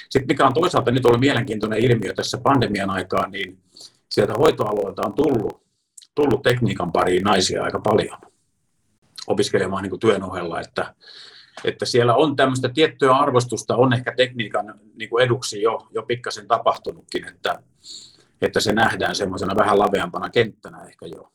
Sitten 0.09 0.27
mikä 0.27 0.47
on 0.47 0.53
toisaalta 0.53 0.91
nyt 0.91 1.05
ollut 1.05 1.19
mielenkiintoinen 1.19 1.79
ilmiö 1.79 2.13
tässä 2.13 2.37
pandemian 2.37 2.89
aikaan, 2.89 3.31
niin 3.31 3.57
sieltä 4.11 4.33
hoitoaloilta 4.33 5.01
on 5.05 5.13
tullut, 5.13 5.63
tullut 6.15 6.41
tekniikan 6.41 6.91
pariin 6.91 7.23
naisia 7.23 7.63
aika 7.63 7.79
paljon 7.79 8.28
opiskelemaan 9.29 9.83
niin 9.83 9.89
kuin 9.89 9.99
työn 9.99 10.23
ohella, 10.23 10.61
että, 10.61 10.95
että 11.63 11.85
siellä 11.85 12.15
on 12.15 12.35
tämmöistä 12.35 12.69
tiettyä 12.69 13.15
arvostusta, 13.15 13.75
on 13.75 13.93
ehkä 13.93 14.13
tekniikan 14.17 14.79
niin 14.95 15.09
kuin 15.09 15.23
eduksi 15.23 15.61
jo, 15.61 15.87
jo 15.91 16.03
pikkasen 16.03 16.47
tapahtunutkin, 16.47 17.27
että, 17.27 17.59
että 18.41 18.59
se 18.59 18.73
nähdään 18.73 19.15
semmoisena 19.15 19.55
vähän 19.55 19.79
laveampana 19.79 20.29
kenttänä 20.29 20.83
ehkä 20.83 21.05
jo. 21.05 21.31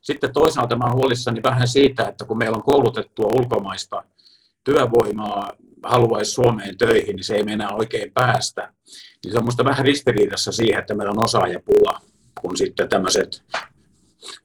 Sitten 0.00 0.32
toisaalta 0.32 0.76
mä 0.76 0.84
olen 0.84 0.96
huolissani 0.96 1.42
vähän 1.42 1.68
siitä, 1.68 2.08
että 2.08 2.24
kun 2.24 2.38
meillä 2.38 2.56
on 2.56 2.62
koulutettua 2.62 3.26
ulkomaista 3.26 4.04
työvoimaa 4.64 5.52
haluaisi 5.82 6.30
Suomeen 6.30 6.78
töihin, 6.78 7.16
niin 7.16 7.24
se 7.24 7.34
ei 7.34 7.44
mennä 7.44 7.70
oikein 7.70 8.12
päästä. 8.12 8.72
Niin 9.24 9.32
se 9.32 9.38
on 9.38 9.44
minusta 9.44 9.64
vähän 9.64 9.84
ristiriidassa 9.84 10.52
siihen, 10.52 10.78
että 10.78 10.94
meillä 10.94 11.10
on 11.10 11.24
osaajapula, 11.24 12.00
kun 12.40 12.56
sitten 12.56 12.88
tämmöiset 12.88 13.42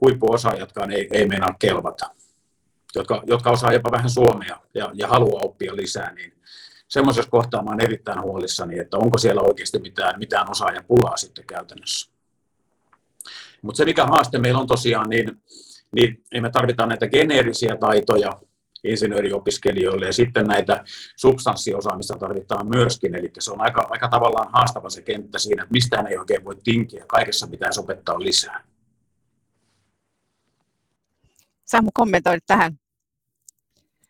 huippuosaajatkaan 0.02 0.92
ei, 0.92 1.08
ei 1.12 1.28
meinaa 1.28 1.56
kelvata 1.60 2.10
jotka, 2.98 3.24
jotka 3.26 3.52
osaa 3.52 3.74
jopa 3.74 3.92
vähän 3.92 4.10
suomea 4.10 4.58
ja, 4.74 4.92
ja 4.94 5.08
haluaa 5.08 5.42
oppia 5.44 5.76
lisää, 5.76 6.14
niin 6.14 6.34
semmoisessa 6.88 7.32
kohtaa 7.32 7.64
mä 7.64 7.70
olen 7.70 7.86
erittäin 7.86 8.22
huolissani, 8.22 8.80
että 8.80 8.98
onko 8.98 9.18
siellä 9.18 9.42
oikeasti 9.42 9.80
mitään, 9.80 10.20
mitään 10.20 10.50
osaajapulaa 10.52 11.18
sitten 11.18 11.46
käytännössä. 11.46 12.12
Mutta 13.62 13.78
se 13.78 13.86
mikä 13.86 14.06
haaste 14.06 14.38
meillä 14.38 14.60
on 14.60 14.68
tosiaan, 14.68 15.10
niin, 15.10 15.42
niin, 15.96 16.24
niin 16.34 16.44
me 16.44 16.50
tarvitaan 16.50 16.90
näitä 16.90 17.08
geneerisiä 17.08 17.76
taitoja 17.76 18.42
insinööriopiskelijoille 18.84 20.06
ja 20.06 20.14
sitten 20.14 20.48
näitä 20.48 20.84
substanssiosaamista 21.16 22.18
tarvitaan 22.20 22.68
myöskin, 22.68 23.16
eli 23.16 23.32
se 23.40 23.52
on 23.52 23.62
aika, 23.62 23.88
aika 23.90 24.08
tavallaan 24.08 24.50
haastava 24.54 24.90
se 24.90 25.02
kenttä 25.02 25.40
siinä, 25.40 25.64
että 25.64 25.74
mistään 25.74 26.08
ei 26.08 26.18
oikein 26.18 26.46
voi 26.46 26.56
tinkiä, 26.64 27.06
kaikessa 27.08 27.48
pitää 27.48 27.70
opettaa 27.80 28.20
lisää. 28.20 28.64
Samu 31.66 31.90
kommentoida 31.94 32.40
tähän. 32.48 32.80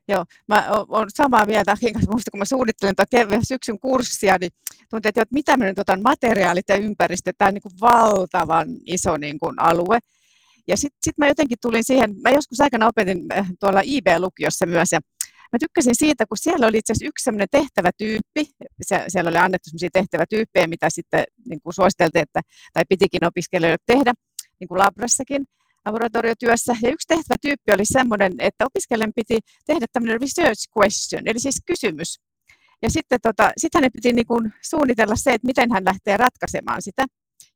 Joo, 0.08 0.26
mä 0.48 0.68
olen 0.88 1.10
samaa 1.16 1.46
mieltä 1.46 1.72
Akin 1.72 1.94
kanssa, 1.94 2.12
muista, 2.12 2.32
kun 2.32 2.40
mä 2.40 2.46
suunnittelin 2.46 2.96
tuota 2.96 3.40
syksyn 3.44 3.80
kurssia, 3.80 4.38
niin 4.40 4.52
tuntuu, 4.90 5.10
että 5.10 5.26
mitä 5.32 5.58
me 5.58 5.66
nyt 5.66 5.80
otan 5.80 6.02
materiaalit 6.02 6.70
ja 6.70 6.76
ympäristö, 6.76 7.34
tämä 7.38 7.48
on 7.48 7.54
niin 7.54 7.62
kuin 7.62 7.80
valtavan 7.82 8.68
iso 8.86 9.18
niin 9.18 9.40
kuin 9.40 9.62
alue. 9.62 10.00
Ja 10.68 10.78
sitten 10.78 11.00
sit 11.04 11.18
mä 11.18 11.28
jotenkin 11.28 11.58
tulin 11.62 11.84
siihen, 11.84 12.16
mä 12.24 12.30
joskus 12.30 12.62
aikana 12.62 12.88
opetin 12.88 13.26
äh, 13.38 13.48
tuolla 13.60 13.82
IB-lukiossa 13.84 14.66
myös, 14.66 14.92
ja 14.92 15.00
mä 15.54 15.60
tykkäsin 15.60 15.96
siitä, 15.96 16.26
kun 16.26 16.38
siellä 16.38 16.68
oli 16.68 16.78
itse 16.78 16.94
asiassa 16.94 17.10
yksi 17.10 17.24
sellainen 17.24 17.48
tehtävätyyppi, 17.52 18.46
siellä 19.08 19.30
oli 19.30 19.38
annettu 19.38 19.70
sellaisia 19.70 19.90
tehtävätyyppejä, 19.94 20.68
mitä 20.68 20.90
sitten 20.90 21.24
niin 21.50 21.62
kuin 21.62 21.74
suositeltiin, 21.74 22.24
että, 22.24 22.42
tai 22.74 22.84
pitikin 22.90 23.26
opiskelijoille 23.26 23.84
tehdä, 23.86 24.14
niin 24.60 24.68
kuin 24.68 24.80
labrassakin, 24.80 25.46
laboratoriotyössä. 25.88 26.74
Ja 26.82 26.90
yksi 26.90 27.08
tehtävätyyppi 27.08 27.72
oli 27.74 27.86
sellainen, 27.86 28.34
että 28.40 28.66
opiskelijan 28.66 29.14
piti 29.16 29.40
tehdä 29.66 29.86
tämmöinen 29.94 30.22
research 30.22 30.62
question, 30.78 31.22
eli 31.26 31.40
siis 31.40 31.62
kysymys. 31.66 32.20
Ja 32.82 32.90
sitten 32.90 33.20
tota, 33.22 33.52
sit 33.58 33.74
hänen 33.76 33.92
piti 33.92 34.14
niin 34.14 34.28
kuin 34.28 34.54
suunnitella 34.70 35.16
se, 35.16 35.34
että 35.34 35.48
miten 35.48 35.72
hän 35.72 35.86
lähtee 35.86 36.18
ratkaisemaan 36.18 36.82
sitä. 36.82 37.06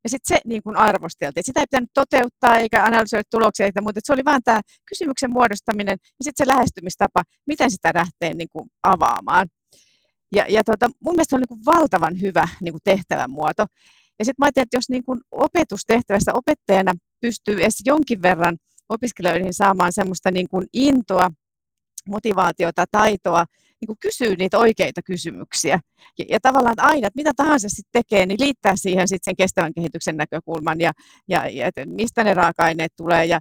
Ja 0.04 0.10
sitten 0.10 0.36
se 0.36 0.42
niin 0.46 0.64
kuin 0.64 0.78
arvosteltiin. 0.78 1.44
Sitä 1.44 1.60
ei 1.60 1.66
pitänyt 1.72 1.90
toteuttaa 1.94 2.58
eikä 2.58 2.84
analysoida 2.84 3.24
tuloksia, 3.32 3.66
eikä 3.66 3.82
muuta. 3.82 4.00
se 4.04 4.14
oli 4.14 4.26
vain 4.26 4.44
tämä 4.44 4.62
kysymyksen 4.90 5.32
muodostaminen 5.32 5.98
ja 6.02 6.24
sitten 6.24 6.46
se 6.46 6.54
lähestymistapa, 6.54 7.24
miten 7.48 7.72
sitä 7.72 7.92
lähtee 7.96 8.34
niin 8.34 8.50
kuin 8.52 8.70
avaamaan. 8.84 9.48
Ja, 10.36 10.46
ja 10.50 10.64
tota, 10.64 10.90
mun 11.04 11.14
mielestä 11.14 11.30
se 11.30 11.36
on 11.36 11.42
niin 11.42 11.48
kuin 11.48 11.66
valtavan 11.66 12.22
hyvä 12.22 12.48
niin 12.62 12.74
kuin 12.74 12.82
tehtävämuoto. 12.84 13.66
Ja 14.22 14.26
sitten 14.26 14.36
mä 14.40 14.46
ajattelin, 14.46 14.64
että 14.64 14.78
jos 14.78 14.90
niin 14.90 15.04
kuin 15.04 15.20
opetustehtävässä 15.32 16.32
opettajana 16.34 16.94
pystyy 17.22 17.62
edes 17.62 17.82
jonkin 17.86 18.22
verran 18.22 18.58
opiskelijoihin 18.90 19.54
saamaan 19.54 19.94
semmoista 19.94 20.32
niin 20.32 20.48
kuin 20.50 20.68
intoa, 20.74 21.30
motivaatiota, 22.08 22.86
taitoa, 22.92 23.46
niin 23.82 23.88
kuin 23.88 23.98
kysyy 24.00 24.36
niitä 24.36 24.58
oikeita 24.58 25.02
kysymyksiä. 25.06 25.80
Ja, 26.20 26.26
ja 26.30 26.40
tavallaan 26.42 26.74
että 26.74 26.84
aina, 26.84 27.08
että 27.08 27.20
mitä 27.20 27.32
tahansa 27.36 27.70
sitten 27.70 28.04
tekee, 28.04 28.26
niin 28.26 28.40
liittää 28.40 28.76
siihen 28.76 29.08
sitten 29.08 29.32
sen 29.32 29.36
kestävän 29.36 29.74
kehityksen 29.74 30.18
näkökulman 30.18 30.80
ja, 30.80 30.92
ja, 31.28 31.50
ja 31.50 31.68
että 31.68 31.86
mistä 31.86 32.24
ne 32.24 32.34
raaka-aineet 32.34 32.92
tulee 32.98 33.26
ja, 33.26 33.40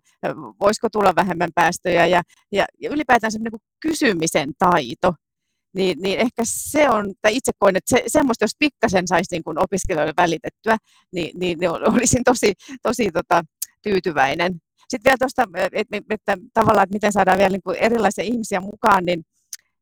voisiko 0.61 0.89
tulla 0.93 1.12
vähemmän 1.16 1.51
päästöjä 1.55 2.07
ja, 2.07 2.22
ja, 2.53 2.64
ja 2.81 2.91
ylipäätään 2.91 3.33
se 3.33 3.39
niin 3.39 3.61
kysymisen 3.81 4.51
taito. 4.59 5.14
Niin, 5.75 5.99
niin 6.03 6.18
ehkä 6.18 6.43
se 6.45 6.91
on, 6.91 7.14
tai 7.23 7.37
itse 7.37 7.53
koen, 7.59 7.77
että 7.77 7.97
se, 7.97 8.05
semmoista, 8.07 8.45
jos 8.45 8.57
pikkasen 8.59 9.09
saisi 9.09 9.29
niin 9.35 9.59
opiskelijoille 9.59 10.14
välitettyä, 10.16 10.77
niin, 11.12 11.39
niin, 11.39 11.59
niin 11.59 11.71
olisin 11.71 12.25
tosi, 12.25 12.53
tosi 12.83 13.11
tota, 13.12 13.45
tyytyväinen. 13.83 14.55
Sitten 14.89 15.11
vielä 15.11 15.16
tuosta, 15.18 15.43
että, 15.55 15.97
että, 15.97 16.01
että 16.11 16.37
tavallaan, 16.55 16.85
että 16.85 16.95
miten 16.95 17.12
saadaan 17.12 17.39
vielä 17.39 17.51
niin 17.51 17.62
kuin 17.62 17.77
erilaisia 17.77 18.25
ihmisiä 18.25 18.61
mukaan, 18.61 19.05
niin, 19.05 19.23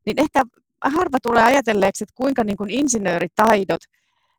niin 0.05 0.19
ehkä 0.19 0.43
harva 0.83 1.17
tulee 1.23 1.43
ajatelleeksi, 1.43 2.03
että 2.03 2.13
kuinka 2.15 2.43
niin 2.43 2.57
kuin 2.57 2.69
insinööritaidot 2.69 3.81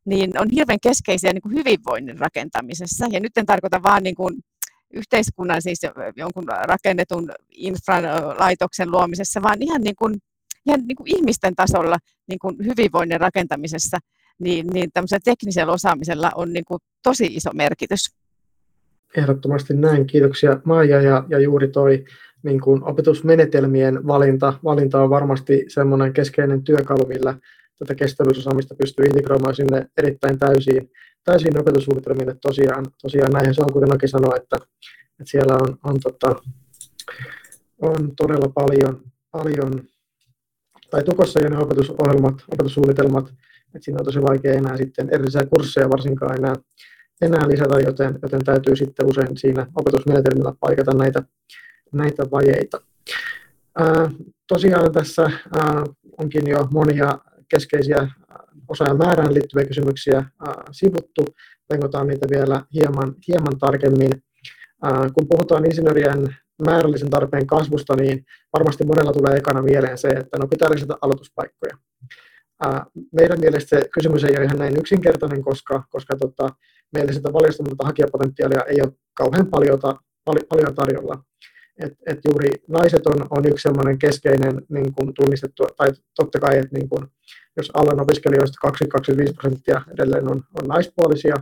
niin 0.04 0.40
on 0.40 0.48
hirveän 0.50 0.78
keskeisiä 0.82 1.32
niin 1.32 1.42
kuin 1.42 1.54
hyvinvoinnin 1.54 2.18
rakentamisessa. 2.18 3.06
Ja 3.10 3.20
nyt 3.20 3.38
en 3.38 3.46
tarkoita 3.46 3.82
vain 3.82 4.02
niin 4.02 4.14
kuin 4.14 4.34
yhteiskunnan, 4.94 5.62
siis 5.62 5.80
jonkun 6.16 6.44
rakennetun 6.62 7.32
infralaitoksen 7.50 8.90
luomisessa, 8.90 9.42
vaan 9.42 9.62
ihan, 9.62 9.80
niin 9.82 9.96
kuin, 9.96 10.18
ihan 10.66 10.80
niin 10.86 10.96
kuin 10.96 11.16
ihmisten 11.16 11.54
tasolla 11.54 11.98
niin 12.28 12.38
kuin 12.38 12.56
hyvinvoinnin 12.64 13.20
rakentamisessa, 13.20 13.98
niin, 14.38 14.66
niin 14.66 14.90
tämmöisellä 14.94 15.20
teknisellä 15.24 15.72
osaamisella 15.72 16.32
on 16.34 16.52
niin 16.52 16.64
kuin 16.64 16.80
tosi 17.02 17.26
iso 17.26 17.50
merkitys. 17.54 18.14
Ehdottomasti 19.16 19.74
näin. 19.74 20.06
Kiitoksia 20.06 20.60
Maija 20.64 21.02
ja, 21.02 21.24
ja 21.28 21.38
juuri 21.38 21.68
toi 21.68 22.04
niin 22.42 22.60
kuin 22.60 22.84
opetusmenetelmien 22.84 24.06
valinta, 24.06 24.54
valinta 24.64 25.02
on 25.02 25.10
varmasti 25.10 25.64
semmoinen 25.68 26.12
keskeinen 26.12 26.62
työkalu, 26.64 27.06
millä 27.06 27.34
tätä 27.78 27.94
kestävyysosaamista 27.94 28.74
pystyy 28.74 29.04
integroimaan 29.04 29.54
sinne 29.54 29.86
erittäin 29.96 30.38
täysiin, 30.38 30.90
täysiin 31.24 31.60
opetussuunnitelmiin. 31.60 32.38
Tosiaan, 32.42 32.84
tosiaan 33.02 33.32
näinhän 33.32 33.54
se 33.54 33.62
on, 33.62 33.72
kuten 33.72 33.94
Aki 33.94 34.08
sanoi, 34.08 34.36
että, 34.36 34.56
että 35.20 35.30
siellä 35.30 35.54
on, 35.54 35.78
on, 35.84 36.00
tota, 36.00 36.36
on 37.82 38.16
todella 38.16 38.48
paljon, 38.54 39.02
paljon 39.30 39.84
tai 40.90 41.02
tukossa 41.02 41.40
jo 41.40 41.48
ne 41.48 41.58
opetusohjelmat, 41.58 42.34
opetussuunnitelmat, 42.52 43.28
että 43.74 43.84
siinä 43.84 43.98
on 44.00 44.04
tosi 44.04 44.22
vaikea 44.22 44.54
enää 44.54 44.76
sitten 44.76 45.08
erillisiä 45.12 45.46
kursseja 45.46 45.90
varsinkaan 45.90 46.36
enää, 46.36 46.54
enää 47.22 47.48
lisätä, 47.48 47.80
joten, 47.80 48.18
joten 48.22 48.44
täytyy 48.44 48.76
sitten 48.76 49.06
usein 49.06 49.36
siinä 49.36 49.66
opetusmenetelmillä 49.76 50.52
paikata 50.60 50.94
näitä, 50.94 51.22
näitä 51.92 52.22
vajeita. 52.30 52.80
Ää, 53.78 54.10
tosiaan 54.48 54.92
tässä 54.92 55.22
ää, 55.22 55.84
onkin 56.18 56.46
jo 56.48 56.68
monia 56.72 57.18
keskeisiä 57.48 58.08
osaajan 58.68 58.98
määrään 58.98 59.34
liittyviä 59.34 59.64
kysymyksiä 59.64 60.16
ää, 60.16 60.54
sivuttu. 60.72 61.24
Pengotaan 61.68 62.06
niitä 62.06 62.26
vielä 62.30 62.64
hieman, 62.74 63.14
hieman 63.28 63.58
tarkemmin. 63.58 64.22
Ää, 64.82 65.10
kun 65.14 65.28
puhutaan 65.28 65.66
insinöörien 65.66 66.36
määrällisen 66.64 67.10
tarpeen 67.10 67.46
kasvusta, 67.46 67.96
niin 67.96 68.24
varmasti 68.52 68.84
monella 68.84 69.12
tulee 69.12 69.36
ekana 69.36 69.62
mieleen 69.62 69.98
se, 69.98 70.08
että 70.08 70.38
no 70.38 70.46
pitää 70.46 70.70
lisätä 70.70 70.94
aloituspaikkoja. 71.00 71.76
Meidän 73.12 73.40
mielestä 73.40 73.68
se 73.68 73.88
kysymys 73.94 74.24
ei 74.24 74.36
ole 74.36 74.44
ihan 74.44 74.58
näin 74.58 74.76
yksinkertainen, 74.76 75.42
koska, 75.42 75.82
koska 75.90 76.16
tota, 76.16 76.48
meillä 76.92 77.12
sitä 77.12 77.32
valjastumatonta 77.32 77.86
hakijapotentiaalia 77.86 78.62
ei 78.62 78.80
ole 78.82 78.92
kauhean 79.14 79.46
paljon, 79.46 79.78
paljon 80.48 80.74
tarjolla. 80.74 81.22
Et, 81.78 81.92
et 82.06 82.18
juuri 82.24 82.50
naiset 82.68 83.06
on, 83.06 83.26
on 83.30 83.46
yksi 83.46 83.62
sellainen 83.62 83.98
keskeinen 83.98 84.62
niin 84.68 84.92
kuin 84.92 85.14
tunnistettu, 85.14 85.66
tai 85.76 85.88
totta 86.16 86.40
kai, 86.40 86.58
että 86.58 86.78
niin 86.78 86.88
kuin, 86.88 87.06
jos 87.56 87.70
alan 87.74 88.00
opiskelijoista 88.00 88.68
20-25 89.28 89.34
prosenttia 89.34 89.82
edelleen 89.92 90.30
on, 90.30 90.42
on 90.62 90.68
naispuolisia, 90.68 91.34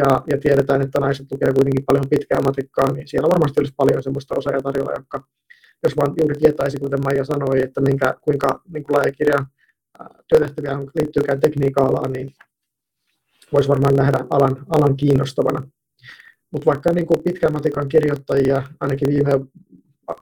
ja, 0.00 0.22
ja 0.30 0.38
tiedetään, 0.38 0.82
että 0.82 1.00
naiset 1.00 1.28
tukevat 1.28 1.54
kuitenkin 1.54 1.84
paljon 1.84 2.10
pitkää 2.10 2.40
matikkaa, 2.40 2.92
niin 2.92 3.08
siellä 3.08 3.28
varmasti 3.28 3.60
olisi 3.60 3.74
paljon 3.76 4.02
sellaista 4.02 4.38
osaajaa 4.38 4.62
tarjolla, 4.62 4.98
jotka, 4.98 5.24
jos 5.82 5.96
vaan 5.96 6.14
juuri 6.20 6.34
tietäisi, 6.38 6.78
kuten 6.78 7.04
Maija 7.04 7.24
sanoi, 7.24 7.62
että 7.62 7.80
minkä, 7.80 8.14
kuinka 8.20 8.60
niin 8.72 8.84
kuin 8.84 8.96
laaja 8.96 9.12
kirja 9.12 9.38
työtehtäviä 10.28 10.78
liittyykään 10.78 11.40
tekniikka-alaan, 11.40 12.12
niin 12.12 12.32
voisi 13.52 13.68
varmaan 13.68 13.96
nähdä 13.96 14.18
alan, 14.30 14.66
alan 14.68 14.96
kiinnostavana. 14.96 15.68
Mutta 16.50 16.66
vaikka 16.66 16.92
niin 16.92 17.06
kuin 17.06 17.22
pitkän 17.24 17.52
matikan 17.52 17.88
kirjoittajia 17.88 18.62
ainakin 18.80 19.08
viime 19.08 19.32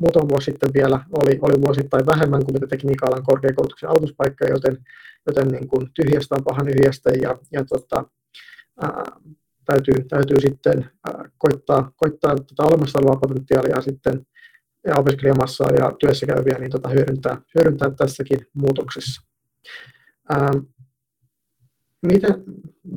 muutama 0.00 0.28
vuosi 0.28 0.44
sitten 0.44 0.70
vielä 0.74 1.00
oli, 1.12 1.38
oli 1.42 1.62
vuosittain 1.66 2.06
vähemmän 2.06 2.44
kuin 2.44 2.54
mitä 2.54 2.66
tekniikka-alan 2.66 3.22
korkeakoulutuksen 3.22 3.88
aloituspaikkoja, 3.88 4.50
joten, 4.50 4.76
joten 5.26 5.48
niin 5.48 5.68
kuin 5.68 5.90
tyhjästä 5.94 6.34
on 6.34 6.44
pahan 6.44 6.68
yhjästä 6.68 7.10
ja, 7.22 7.38
ja 7.52 7.64
tota, 7.64 8.04
ää, 8.82 9.04
täytyy, 9.64 9.94
täytyy 10.08 10.40
sitten 10.40 10.90
koittaa, 11.38 11.92
koittaa 11.96 12.34
tätä 12.34 12.62
olemassa 12.62 12.98
olevaa 12.98 13.20
potentiaalia 13.20 13.80
sitten 13.80 14.26
ja 14.86 14.96
opiskelijamassaa 14.96 15.70
ja 15.70 15.92
työssä 15.98 16.26
käyviä 16.26 16.58
niin 16.58 16.70
tota, 16.70 16.88
hyödyntää, 16.88 17.42
hyödyntää 17.54 17.90
tässäkin 17.90 18.38
muutoksessa. 18.54 19.22
Ää, 20.30 20.50
miten, 22.06 22.44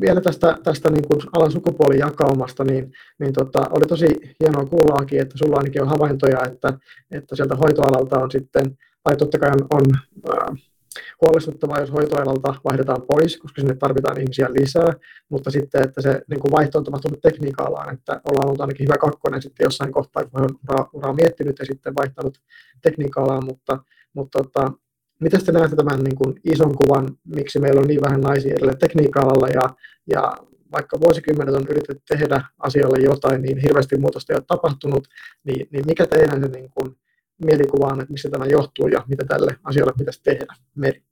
vielä 0.02 0.22
tästä, 0.22 0.58
tästä 0.64 0.90
niin 0.90 1.08
kuin 1.08 1.20
alan 1.34 1.52
sukupuolijakaumasta, 1.52 2.64
niin, 2.64 2.92
niin 3.20 3.34
tota, 3.34 3.60
oli 3.70 3.86
tosi 3.86 4.08
hienoa 4.44 4.66
kuullaakin, 4.66 5.22
että 5.22 5.38
sulla 5.38 5.58
ainakin 5.58 5.82
on 5.82 5.88
havaintoja, 5.88 6.46
että, 6.46 6.80
että 7.12 7.36
sieltä 7.36 7.56
hoitoalalta 7.56 8.20
on 8.20 8.32
sitten, 8.32 8.78
tai 9.04 9.18
totta 9.18 9.40
kai 9.40 9.52
on, 9.52 9.68
on 9.72 9.86
huolestuttavaa, 11.22 11.80
jos 11.80 11.92
hoitoalalta 11.92 12.56
vaihdetaan 12.64 13.02
pois, 13.02 13.38
koska 13.38 13.62
sinne 13.62 13.76
tarvitaan 13.76 14.20
ihmisiä 14.22 14.48
lisää, 14.60 14.94
mutta 15.30 15.52
sitten, 15.52 15.84
että 15.84 16.02
se 16.02 16.22
niin 16.30 16.40
kuin 16.40 16.52
vaihto 16.52 16.78
on 16.78 16.84
tapahtunut 16.84 17.22
tekniikka-alaan, 17.22 17.94
että 17.94 18.22
ollaan 18.30 18.48
ollut 18.48 18.62
ainakin 18.62 18.88
hyvä 18.88 18.98
kakkonen 18.98 19.42
sitten 19.42 19.66
jossain 19.66 19.92
kohtaa, 19.92 20.26
kun 20.26 20.42
on 20.42 20.50
uraa, 20.70 20.90
uraa 20.94 21.14
miettinyt 21.14 21.60
ja 21.60 21.66
sitten 21.66 21.96
vaihtanut 21.96 22.38
tekniikka-alaan, 22.82 23.46
mutta, 23.46 23.80
mutta 24.14 24.44
tota, 24.44 24.72
Miten 25.20 25.46
te 25.46 25.52
näette 25.52 25.76
tämän 25.76 26.04
niin 26.04 26.16
kuin 26.16 26.40
ison 26.44 26.76
kuvan, 26.76 27.18
miksi 27.26 27.60
meillä 27.60 27.82
on 27.82 27.88
niin 27.88 28.02
vähän 28.02 28.22
naisia 28.22 28.54
edelleen 28.54 28.78
tekniikka-alalla 28.78 29.48
ja, 29.48 29.70
ja 30.14 30.38
vaikka 30.72 31.00
vuosikymmenet 31.02 31.56
on 31.56 31.68
yritetty 31.70 32.04
tehdä 32.08 32.42
asialle 32.60 32.98
jotain, 33.00 33.42
niin 33.42 33.58
hirveästi 33.58 33.98
muutosta 33.98 34.34
ei 34.34 34.38
ole 34.38 34.44
tapahtunut, 34.48 35.08
niin, 35.44 35.68
niin 35.72 35.86
mikä 35.86 36.06
teidän 36.06 36.42
niin 36.42 36.70
kuin 36.70 36.96
mielikuva 37.46 37.88
on, 37.88 38.02
että 38.02 38.12
mistä 38.12 38.30
tämä 38.30 38.46
johtuu 38.46 38.88
ja 38.88 39.04
mitä 39.08 39.26
tälle 39.26 39.58
asialle 39.64 39.94
pitäisi 39.98 40.24
tehdä? 40.24 40.54
Meri. 40.76 41.07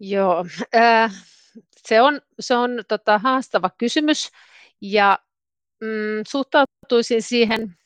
Joo, 0.00 0.44
äh, 0.76 1.12
se 1.76 2.00
on, 2.00 2.20
se 2.40 2.54
on 2.54 2.70
tota, 2.88 3.18
haastava 3.18 3.70
kysymys 3.78 4.30
ja 4.80 5.18
mm, 5.80 6.22
suhtautuisin 6.28 7.22
siihen 7.22 7.76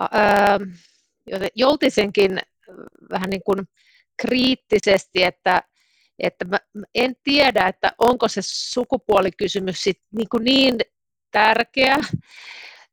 äh, 0.00 0.58
joutisenkin 1.54 2.38
vähän 3.10 3.30
niin 3.30 3.42
kuin 3.42 3.58
kriittisesti, 4.22 5.22
että, 5.22 5.62
että 6.18 6.44
mä 6.44 6.58
en 6.94 7.16
tiedä, 7.22 7.66
että 7.68 7.92
onko 7.98 8.28
se 8.28 8.40
sukupuolikysymys 8.44 9.82
sit 9.82 10.00
niin, 10.16 10.28
kuin 10.28 10.44
niin 10.44 10.78
tärkeä 11.30 11.96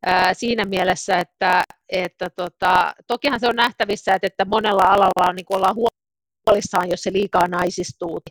ää, 0.05 0.33
siinä 0.33 0.65
mielessä, 0.65 1.17
että, 1.19 1.63
että 1.89 2.29
tota, 2.29 2.93
tokihan 3.07 3.39
se 3.39 3.47
on 3.47 3.55
nähtävissä, 3.55 4.13
että, 4.13 4.27
että 4.27 4.45
monella 4.45 4.83
alalla 4.83 5.29
on, 5.29 5.35
niin 5.35 5.45
kuin 5.45 5.57
ollaan 5.57 5.75
huolissaan, 6.51 6.89
jos 6.89 7.01
se 7.01 7.13
liikaa 7.13 7.47
naisistuu, 7.47 8.21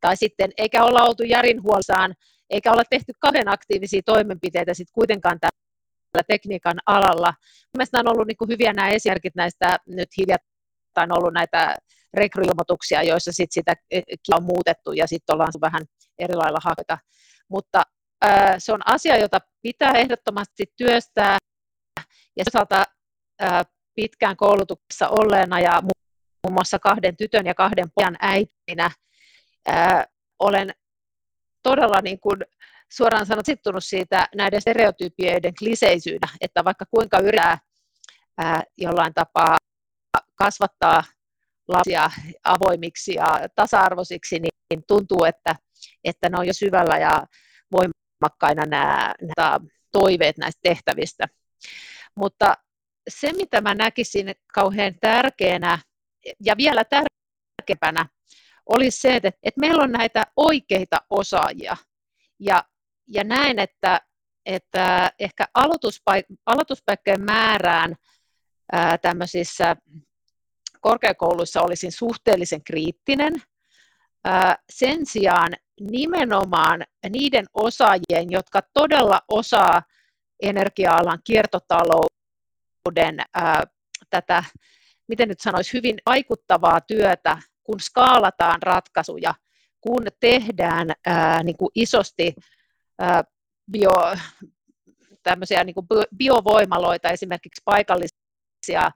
tai 0.00 0.16
sitten 0.16 0.50
eikä 0.56 0.84
olla 0.84 1.04
oltu 1.04 1.22
järin 1.22 1.62
huolissaan, 1.62 2.14
eikä 2.50 2.72
olla 2.72 2.82
tehty 2.90 3.12
kahden 3.18 3.48
aktiivisia 3.48 4.00
toimenpiteitä 4.04 4.74
sitten 4.74 4.94
kuitenkaan 4.94 5.38
tällä 5.40 6.24
tekniikan 6.28 6.76
alalla. 6.86 7.34
Mielestäni 7.76 8.00
on 8.00 8.12
ollut 8.12 8.26
niin 8.26 8.36
kuin 8.36 8.50
hyviä 8.50 8.72
nämä 8.72 8.88
esimerkit 8.88 9.34
näistä 9.34 9.78
nyt 9.86 10.08
hiljattain 10.18 11.12
ollut 11.12 11.34
näitä 11.34 11.76
rekryilmoituksia, 12.14 13.02
joissa 13.02 13.32
sit 13.32 13.52
sitä 13.52 13.74
eh, 13.90 14.02
on 14.34 14.44
muutettu 14.44 14.92
ja 14.92 15.06
sitten 15.06 15.34
ollaan 15.34 15.52
vähän 15.60 15.82
eri 16.18 16.34
lailla 16.34 16.58
haketa. 16.64 16.98
Mutta 17.48 17.82
ää, 18.22 18.54
se 18.58 18.72
on 18.72 18.80
asia, 18.86 19.16
jota 19.16 19.38
pitää 19.62 19.92
ehdottomasti 19.92 20.64
työstää 20.76 21.38
ja 22.36 22.44
toisaalta 22.44 22.84
ää, 23.40 23.62
pitkään 23.94 24.36
koulutuksessa 24.36 25.08
olleena 25.08 25.60
ja 25.60 25.82
muun 26.46 26.54
muassa 26.54 26.78
kahden 26.78 27.16
tytön 27.16 27.46
ja 27.46 27.54
kahden 27.54 27.90
pojan 27.94 28.16
äitinä 28.20 28.90
ää, 29.66 30.06
olen 30.38 30.70
todella 31.62 32.00
niin 32.02 32.20
kuin 32.20 32.40
suoraan 32.92 33.26
sanot 33.26 33.46
sittunut 33.46 33.84
siitä 33.84 34.28
näiden 34.34 34.60
stereotypioiden 34.60 35.54
kliseisyyden, 35.58 36.28
että 36.40 36.64
vaikka 36.64 36.84
kuinka 36.90 37.18
yrittää 37.18 37.58
ää, 38.38 38.62
jollain 38.78 39.14
tapaa 39.14 39.56
kasvattaa 40.34 41.04
lapsia 41.68 42.10
avoimiksi 42.44 43.14
ja 43.14 43.48
tasa-arvoisiksi, 43.54 44.38
niin 44.38 44.82
tuntuu, 44.86 45.24
että, 45.24 45.56
että 46.04 46.28
ne 46.28 46.38
on 46.38 46.46
jo 46.46 46.52
syvällä 46.52 46.98
ja 46.98 47.26
voimakkaina 47.72 48.66
nämä, 48.66 49.14
nämä 49.36 49.60
toiveet 49.92 50.38
näistä 50.38 50.60
tehtävistä. 50.62 51.26
Mutta 52.14 52.54
se, 53.08 53.32
mitä 53.32 53.60
mä 53.60 53.74
näkisin 53.74 54.34
kauhean 54.54 54.94
tärkeänä 55.00 55.78
ja 56.40 56.56
vielä 56.56 56.84
tärkeämpänä, 56.84 58.08
olisi 58.66 59.00
se, 59.00 59.16
että, 59.16 59.28
että 59.42 59.60
meillä 59.60 59.82
on 59.82 59.92
näitä 59.92 60.22
oikeita 60.36 60.96
osaajia. 61.10 61.76
Ja, 62.38 62.64
ja 63.06 63.24
näen, 63.24 63.58
että, 63.58 64.00
että 64.46 65.12
ehkä 65.18 65.44
aloituspaik- 65.58 66.36
aloituspaikkojen 66.46 67.24
määrään 67.24 67.94
ää, 68.72 68.98
tämmöisissä 68.98 69.76
korkeakouluissa 70.80 71.62
olisin 71.62 71.92
suhteellisen 71.92 72.64
kriittinen. 72.64 73.32
Ää, 74.24 74.56
sen 74.72 75.06
sijaan 75.06 75.52
nimenomaan 75.80 76.84
niiden 77.10 77.46
osaajien, 77.54 78.30
jotka 78.30 78.62
todella 78.74 79.20
osaa 79.28 79.82
energia-alan 80.42 81.18
kiertotalouden 81.24 83.20
ää, 83.34 83.62
tätä, 84.10 84.44
miten 85.08 85.28
nyt 85.28 85.40
sanoisi, 85.40 85.72
hyvin 85.72 85.96
vaikuttavaa 86.06 86.80
työtä, 86.80 87.38
kun 87.64 87.80
skaalataan 87.80 88.62
ratkaisuja, 88.62 89.34
kun 89.80 90.06
tehdään 90.20 90.88
ää, 91.06 91.42
niin 91.42 91.56
kuin 91.56 91.70
isosti 91.74 92.34
ää, 92.98 93.24
bio, 93.70 93.92
tämmöisiä 95.22 95.64
niin 95.64 95.74
kuin 95.74 95.86
biovoimaloita, 96.16 97.10
esimerkiksi 97.10 97.62
paikallisia 97.64 98.90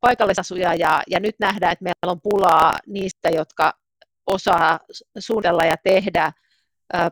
paikallisasuja, 0.00 0.74
ja, 0.74 1.02
ja 1.10 1.20
nyt 1.20 1.34
nähdään, 1.40 1.72
että 1.72 1.84
meillä 1.84 2.12
on 2.12 2.20
pulaa 2.20 2.72
niistä, 2.86 3.28
jotka 3.28 3.72
osaa 4.26 4.80
suunnitella 5.18 5.64
ja 5.64 5.76
tehdä 5.84 6.32
ää, 6.92 7.10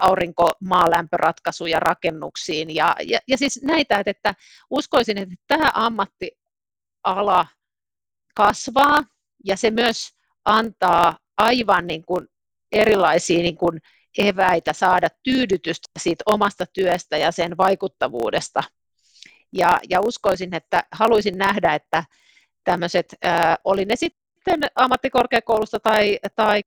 aurinko-maalämpöratkaisuja 0.00 1.80
rakennuksiin. 1.80 2.74
Ja, 2.74 2.96
ja, 3.06 3.18
ja 3.28 3.38
siis 3.38 3.62
näitä, 3.62 3.98
että, 3.98 4.10
että 4.10 4.34
uskoisin, 4.70 5.18
että 5.18 5.34
tämä 5.48 5.70
ammattiala 7.04 7.46
kasvaa 8.34 9.04
ja 9.44 9.56
se 9.56 9.70
myös 9.70 10.10
antaa 10.44 11.18
aivan 11.36 11.86
niin 11.86 12.04
kuin 12.04 12.28
erilaisia 12.72 13.42
niin 13.42 13.56
kuin 13.56 13.80
eväitä 14.18 14.72
saada 14.72 15.08
tyydytystä 15.22 15.88
siitä 15.98 16.22
omasta 16.26 16.66
työstä 16.72 17.16
ja 17.16 17.32
sen 17.32 17.56
vaikuttavuudesta. 17.56 18.62
Ja, 19.52 19.78
ja 19.90 20.00
uskoisin, 20.00 20.54
että 20.54 20.84
haluaisin 20.92 21.38
nähdä, 21.38 21.74
että 21.74 22.04
tämmöiset, 22.64 23.14
äh, 23.24 23.56
oli 23.64 23.84
ne 23.84 23.96
sitten 23.96 24.60
ammattikorkeakoulusta 24.74 25.80
tai, 25.80 26.18
tai 26.36 26.60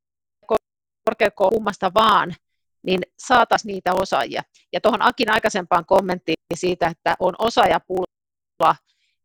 korkeakoulummasta 1.06 1.92
vaan, 1.94 2.36
niin 2.84 3.02
saataisiin 3.20 3.74
niitä 3.74 3.94
osaajia. 3.94 4.44
Ja 4.74 4.82
tuohon 4.82 5.02
Akin 5.02 5.32
aikaisempaan 5.32 5.86
kommenttiin 5.86 6.36
siitä, 6.56 6.88
että 6.88 7.16
on 7.20 7.34
osaajapula, 7.40 8.76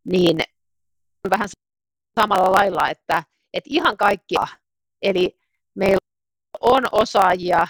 niin 0.04 0.38
vähän 1.30 1.48
samalla 2.20 2.52
lailla, 2.52 2.88
että, 2.88 3.22
että 3.52 3.70
ihan 3.72 3.96
kaikkia, 3.96 4.46
eli 5.02 5.38
meillä 5.74 5.98
on 6.60 6.82
osaajia, 6.92 7.66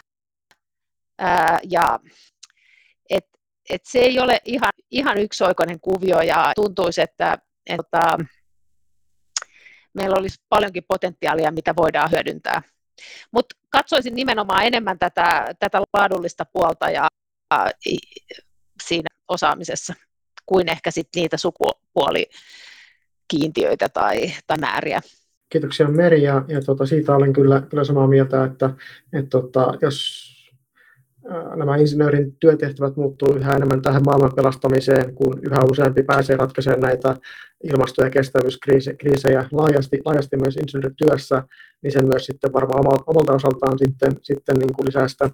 ää, 1.18 1.58
ja 1.70 1.98
et, 3.10 3.26
et 3.70 3.82
se 3.84 3.98
ei 3.98 4.20
ole 4.20 4.40
ihan, 4.44 4.72
ihan 4.90 5.18
yksioikoinen 5.18 5.80
kuvio, 5.80 6.20
ja 6.20 6.52
tuntuisi, 6.54 7.00
että, 7.00 7.38
että 7.66 8.00
meillä 9.94 10.16
olisi 10.16 10.38
paljonkin 10.48 10.84
potentiaalia, 10.88 11.52
mitä 11.52 11.76
voidaan 11.76 12.10
hyödyntää. 12.10 12.62
Mutta 13.30 13.56
katsoisin 13.70 14.14
nimenomaan 14.14 14.64
enemmän 14.66 14.98
tätä, 14.98 15.54
tätä 15.58 15.80
laadullista 15.92 16.44
puolta 16.52 16.90
ja, 16.90 17.06
ja 17.50 17.70
siinä 18.82 19.08
osaamisessa 19.28 19.94
kuin 20.46 20.68
ehkä 20.68 20.90
sit 20.90 21.08
niitä 21.16 21.36
sukupuolikiintiöitä 23.32 23.88
tai, 23.88 24.32
tai 24.46 24.58
määriä. 24.58 25.00
Kiitoksia 25.48 25.88
Meri 25.88 26.22
ja, 26.22 26.44
ja 26.48 26.62
tota, 26.62 26.86
siitä 26.86 27.16
olen 27.16 27.32
kyllä, 27.32 27.62
kyllä 27.70 27.84
samaa 27.84 28.06
mieltä, 28.06 28.44
että 28.44 28.70
et, 29.12 29.28
tota, 29.30 29.74
jos 29.82 30.28
nämä 31.56 31.76
insinöörin 31.76 32.36
työtehtävät 32.40 32.96
muuttuu 32.96 33.36
yhä 33.36 33.52
enemmän 33.56 33.82
tähän 33.82 34.02
maailman 34.06 34.32
pelastamiseen, 34.36 35.14
kun 35.14 35.40
yhä 35.42 35.58
useampi 35.70 36.02
pääsee 36.02 36.36
ratkaisemaan 36.36 36.80
näitä 36.80 37.16
ilmasto- 37.64 38.04
ja 38.04 38.10
kestävyyskriisejä 38.10 39.48
laajasti, 39.52 39.98
laajasti 40.04 40.36
myös 40.36 40.56
insinöörityössä, 40.56 41.42
niin 41.82 41.92
se 41.92 42.02
myös 42.02 42.26
sitten 42.26 42.52
varmaan 42.52 42.84
omalta 43.06 43.32
osaltaan 43.32 43.78
sitten, 43.78 44.12
sitten 44.22 44.56
niin 44.56 44.72
kuin 44.72 44.86
lisää 44.86 45.08
sitä 45.08 45.30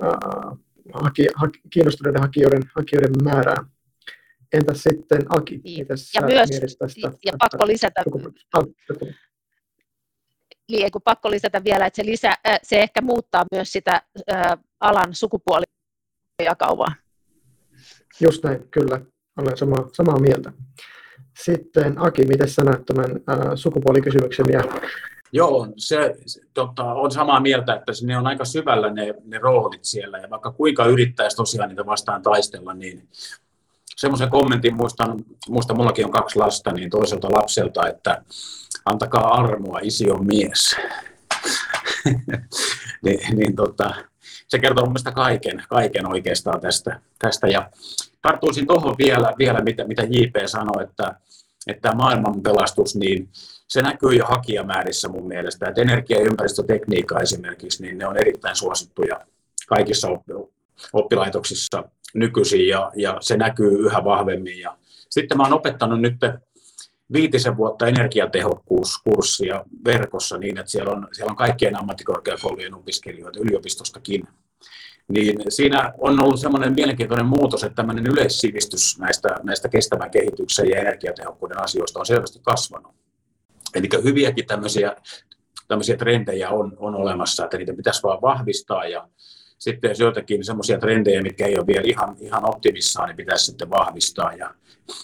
ää, 0.00 0.18
haki, 0.94 1.26
kiinnostuneiden 1.70 2.22
hakijoiden, 2.22 2.62
hakijoiden 2.74 3.12
määrää. 3.24 3.64
Entäs 4.52 4.82
sitten 4.82 5.20
Aki, 5.28 5.60
niin. 5.64 5.86
ja 6.14 6.26
myös, 6.26 6.76
tästä? 6.78 7.12
Ja 7.24 7.32
pakko 7.38 7.66
lisätä, 7.66 8.02
niin 10.70 10.92
kun 10.92 11.02
pakko 11.04 11.30
lisätä 11.30 11.64
vielä, 11.64 11.86
että 11.86 11.96
se, 11.96 12.06
lisä, 12.06 12.32
se 12.62 12.80
ehkä 12.80 13.00
muuttaa 13.00 13.44
myös 13.52 13.72
sitä 13.72 14.02
ä, 14.32 14.56
alan 14.80 15.14
sukupuolijakaumaa. 15.14 16.94
Just 18.20 18.44
näin, 18.44 18.68
kyllä. 18.70 19.00
Olen 19.38 19.56
sama, 19.56 19.76
samaa 19.92 20.20
mieltä. 20.20 20.52
Sitten 21.44 21.94
Aki, 21.98 22.26
miten 22.26 22.48
sä 22.48 22.64
näet 22.64 22.86
tämän 22.86 23.10
ä, 23.10 23.56
sukupuolikysymyksen? 23.56 24.46
Ja... 24.52 24.62
Joo, 25.32 25.68
se 25.76 26.14
tota, 26.54 26.84
on 26.84 27.10
samaa 27.10 27.40
mieltä, 27.40 27.74
että 27.74 27.92
ne 28.02 28.18
on 28.18 28.26
aika 28.26 28.44
syvällä 28.44 28.90
ne, 28.90 29.14
ne 29.24 29.38
roolit 29.38 29.84
siellä, 29.84 30.18
ja 30.18 30.30
vaikka 30.30 30.52
kuinka 30.52 30.86
yrittäisi 30.86 31.36
tosiaan 31.36 31.68
niitä 31.68 31.86
vastaan 31.86 32.22
taistella, 32.22 32.74
niin 32.74 33.08
semmoisen 33.96 34.30
kommentin 34.30 34.76
muistan, 34.76 35.24
muistan, 35.48 35.76
mullakin 35.76 36.04
on 36.04 36.10
kaksi 36.10 36.38
lasta, 36.38 36.72
niin 36.72 36.90
toiselta 36.90 37.28
lapselta, 37.32 37.88
että 37.88 38.22
antakaa 38.84 39.34
armoa, 39.34 39.78
isi 39.82 40.10
on 40.10 40.26
mies. 40.26 40.76
niin, 43.04 43.36
niin 43.36 43.56
tota, 43.56 43.94
se 44.48 44.58
kertoo 44.58 44.86
mielestäni 44.86 45.14
kaiken, 45.14 45.62
kaiken 45.68 46.08
oikeastaan 46.08 46.60
tästä. 46.60 47.00
tästä. 47.18 47.46
Ja 47.46 47.70
tarttuisin 48.22 48.66
tuohon 48.66 48.94
vielä, 48.98 49.34
vielä 49.38 49.60
mitä, 49.60 49.84
mitä 49.84 50.02
JP 50.02 50.46
sanoi, 50.46 50.84
että, 50.84 51.14
että 51.66 51.94
maailman 51.94 52.42
pelastus, 52.42 52.96
niin 52.96 53.28
se 53.68 53.82
näkyy 53.82 54.12
jo 54.12 54.24
hakijamäärissä 54.26 55.08
mun 55.08 55.28
mielestä, 55.28 55.68
että 55.68 55.80
energia- 55.80 56.18
ja 56.18 56.24
ympäristötekniikka 56.24 57.20
esimerkiksi, 57.20 57.82
niin 57.82 57.98
ne 57.98 58.06
on 58.06 58.16
erittäin 58.16 58.56
suosittuja 58.56 59.20
kaikissa 59.68 60.08
oppilaitoksissa 60.92 61.84
nykyisin 62.14 62.68
ja, 62.68 62.92
ja 62.96 63.16
se 63.20 63.36
näkyy 63.36 63.78
yhä 63.78 64.04
vahvemmin. 64.04 64.58
Ja 64.58 64.76
sitten 65.10 65.36
mä 65.36 65.42
oon 65.42 65.52
opettanut 65.52 66.00
nyt 66.00 66.16
viitisen 67.12 67.56
vuotta 67.56 67.86
energiatehokkuuskurssia 67.86 69.64
verkossa 69.84 70.38
niin, 70.38 70.58
että 70.58 70.70
siellä 70.72 70.92
on, 70.92 71.08
siellä 71.12 71.30
on 71.30 71.36
kaikkien 71.36 71.78
ammattikorkeakoulujen 71.78 72.74
opiskelijoita 72.74 73.40
yliopistostakin. 73.40 74.22
Niin 75.08 75.40
siinä 75.48 75.92
on 75.98 76.20
ollut 76.20 76.40
semmoinen 76.40 76.74
mielenkiintoinen 76.74 77.26
muutos, 77.26 77.64
että 77.64 77.76
tämmöinen 77.76 78.06
yleissivistys 78.06 78.98
näistä, 78.98 79.28
näistä 79.42 79.68
kestävän 79.68 80.10
kehityksen 80.10 80.68
ja 80.70 80.80
energiatehokkuuden 80.80 81.62
asioista 81.62 82.00
on 82.00 82.06
selvästi 82.06 82.38
kasvanut. 82.42 82.94
Eli 83.74 83.88
hyviäkin 84.04 84.46
tämmöisiä, 84.46 84.96
tämmöisiä 85.68 85.96
trendejä 85.96 86.50
on, 86.50 86.72
on 86.76 86.94
olemassa, 86.94 87.44
että 87.44 87.58
niitä 87.58 87.74
pitäisi 87.74 88.02
vaan 88.02 88.22
vahvistaa 88.22 88.84
ja 88.84 89.08
sitten 89.62 89.88
jos 89.88 90.00
joitakin 90.00 90.44
semmoisia 90.44 90.78
trendejä, 90.78 91.22
mitkä 91.22 91.46
ei 91.46 91.58
ole 91.58 91.66
vielä 91.66 91.82
ihan, 91.84 92.16
ihan 92.20 92.48
optimissaan, 92.48 93.08
niin 93.08 93.16
pitäisi 93.16 93.44
sitten 93.44 93.70
vahvistaa. 93.70 94.32
Ja 94.32 94.54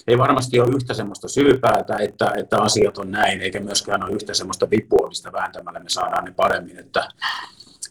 ei 0.07 0.19
varmasti 0.19 0.61
ole 0.61 0.77
yhtä 0.77 0.95
semmoista 0.95 1.29
syypäätä, 1.29 1.97
että, 1.97 2.33
että 2.37 2.63
asiat 2.63 2.99
on 2.99 3.11
näin, 3.11 3.41
eikä 3.41 3.61
myöskään 3.61 4.05
ole 4.05 4.15
yhtä 4.15 4.35
semmoista 4.35 4.71
vipua, 4.71 5.09
mistä 5.09 5.33
vähentämällä 5.33 5.81
me 5.81 5.89
saadaan 5.89 6.25
ne 6.25 6.33
paremmin. 6.37 6.79
Että 6.79 7.09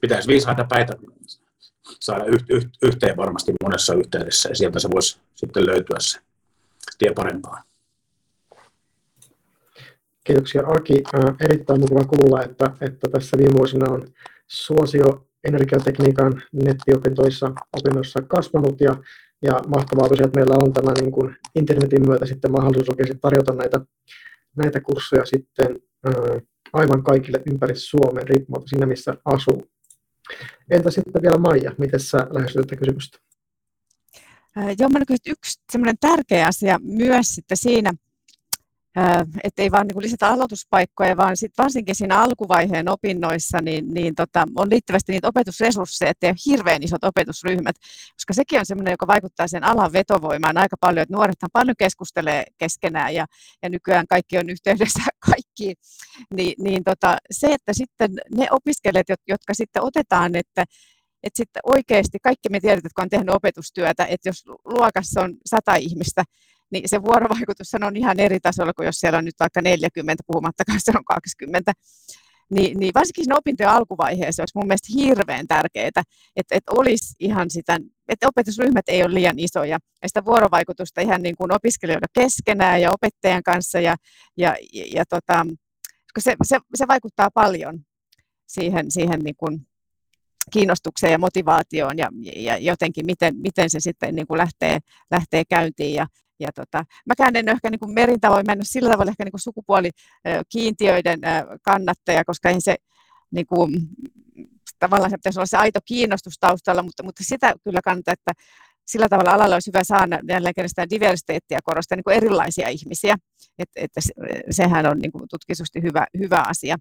pitäisi 0.01 0.27
viisaita 0.27 0.65
päitä 0.69 0.93
saada 1.99 2.25
yhteen 2.81 3.17
varmasti 3.17 3.53
monessa 3.63 3.93
yhteydessä, 3.93 4.49
ja 4.49 4.55
sieltä 4.55 4.79
se 4.79 4.89
voisi 4.91 5.19
sitten 5.35 5.65
löytyä 5.65 5.97
se 5.99 6.19
tie 6.97 7.13
parempaan. 7.13 7.63
Kiitoksia 10.23 10.61
Aki. 10.67 11.03
Erittäin 11.39 11.79
mukava 11.79 12.03
kuulla, 12.03 12.43
että, 12.43 12.71
että 12.81 13.07
tässä 13.11 13.37
viime 13.37 13.53
vuosina 13.57 13.91
on 13.91 14.07
suosio 14.47 15.26
energiatekniikan 15.43 16.41
nettiopintoissa 16.63 17.53
opinnoissa 17.73 18.21
kasvanut 18.21 18.81
ja, 18.81 18.95
ja 19.41 19.59
mahtavaa 19.67 20.09
tosiaan, 20.09 20.27
että 20.27 20.39
meillä 20.39 20.55
on 20.55 20.73
tämä 20.73 20.91
niin 21.01 21.11
kuin 21.11 21.35
internetin 21.55 22.07
myötä 22.07 22.25
sitten 22.25 22.51
mahdollisuus 22.51 22.89
oikeasti 22.89 23.17
tarjota 23.21 23.53
näitä, 23.53 23.79
näitä 24.55 24.81
kursseja 24.81 25.25
sitten 25.25 25.79
ää, 26.05 26.13
aivan 26.73 27.03
kaikille 27.03 27.41
ympäri 27.51 27.75
Suomen, 27.75 28.27
riippumatta 28.27 28.67
siinä, 28.67 28.85
missä 28.85 29.13
asuu. 29.25 29.69
Entä 30.71 30.91
sitten 30.91 31.21
vielä 31.21 31.37
Maija, 31.37 31.71
miten 31.77 31.99
sä 31.99 32.27
lähestyt 32.29 32.61
tätä 32.61 32.75
kysymystä? 32.75 33.17
Joo, 34.79 34.89
mä 34.89 34.99
yksi 35.27 35.61
sellainen 35.71 35.97
tärkeä 35.99 36.47
asia 36.47 36.79
myös 36.83 37.35
sitten 37.35 37.57
siinä, 37.57 37.93
että 39.43 39.61
ei 39.61 39.71
vaan 39.71 39.87
niin 39.87 40.01
lisätä 40.01 40.27
aloituspaikkoja, 40.27 41.17
vaan 41.17 41.37
sit 41.37 41.51
varsinkin 41.57 41.95
siinä 41.95 42.19
alkuvaiheen 42.19 42.89
opinnoissa 42.89 43.61
niin, 43.61 43.93
niin 43.93 44.15
tota, 44.15 44.45
on 44.55 44.69
liittyvästi 44.69 45.11
niitä 45.11 45.27
opetusresursseja, 45.27 46.11
ettei 46.11 46.29
ole 46.29 46.35
hirveän 46.45 46.83
isot 46.83 47.03
opetusryhmät, 47.03 47.75
koska 48.13 48.33
sekin 48.33 48.59
on 48.59 48.65
sellainen, 48.65 48.91
joka 48.91 49.07
vaikuttaa 49.07 49.47
sen 49.47 49.63
alan 49.63 49.93
vetovoimaan 49.93 50.57
aika 50.57 50.75
paljon, 50.79 51.01
että 51.03 51.15
nuorethan 51.15 51.49
paljon 51.53 51.75
keskustelee 51.79 52.43
keskenään 52.57 53.15
ja, 53.15 53.25
ja 53.63 53.69
nykyään 53.69 54.07
kaikki 54.07 54.37
on 54.37 54.49
yhteydessä 54.49 55.03
kaikkiin, 55.29 55.75
niin, 56.33 56.53
niin 56.59 56.83
tota, 56.83 57.17
se, 57.31 57.47
että 57.47 57.73
sitten 57.73 58.11
ne 58.35 58.47
opiskelijat, 58.51 59.07
jotka 59.27 59.53
sitten 59.53 59.83
otetaan, 59.83 60.35
että 60.35 60.65
että 61.23 61.37
sitten 61.37 61.61
oikeasti 61.65 62.17
kaikki 62.23 62.49
me 62.49 62.59
tiedetään, 62.59 62.91
kun 62.95 63.03
on 63.03 63.09
tehnyt 63.09 63.35
opetustyötä, 63.35 64.05
että 64.05 64.29
jos 64.29 64.43
luokassa 64.65 65.21
on 65.21 65.37
sata 65.45 65.75
ihmistä, 65.75 66.23
niin 66.71 66.89
se 66.89 67.01
vuorovaikutus 67.01 67.73
on 67.73 67.95
ihan 67.95 68.19
eri 68.19 68.39
tasolla 68.39 68.73
kuin 68.73 68.85
jos 68.85 68.95
siellä 68.95 69.17
on 69.17 69.25
nyt 69.25 69.35
vaikka 69.39 69.61
40, 69.61 70.23
puhumattakaan 70.27 70.79
se 70.81 70.91
on 70.95 71.05
20. 71.05 71.73
Niin, 72.49 72.79
niin 72.79 72.93
varsinkin 72.93 73.23
siinä 73.23 73.37
opintojen 73.37 73.69
alkuvaiheessa 73.69 74.41
olisi 74.41 74.57
mun 74.57 74.67
mielestä 74.67 74.93
hirveän 74.95 75.47
tärkeää, 75.47 75.87
että, 75.87 76.03
että 76.35 76.71
olisi 76.71 77.15
ihan 77.19 77.49
sitä, 77.49 77.77
että 78.09 78.27
opetusryhmät 78.27 78.89
ei 78.89 79.03
ole 79.03 79.13
liian 79.13 79.39
isoja, 79.39 79.79
ja 80.01 80.07
sitä 80.07 80.25
vuorovaikutusta 80.25 81.01
ihan 81.01 81.21
niin 81.21 81.35
kuin 81.37 81.55
opiskelijoiden 81.55 82.09
keskenään 82.13 82.81
ja 82.81 82.91
opettajan 82.91 83.43
kanssa, 83.43 83.79
ja, 83.79 83.95
ja, 84.37 84.55
ja, 84.73 84.85
ja 84.93 85.03
tota, 85.09 85.45
se, 86.19 86.35
se, 86.43 86.59
se, 86.75 86.87
vaikuttaa 86.87 87.29
paljon 87.33 87.79
siihen, 88.47 88.91
siihen 88.91 89.19
niin 89.19 89.35
kuin 89.35 89.67
kiinnostukseen 90.51 91.11
ja 91.11 91.17
motivaatioon 91.17 91.97
ja, 91.97 92.09
ja 92.35 92.57
jotenkin 92.57 93.05
miten, 93.05 93.35
miten 93.37 93.69
se 93.69 93.79
sitten 93.79 94.15
niin 94.15 94.27
kuin 94.27 94.37
lähtee, 94.37 94.79
lähtee 95.11 95.43
käyntiin. 95.49 95.93
Ja, 95.93 96.07
ja 96.39 96.49
tota, 96.55 96.85
mäkään 97.05 97.35
en 97.35 97.49
ehkä 97.49 97.69
niin 97.69 97.79
kuin 97.79 97.93
merin 97.93 98.19
tavoin 98.19 98.45
mennyt 98.47 98.67
sillä 98.67 98.89
tavalla 98.89 99.11
ehkä 99.11 99.23
niin 99.23 99.31
kuin 99.31 99.41
sukupuolikiintiöiden 99.41 101.19
kannattaja, 101.61 102.25
koska 102.25 102.49
ei 102.49 102.61
se 102.61 102.75
niin 103.31 103.45
kuin, 103.47 103.71
tavallaan 104.79 105.11
se 105.11 105.17
pitäisi 105.17 105.39
olla 105.39 105.45
se 105.45 105.57
aito 105.57 105.79
kiinnostus 105.85 106.33
taustalla, 106.39 106.83
mutta, 106.83 107.03
mutta 107.03 107.23
sitä 107.23 107.53
kyllä 107.63 107.79
kannattaa, 107.83 108.13
että 108.13 108.31
sillä 108.87 109.09
tavalla 109.09 109.31
alalla 109.31 109.55
olisi 109.55 109.71
hyvä 109.71 109.83
saada 109.83 110.19
jälleen 110.29 110.53
kerran 110.55 110.89
diversiteettiä 110.89 111.59
korostaa 111.63 111.95
niin 111.95 112.17
erilaisia 112.17 112.69
ihmisiä, 112.69 113.15
että, 113.59 113.81
että 113.81 114.01
sehän 114.49 114.85
on 114.85 114.99
niin 114.99 115.11
kuin 115.11 115.23
tutkisusti 115.29 115.81
hyvä, 115.81 116.07
hyvä 116.19 116.43
asia. 116.47 116.77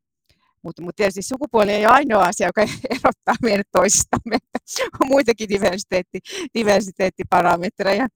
Mutta, 0.67 0.83
mutta 0.83 0.97
tietysti 0.97 1.23
sukupuoli 1.23 1.71
ei 1.71 1.87
ole 1.87 1.95
ainoa 1.95 2.25
asia, 2.25 2.47
joka 2.47 2.63
erottaa 2.91 3.35
meidät 3.43 3.67
toisistamme. 3.73 4.37
On 5.01 5.09
muitakin 5.09 5.49
diversiteetti, 5.49 6.19
diversiteettiparametreja. 6.55 8.07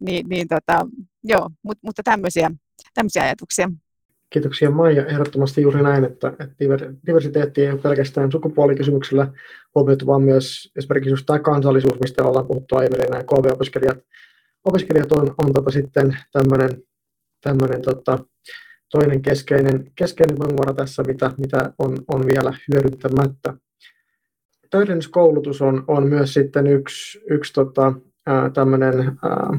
Niin, 0.00 0.28
niin 0.28 0.48
tota, 0.48 0.86
joo, 1.24 1.50
mutta, 1.62 1.80
mutta 1.86 2.02
tämmöisiä, 2.02 2.50
tämmöisiä 2.94 3.22
ajatuksia. 3.22 3.70
Kiitoksia 4.30 4.70
Maija. 4.70 5.06
Ehdottomasti 5.06 5.62
juuri 5.62 5.82
näin, 5.82 6.04
että, 6.04 6.28
että 6.28 6.54
diversiteetti 7.06 7.62
ei 7.62 7.70
ole 7.70 7.80
pelkästään 7.80 8.32
sukupuolikysymyksellä 8.32 9.32
huomioitu, 9.74 10.06
vaan 10.06 10.22
myös 10.22 10.72
esimerkiksi 10.76 11.10
just 11.10 11.26
tämä 11.26 11.38
kansallisuus, 11.38 12.00
mistä 12.00 12.24
ollaan 12.24 12.46
puhuttu 12.46 12.76
aiemmin, 12.76 13.00
nämä 13.10 13.22
KV-opiskelijat 13.22 13.98
opiskelijat 14.64 15.12
on, 15.12 15.34
on 15.38 15.52
tota 15.52 15.70
sitten 15.70 16.16
tämmöinen, 16.32 16.82
tämmöinen 17.40 17.82
tota, 17.82 18.18
toinen 18.90 19.22
keskeinen, 19.22 19.92
keskeinen 19.94 20.38
voimavara 20.38 20.74
tässä, 20.74 21.02
mitä, 21.02 21.30
mitä 21.36 21.72
on, 21.78 21.96
on 22.08 22.26
vielä 22.26 22.54
hyödyntämättä. 22.68 23.54
Täydennyskoulutus 24.70 25.62
on, 25.62 25.84
on 25.88 26.08
myös 26.08 26.34
sitten 26.34 26.66
yksi, 26.66 27.20
yksi 27.30 27.52
tota, 27.52 27.92
ää, 28.26 28.42
ää, 28.42 29.58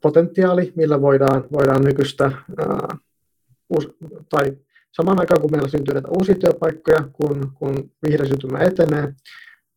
potentiaali, 0.00 0.72
millä 0.76 1.00
voidaan, 1.00 1.44
voidaan 1.52 1.84
nykyistä, 1.84 2.24
ää, 2.24 2.96
uus, 3.68 3.88
tai 4.30 4.56
samaan 4.92 5.20
aikaan 5.20 5.40
kun 5.40 5.50
meillä 5.50 5.68
syntyy 5.68 5.94
näitä 5.94 6.08
uusia 6.08 6.34
työpaikkoja, 6.34 7.08
kun, 7.12 7.52
kun 7.54 7.90
vihreä 8.06 8.26
syntymä 8.26 8.58
etenee, 8.58 9.14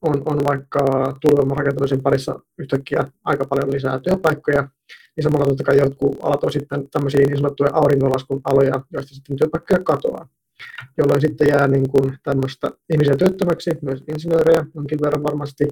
on, 0.02 0.22
on 0.26 0.38
vaikka 0.46 0.80
tuulivoimarakentamisen 1.22 2.02
parissa 2.02 2.40
yhtäkkiä 2.58 3.12
aika 3.26 3.46
paljon 3.46 3.72
lisää 3.72 4.00
työpaikkoja, 4.00 4.70
niin 5.16 5.24
samalla 5.24 5.46
totta 5.46 5.64
kai 5.64 5.78
jotkut 5.78 6.18
alat 6.22 6.44
on 6.44 6.52
sitten 6.52 6.90
tämmöisiä 6.90 7.26
niin 7.26 7.38
sanottuja 7.38 7.70
auringonlaskun 7.74 8.42
aloja, 8.44 8.82
joista 8.94 9.16
sitten 9.16 9.38
työpaikkoja 9.38 9.84
katoaa, 9.84 10.28
jolloin 10.98 11.22
sitten 11.22 11.48
jää 11.48 11.68
niin 11.68 11.90
kuin 11.90 12.18
tämmöistä 12.24 12.72
ihmisiä 12.94 13.16
työttömäksi, 13.16 13.72
myös 13.82 14.04
insinöörejä 14.14 14.66
jonkin 14.76 15.00
verran 15.02 15.24
varmasti, 15.24 15.64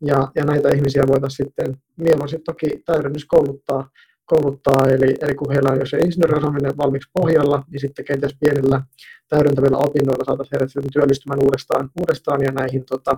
ja, 0.00 0.28
ja 0.34 0.44
näitä 0.44 0.68
ihmisiä 0.68 1.02
voitaisiin 1.08 1.46
sitten 1.46 1.76
mieluummin 1.96 2.44
toki 2.44 2.66
täydennyskouluttaa, 2.86 3.90
kouluttaa, 4.26 4.88
eli, 4.88 5.14
eli 5.20 5.34
kun 5.34 5.52
heillä 5.52 5.70
on 5.70 5.78
jo 5.78 5.86
se 5.86 5.98
insinööriosaaminen 5.98 6.76
valmiiksi 6.76 7.10
pohjalla, 7.12 7.64
niin 7.70 7.80
sitten 7.80 8.04
kenties 8.04 8.36
pienillä 8.40 8.82
täydentävillä 9.28 9.76
opinnoilla 9.76 10.24
saataisiin 10.24 10.60
heidät 10.60 10.92
työllistymään 10.92 11.42
uudestaan, 11.42 11.90
uudestaan 12.00 12.42
ja 12.42 12.52
näihin 12.52 12.84
tota, 12.84 13.16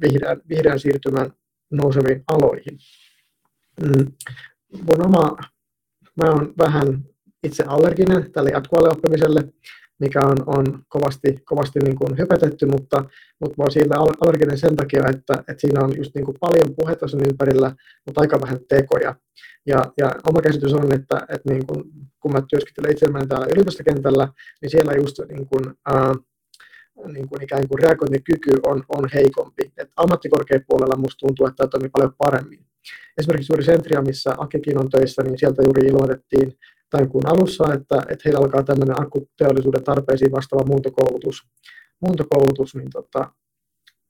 vihreän, 0.00 0.40
vihreän 0.48 0.80
siirtymän 0.80 1.30
nouseviin 1.70 2.24
aloihin. 2.26 2.78
Mm. 3.82 4.12
Mun 4.86 5.04
oma, 5.06 5.36
mä 6.16 6.30
oon 6.30 6.54
vähän 6.58 7.04
itse 7.42 7.64
allerginen 7.66 8.32
tälle 8.32 8.50
jatkuvalle 8.50 8.88
oppimiselle, 8.88 9.44
mikä 9.98 10.20
on, 10.20 10.36
on 10.46 10.82
kovasti, 10.88 11.28
kovasti 11.44 11.78
niin 11.78 11.96
kuin 11.96 12.18
hypetetty, 12.18 12.66
mutta, 12.66 13.04
mutta 13.40 13.54
mä 13.58 13.62
oon 13.62 13.70
siitä 13.70 13.98
allerginen 13.98 14.58
sen 14.58 14.76
takia, 14.76 15.02
että, 15.08 15.34
että 15.38 15.60
siinä 15.60 15.84
on 15.84 15.96
just 15.96 16.14
niin 16.14 16.24
kuin 16.24 16.36
paljon 16.40 16.74
puhetta 16.76 17.08
sen 17.08 17.20
ympärillä, 17.30 17.74
mutta 18.06 18.20
aika 18.20 18.40
vähän 18.40 18.58
tekoja. 18.68 19.14
Ja, 19.66 19.92
ja 19.98 20.10
oma 20.28 20.42
käsitys 20.42 20.74
on, 20.74 20.94
että, 20.94 21.26
että 21.28 21.52
niin 21.52 21.66
kuin, 21.66 21.84
kun 22.20 22.32
mä 22.32 22.42
työskentelen 22.48 22.92
itse 22.92 23.06
täällä 23.28 23.46
yliopistokentällä, 23.52 24.28
niin 24.62 24.70
siellä 24.70 24.92
just 24.92 25.16
niin 25.28 25.46
kuin, 25.46 25.64
ää, 25.86 26.14
niin 27.12 27.28
kuin 27.28 27.42
ikään 27.42 27.68
kuin 27.68 27.82
reagointikyky 27.82 28.50
on, 28.66 28.84
on 28.88 29.08
heikompi. 29.14 29.72
Et 29.76 29.90
ammattikorkeapuolella 29.96 30.96
musta 30.96 31.26
tuntuu, 31.26 31.46
että 31.46 31.56
tämä 31.56 31.68
toimii 31.68 31.90
paljon 31.92 32.14
paremmin. 32.18 32.66
Esimerkiksi 33.18 33.52
juuri 33.52 33.64
Sentria, 33.64 34.02
missä 34.02 34.34
Akikin 34.38 34.78
on 34.78 34.90
töissä, 34.90 35.22
niin 35.22 35.38
sieltä 35.38 35.62
juuri 35.62 35.86
ilmoitettiin 35.86 36.58
tämän 36.90 37.08
kuun 37.08 37.26
alussa, 37.26 37.74
että, 37.74 37.96
että 38.08 38.22
heillä 38.24 38.40
alkaa 38.40 38.62
tämmöinen 38.62 39.02
akkuteollisuuden 39.02 39.84
tarpeisiin 39.84 40.32
vastaava 40.32 40.66
muuntokoulutus. 40.66 41.42
Muuntokoulutus, 42.00 42.74
niin 42.74 42.90
tota, 42.90 43.18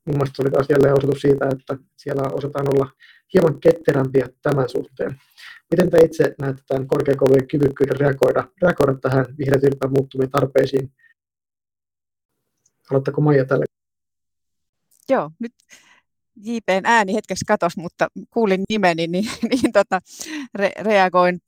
mun 0.07 0.17
mielestä 0.17 0.37
se 0.37 0.43
oli 0.43 0.51
taas 0.51 0.67
jälleen 0.71 0.99
osoitus 0.99 1.21
siitä, 1.21 1.49
että 1.53 1.77
siellä 1.97 2.23
osataan 2.33 2.67
olla 2.75 2.91
hieman 3.35 3.61
ketterämpiä 3.61 4.29
tämän 4.43 4.69
suhteen. 4.69 5.21
Miten 5.71 5.91
te 5.91 5.99
itse 6.05 6.35
näette 6.41 6.63
tämän 6.69 6.87
korkeakoulujen 6.87 7.49
kyvykkyyden 7.49 8.01
reagoida, 8.01 8.49
reagoida 8.63 8.95
tähän 9.01 9.27
vihreän 9.39 9.91
muuttuviin 9.91 10.31
tarpeisiin 10.31 10.93
Haluatteko 12.91 13.21
Maija 13.21 13.45
tälle? 13.45 13.65
Joo, 15.09 15.31
nyt 15.39 15.53
JPn 16.37 16.83
ääni 16.85 17.15
hetkeksi 17.15 17.45
katosi, 17.45 17.81
mutta 17.81 18.09
kuulin 18.31 18.63
nimeni, 18.69 19.07
niin, 19.07 19.31
niin 19.51 19.73
tota, 19.73 20.01
re, 20.55 20.71
reagoin. 20.79 21.41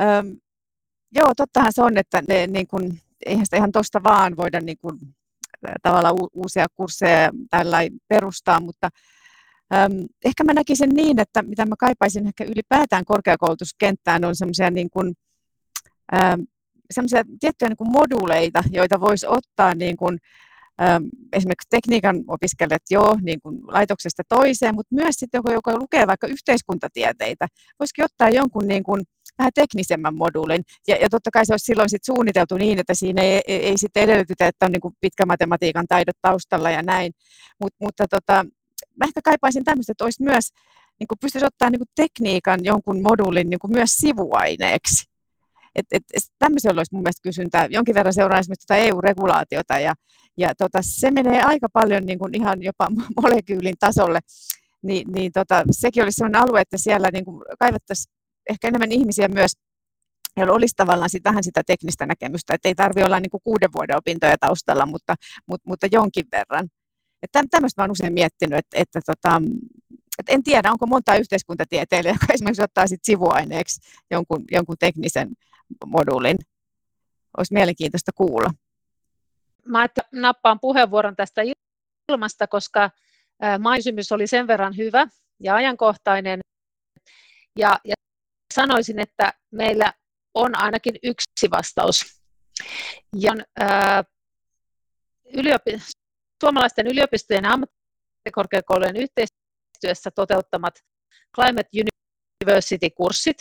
Öm, 0.00 0.36
joo, 1.12 1.32
tottahan 1.36 1.72
se 1.72 1.82
on, 1.82 1.98
että 1.98 2.22
ne, 2.28 2.46
niin 2.46 2.66
kun, 2.66 2.98
eihän 3.26 3.46
sitä 3.46 3.56
ihan 3.56 3.72
tuosta 3.72 4.02
vaan 4.02 4.36
voida 4.36 4.60
niin 4.60 4.78
kun, 4.78 4.98
tavallaan 5.82 6.14
u, 6.14 6.28
uusia 6.32 6.66
kursseja 6.74 7.30
tällä 7.50 7.78
perustaa, 8.08 8.60
mutta 8.60 8.88
öm, 9.74 10.06
ehkä 10.24 10.44
mä 10.44 10.52
näkisin 10.52 10.90
niin, 10.90 11.20
että 11.20 11.42
mitä 11.42 11.66
mä 11.66 11.74
kaipaisin 11.78 12.26
ehkä 12.26 12.44
ylipäätään 12.44 13.04
korkeakoulutuskenttään 13.04 14.24
on 14.24 14.36
semmoisia 14.36 14.70
niin 14.70 14.90
kun, 14.90 15.14
öm, 16.14 16.46
semmoisia 16.90 17.22
tiettyjä 17.40 17.68
niin 17.68 17.76
kuin 17.76 17.92
moduleita, 17.92 18.62
joita 18.70 19.00
voisi 19.00 19.26
ottaa 19.26 19.74
niin 19.74 19.96
kuin, 19.96 20.18
esimerkiksi 21.32 21.68
tekniikan 21.70 22.24
opiskelijat 22.28 22.82
jo 22.90 23.16
niin 23.22 23.40
kuin 23.42 23.58
laitoksesta 23.62 24.22
toiseen, 24.28 24.74
mutta 24.74 24.94
myös 24.94 25.14
sitten 25.14 25.38
joku, 25.38 25.50
joka 25.52 25.78
lukee 25.78 26.06
vaikka 26.06 26.26
yhteiskuntatieteitä, 26.26 27.46
voisikin 27.78 28.04
ottaa 28.04 28.30
jonkun 28.30 28.68
niin 28.68 28.82
kuin 28.82 29.02
vähän 29.38 29.52
teknisemmän 29.54 30.16
moduulin. 30.16 30.62
Ja, 30.88 30.96
ja 30.96 31.08
totta 31.10 31.30
kai 31.30 31.46
se 31.46 31.52
olisi 31.52 31.64
silloin 31.64 31.90
sit 31.90 32.04
suunniteltu 32.04 32.56
niin, 32.56 32.78
että 32.78 32.94
siinä 32.94 33.22
ei, 33.22 33.40
ei, 33.46 33.66
ei 33.66 33.78
sitten 33.78 34.02
edellytetä, 34.02 34.46
että 34.46 34.66
on 34.66 34.72
niin 34.72 34.80
kuin 34.80 34.94
pitkä 35.00 35.26
matematiikan 35.26 35.86
taidot 35.88 36.16
taustalla 36.22 36.70
ja 36.70 36.82
näin. 36.82 37.12
Mut, 37.60 37.72
mutta 37.80 38.04
tota, 38.08 38.44
mä 38.96 39.04
ehkä 39.04 39.20
kaipaisin 39.24 39.64
tämmöistä, 39.64 39.92
että 39.92 40.04
olisi 40.04 40.22
myös, 40.22 40.52
niin 41.00 41.08
kuin 41.08 41.18
pystyisi 41.20 41.46
ottaa 41.46 41.70
niin 41.70 41.78
kuin 41.78 41.88
tekniikan 41.96 42.60
jonkun 42.62 43.02
moduulin 43.02 43.50
niin 43.50 43.60
kuin 43.60 43.72
myös 43.72 43.90
sivuaineeksi. 43.90 45.09
Et, 45.74 45.86
et, 45.92 46.02
tämmöisellä 46.38 46.78
olisi 46.80 46.94
mun 46.94 47.02
mielestä 47.02 47.22
kysyntää. 47.22 47.66
Jonkin 47.70 47.94
verran 47.94 48.14
seuraa 48.14 48.38
esimerkiksi 48.38 48.66
tuota 48.66 48.82
EU-regulaatiota 48.82 49.78
ja, 49.78 49.94
ja 50.36 50.54
tota, 50.54 50.78
se 50.82 51.10
menee 51.10 51.42
aika 51.42 51.68
paljon 51.72 52.06
niin 52.06 52.18
kuin 52.18 52.34
ihan 52.34 52.62
jopa 52.62 52.88
molekyylin 53.22 53.74
tasolle. 53.80 54.20
Ni, 54.82 55.04
niin 55.14 55.32
tota, 55.32 55.64
sekin 55.70 56.02
olisi 56.02 56.16
sellainen 56.16 56.42
alue, 56.42 56.60
että 56.60 56.78
siellä 56.78 57.08
niin 57.12 57.24
kuin 57.24 57.42
kaivattaisiin 57.58 58.12
ehkä 58.50 58.68
enemmän 58.68 58.92
ihmisiä 58.92 59.28
myös, 59.28 59.52
joilla 60.36 60.54
olisi 60.54 60.74
tavallaan 60.76 61.10
sit 61.10 61.24
vähän 61.24 61.44
sitä 61.44 61.62
teknistä 61.66 62.06
näkemystä, 62.06 62.54
että 62.54 62.68
ei 62.68 62.74
tarvitse 62.74 63.04
olla 63.04 63.20
niin 63.20 63.30
kuin 63.30 63.40
kuuden 63.44 63.72
vuoden 63.74 63.96
opintoja 63.96 64.38
taustalla, 64.40 64.86
mutta, 64.86 65.14
mutta, 65.46 65.68
mutta 65.68 65.86
jonkin 65.92 66.24
verran. 66.32 66.68
Että 67.22 67.42
tämmöistä 67.50 67.82
olen 67.82 67.90
usein 67.90 68.12
miettinyt, 68.12 68.58
että, 68.58 68.78
että, 68.78 69.00
tota, 69.06 69.42
että 70.18 70.32
en 70.32 70.42
tiedä, 70.42 70.72
onko 70.72 70.86
monta 70.86 71.16
yhteiskuntatieteilijää, 71.16 72.16
joka 72.20 72.32
esimerkiksi 72.32 72.62
ottaa 72.62 72.86
sit 72.86 73.00
sivuaineeksi 73.04 73.80
jonkun, 74.10 74.44
jonkun 74.50 74.76
teknisen 74.78 75.28
moduulin. 75.86 76.36
Olisi 77.36 77.54
mielenkiintoista 77.54 78.12
kuulla. 78.14 78.50
Mä 79.66 79.88
nappaan 80.12 80.60
puheenvuoron 80.60 81.16
tästä 81.16 81.42
ilmasta, 82.12 82.46
koska 82.46 82.90
kysymys 83.76 84.12
oli 84.12 84.26
sen 84.26 84.46
verran 84.46 84.76
hyvä 84.76 85.06
ja 85.40 85.54
ajankohtainen. 85.54 86.40
Ja, 87.58 87.78
ja 87.84 87.94
sanoisin, 88.54 88.98
että 88.98 89.32
meillä 89.50 89.92
on 90.34 90.54
ainakin 90.54 90.94
yksi 91.02 91.50
vastaus. 91.50 92.22
Ja 93.16 93.32
ää, 93.60 94.04
yliopi- 95.36 95.80
suomalaisten 96.44 96.86
yliopistojen 96.86 97.44
ja 97.44 97.50
ammattikorkeakoulujen 97.52 98.96
yhteistyössä 98.96 100.10
toteuttamat 100.14 100.74
Climate 101.34 101.68
University-kurssit. 102.44 103.36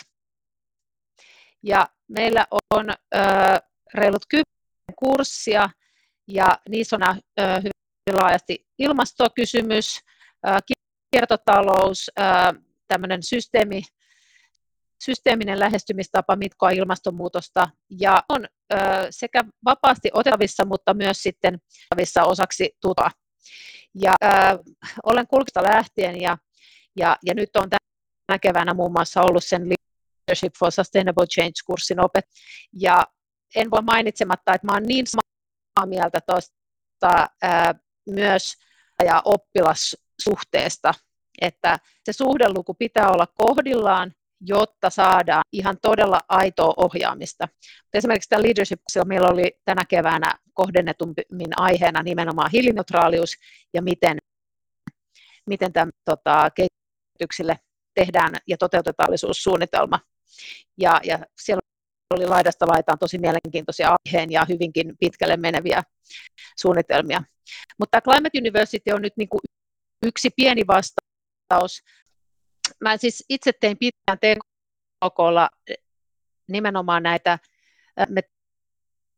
Ja 1.64 1.88
meillä 2.07 2.45
on 2.72 2.89
ää, 3.12 3.60
reilut 3.93 4.26
kymmenen 4.30 4.95
kurssia, 4.95 5.70
ja 6.28 6.60
niissä 6.70 6.95
on 6.95 7.03
ää, 7.03 7.57
hyvin 7.57 8.22
laajasti 8.22 8.68
ilmastokysymys, 8.80 9.99
ää, 10.43 10.60
kiertotalous, 11.12 12.12
ää, 12.18 12.53
tämmöinen 12.88 13.24
systeemi, 13.24 13.82
systeeminen 15.03 15.60
lähestymistapa 15.60 16.36
mitkoa 16.36 16.70
ilmastonmuutosta 16.70 17.70
ja 17.99 18.24
on 18.30 18.45
ö, 18.74 18.78
sekä 19.10 19.43
vapaasti 19.66 20.10
otettavissa, 20.14 20.66
mutta 20.66 20.93
myös 20.93 21.24
sitten 21.24 21.62
osaksi 22.26 22.72
tuta. 22.82 23.12
Ja 23.95 24.14
ö, 24.24 24.28
olen 25.03 25.28
kulkista 25.28 25.64
lähtien 25.64 26.22
ja, 26.22 26.38
ja, 26.95 27.18
ja 27.26 27.34
nyt 27.34 27.49
on 27.55 27.70
tänä 27.70 28.39
keväänä 28.39 28.74
muun 28.74 28.91
muassa 28.91 29.22
ollut 29.22 29.43
sen 29.43 29.68
Leadership 30.30 30.53
for 30.59 30.71
Sustainable 30.71 31.25
Change-kurssin 31.25 31.99
opet. 31.99 32.25
Ja 32.73 33.03
en 33.55 33.71
voi 33.71 33.82
mainitsematta, 33.82 34.53
että 34.53 34.67
mä 34.67 34.73
olen 34.73 34.84
niin 34.84 35.05
samaa 35.07 35.88
mieltä 35.88 36.19
tuosta 36.21 37.27
myös 38.09 38.53
ja 39.05 39.21
oppilassuhteesta, 39.25 40.93
että 41.41 41.80
se 42.05 42.13
suhdeluku 42.13 42.73
pitää 42.73 43.09
olla 43.09 43.27
kohdillaan 43.27 44.13
jotta 44.41 44.89
saadaan 44.89 45.41
ihan 45.51 45.77
todella 45.82 46.21
aitoa 46.27 46.73
ohjaamista. 46.77 47.47
Esimerkiksi 47.93 48.30
tämä 48.30 48.41
leadership 48.41 48.82
meillä 49.05 49.27
oli 49.27 49.59
tänä 49.65 49.86
keväänä 49.86 50.36
kohdennetummin 50.53 51.51
aiheena 51.57 52.03
nimenomaan 52.03 52.51
hiilineutraalius 52.53 53.32
ja 53.73 53.82
miten, 53.82 54.17
miten 55.47 55.73
tämän 55.73 55.91
tota, 56.05 56.49
kehityksille 56.55 57.59
tehdään 57.99 58.33
ja 58.47 58.57
toteutetaan 58.57 59.09
suunnitelma. 59.31 59.99
Ja, 60.77 60.99
ja 61.03 61.19
siellä 61.41 61.61
oli 62.13 62.27
laidasta 62.27 62.67
laitaan 62.67 62.99
tosi 62.99 63.17
mielenkiintoisia 63.17 63.95
aiheen 63.95 64.31
ja 64.31 64.45
hyvinkin 64.49 64.97
pitkälle 64.99 65.37
meneviä 65.37 65.83
suunnitelmia. 66.59 67.23
Mutta 67.79 68.01
Climate 68.01 68.39
University 68.39 68.91
on 68.93 69.01
nyt 69.01 69.13
niin 69.17 69.29
kuin 69.29 69.41
yksi 70.05 70.29
pieni 70.35 70.67
vastaus 70.67 71.83
mä 72.81 72.97
siis 72.97 73.25
itse 73.29 73.51
tein 73.53 73.77
pitkään 73.77 74.19
TKKlla 74.19 75.49
nimenomaan 76.47 77.03
näitä, 77.03 77.39
me 78.09 78.21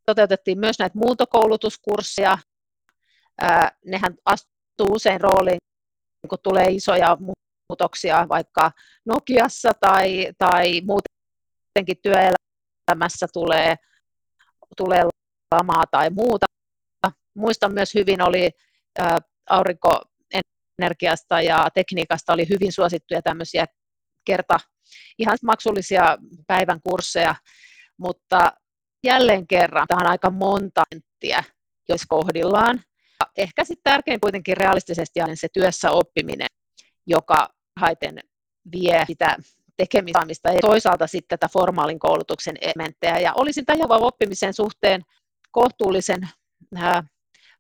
toteutettiin 0.06 0.60
myös 0.60 0.80
näitä 0.80 0.98
muuntokoulutuskursseja, 0.98 2.38
nehän 3.86 4.16
astuu 4.26 4.88
usein 4.90 5.22
rooliin, 5.22 5.58
kun 6.30 6.40
tulee 6.44 6.68
isoja 6.70 7.18
muutoksia 7.72 8.26
vaikka 8.30 8.72
Nokiassa 9.06 9.72
tai, 9.80 10.28
tai 10.38 10.82
muutenkin 10.82 12.02
työelämässä 12.04 13.28
tulee, 13.34 13.76
tulee 14.78 15.04
lamaa 15.56 15.84
tai 15.92 16.10
muuta. 16.10 16.46
Muistan 17.36 17.74
myös 17.74 17.94
hyvin 17.96 18.22
oli 18.22 18.52
aurinko 19.50 20.02
energiasta 20.80 21.42
ja 21.42 21.68
tekniikasta 21.74 22.34
oli 22.34 22.50
hyvin 22.50 22.72
suosittuja 22.72 23.22
tämmöisiä 23.22 23.66
kerta 24.26 24.60
ihan 25.20 25.38
maksullisia 25.44 26.18
päivän 26.48 26.80
kursseja, 26.84 27.36
mutta 27.98 28.52
jälleen 29.04 29.48
kerran 29.48 29.88
tämä 29.88 30.02
on 30.02 30.08
aika 30.08 30.30
monta 30.30 30.84
enttiä, 30.92 31.44
jos 31.90 32.02
kohdillaan. 32.08 32.82
Ehkä 33.38 33.64
sitten 33.64 33.92
tärkein 33.92 34.20
kuitenkin 34.20 34.58
realistisesti 34.58 35.22
on 35.22 35.38
se 35.38 35.48
työssä 35.54 35.92
oppiminen, 35.92 36.48
joka 37.08 37.50
haiten 37.80 38.20
vie 38.72 39.04
sitä 39.08 39.38
tekemistä 39.78 40.52
ja 40.52 40.60
toisaalta 40.62 41.08
sitten 41.08 41.40
tätä 41.40 41.50
formaalin 41.54 42.00
koulutuksen 42.00 42.56
elementtejä. 42.62 43.20
Ja 43.20 43.34
olisin 43.36 43.66
tämän 43.66 43.88
oppimisen 43.90 44.54
suhteen 44.54 45.02
kohtuullisen 45.52 46.30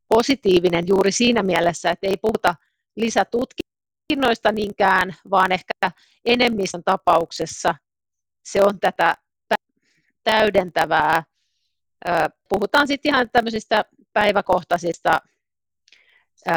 positiivinen 0.09 0.87
juuri 0.87 1.11
siinä 1.11 1.43
mielessä, 1.43 1.91
että 1.91 2.07
ei 2.07 2.17
puhuta 2.17 2.55
lisätutkinnoista 2.95 4.51
niinkään, 4.51 5.15
vaan 5.29 5.51
ehkä 5.51 5.73
enemmistön 6.25 6.83
tapauksessa 6.83 7.75
se 8.45 8.63
on 8.63 8.79
tätä 8.79 9.15
täydentävää. 10.23 11.23
Puhutaan 12.49 12.87
sitten 12.87 13.09
ihan 13.09 13.29
tämmöisistä 13.31 13.85
päiväkohtaisista 14.13 15.19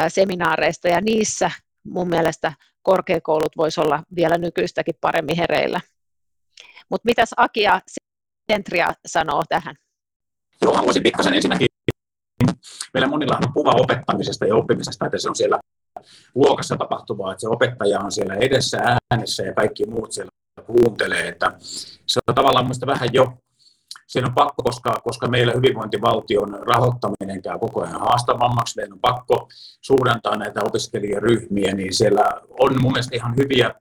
seminaareista 0.07 0.87
ja 0.87 1.01
niissä 1.01 1.51
mun 1.83 2.09
mielestä 2.09 2.53
korkeakoulut 2.85 3.57
voisi 3.57 3.81
olla 3.81 4.03
vielä 4.15 4.37
nykyistäkin 4.37 4.95
paremmin 5.01 5.37
hereillä. 5.37 5.81
Mutta 6.89 7.05
mitäs 7.05 7.29
Akia 7.37 7.81
Sentria 8.51 8.93
sanoo 9.05 9.43
tähän? 9.49 9.75
Joo, 10.61 10.73
haluaisin 10.73 11.03
pikkasen 11.03 11.33
ensinnäkin. 11.33 11.67
Meillä 12.93 13.07
monilla 13.07 13.37
on 13.37 13.53
kuva 13.53 13.71
opettamisesta 13.71 14.45
ja 14.45 14.55
oppimisesta, 14.55 15.05
että 15.05 15.17
se 15.17 15.29
on 15.29 15.35
siellä 15.35 15.59
luokassa 16.35 16.77
tapahtuvaa, 16.77 17.31
että 17.31 17.41
se 17.41 17.47
opettaja 17.47 17.99
on 17.99 18.11
siellä 18.11 18.35
edessä 18.35 18.97
äänessä 19.11 19.43
ja 19.43 19.53
kaikki 19.53 19.85
muut 19.85 20.11
siellä 20.11 20.31
kuuntelee, 20.65 21.27
että 21.27 21.51
se 22.05 22.19
on 22.27 22.35
tavallaan 22.35 22.65
minusta 22.65 22.85
vähän 22.85 23.09
jo, 23.13 23.37
siinä 24.07 24.27
on 24.27 24.35
pakko, 24.35 24.63
koska, 24.63 25.01
koska 25.03 25.27
meillä 25.27 25.53
hyvinvointivaltion 25.53 26.59
rahoittaminen 26.67 27.41
käy 27.41 27.59
koko 27.59 27.81
ajan 27.81 27.99
haastavammaksi, 27.99 28.75
meidän 28.75 28.93
on 28.93 28.99
pakko 28.99 29.49
suhdantaa 29.81 30.37
näitä 30.37 30.61
opiskelijaryhmiä, 30.63 31.75
niin 31.75 31.93
siellä 31.93 32.21
on 32.59 32.81
mun 32.81 32.91
mielestä 32.91 33.15
ihan 33.15 33.35
hyviä, 33.35 33.71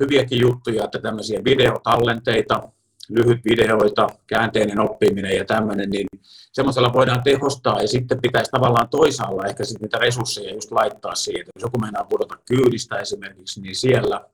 hyviäkin 0.00 0.40
juttuja, 0.40 0.84
että 0.84 0.98
tämmöisiä 0.98 1.44
videotallenteita, 1.44 2.68
lyhyt 3.08 3.40
videoita, 3.44 4.06
käänteinen 4.26 4.80
oppiminen 4.80 5.36
ja 5.36 5.44
tämmöinen, 5.44 5.90
niin 5.90 6.06
semmoisella 6.52 6.92
voidaan 6.92 7.22
tehostaa 7.22 7.80
ja 7.80 7.88
sitten 7.88 8.20
pitäisi 8.20 8.50
tavallaan 8.50 8.88
toisaalla 8.88 9.46
ehkä 9.46 9.64
sitten 9.64 9.82
niitä 9.82 9.98
resursseja 9.98 10.54
just 10.54 10.72
laittaa 10.72 11.14
siihen, 11.14 11.46
jos 11.54 11.62
joku 11.62 11.78
meinaa 11.78 12.04
pudota 12.04 12.36
kyydistä 12.48 12.96
esimerkiksi, 12.96 13.60
niin 13.60 13.76
siellä. 13.76 14.24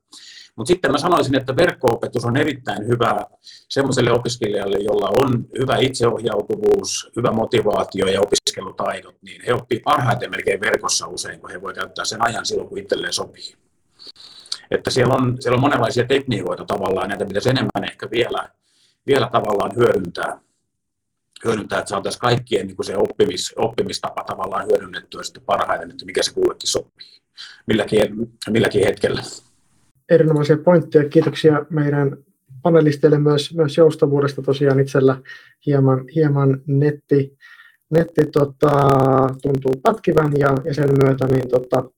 Mutta 0.57 0.68
sitten 0.68 0.92
mä 0.92 0.98
sanoisin, 0.98 1.36
että 1.36 1.57
verkko-opetus 1.57 2.24
on 2.24 2.36
erittäin 2.36 2.86
hyvä 2.88 3.26
semmoiselle 3.68 4.12
opiskelijalle, 4.12 4.76
jolla 4.78 5.09
on 5.09 5.46
hyvä 5.59 5.76
itseohjautuvuus, 5.76 7.11
hyvä 7.16 7.30
motivaatio 7.30 8.07
ja 8.07 8.20
opiskelutaidot, 8.20 9.16
niin 9.22 9.42
he 9.46 9.55
oppii 9.55 9.80
parhaiten 9.80 10.30
melkein 10.30 10.61
verkossa 10.61 11.07
usein, 11.07 11.40
kun 11.40 11.51
he 11.51 11.62
voi 11.62 11.74
käyttää 11.74 12.05
sen 12.05 12.22
ajan 12.22 12.46
silloin, 12.46 12.68
kun 12.68 12.78
itselleen 12.78 13.12
sopii. 13.12 13.55
Että 14.70 14.90
siellä 14.90 15.14
on, 15.14 15.36
siellä 15.40 15.57
on 15.57 15.61
monenlaisia 15.61 16.07
tekniikoita 16.07 16.64
tavallaan, 16.64 17.09
näitä 17.09 17.26
pitäisi 17.26 17.51
enemmän 17.51 17.84
ehkä 17.84 18.11
vielä 18.11 18.48
vielä 19.07 19.28
tavallaan 19.32 19.76
hyödyntää, 19.76 20.40
hyödyntää 21.44 21.78
että 21.78 21.88
saataisiin 21.88 22.20
kaikkien 22.20 22.66
niin 22.66 22.76
kuin 22.76 22.86
se 22.86 22.96
oppimis, 22.96 23.55
oppimistapa 23.57 24.24
tavallaan 24.24 24.66
hyödynnettyä 24.66 25.22
sitten 25.22 25.42
parhaiten, 25.42 25.90
että 25.90 26.05
mikä 26.05 26.22
se 26.22 26.34
kullekin 26.34 26.68
sopii, 26.68 27.20
milläkin, 27.66 28.38
milläkin 28.51 28.84
hetkellä. 28.84 29.22
Erinomaisia 30.11 30.57
pointteja. 30.57 31.09
Kiitoksia 31.09 31.67
meidän 31.71 32.17
panelisteille 32.63 33.19
myös, 33.19 33.55
myös 33.55 33.77
joustavuudesta. 33.77 34.43
Tosiaan 34.43 34.81
itsellä 34.81 35.21
hieman, 35.67 36.05
hieman 36.15 36.61
netti, 36.67 37.37
netti 37.91 38.27
tota, 38.33 38.71
tuntuu 39.43 39.73
pätkivän 39.83 40.33
ja, 40.39 40.55
ja 40.65 40.75
sen 40.75 40.89
myötä 41.05 41.27
niin, 41.27 41.49
tota, 41.49 41.91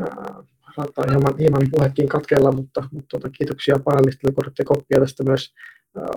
ää, 0.00 0.42
saattaa 0.76 1.04
hieman, 1.10 1.38
hieman 1.38 1.62
puhekin 1.70 2.08
katkella, 2.08 2.52
mutta, 2.52 2.88
mutta 2.92 3.08
tota, 3.18 3.28
kiitoksia 3.38 3.76
panelistille, 3.84 4.34
kun 4.34 4.52
koppia 4.64 5.00
tästä 5.00 5.24
myös 5.24 5.54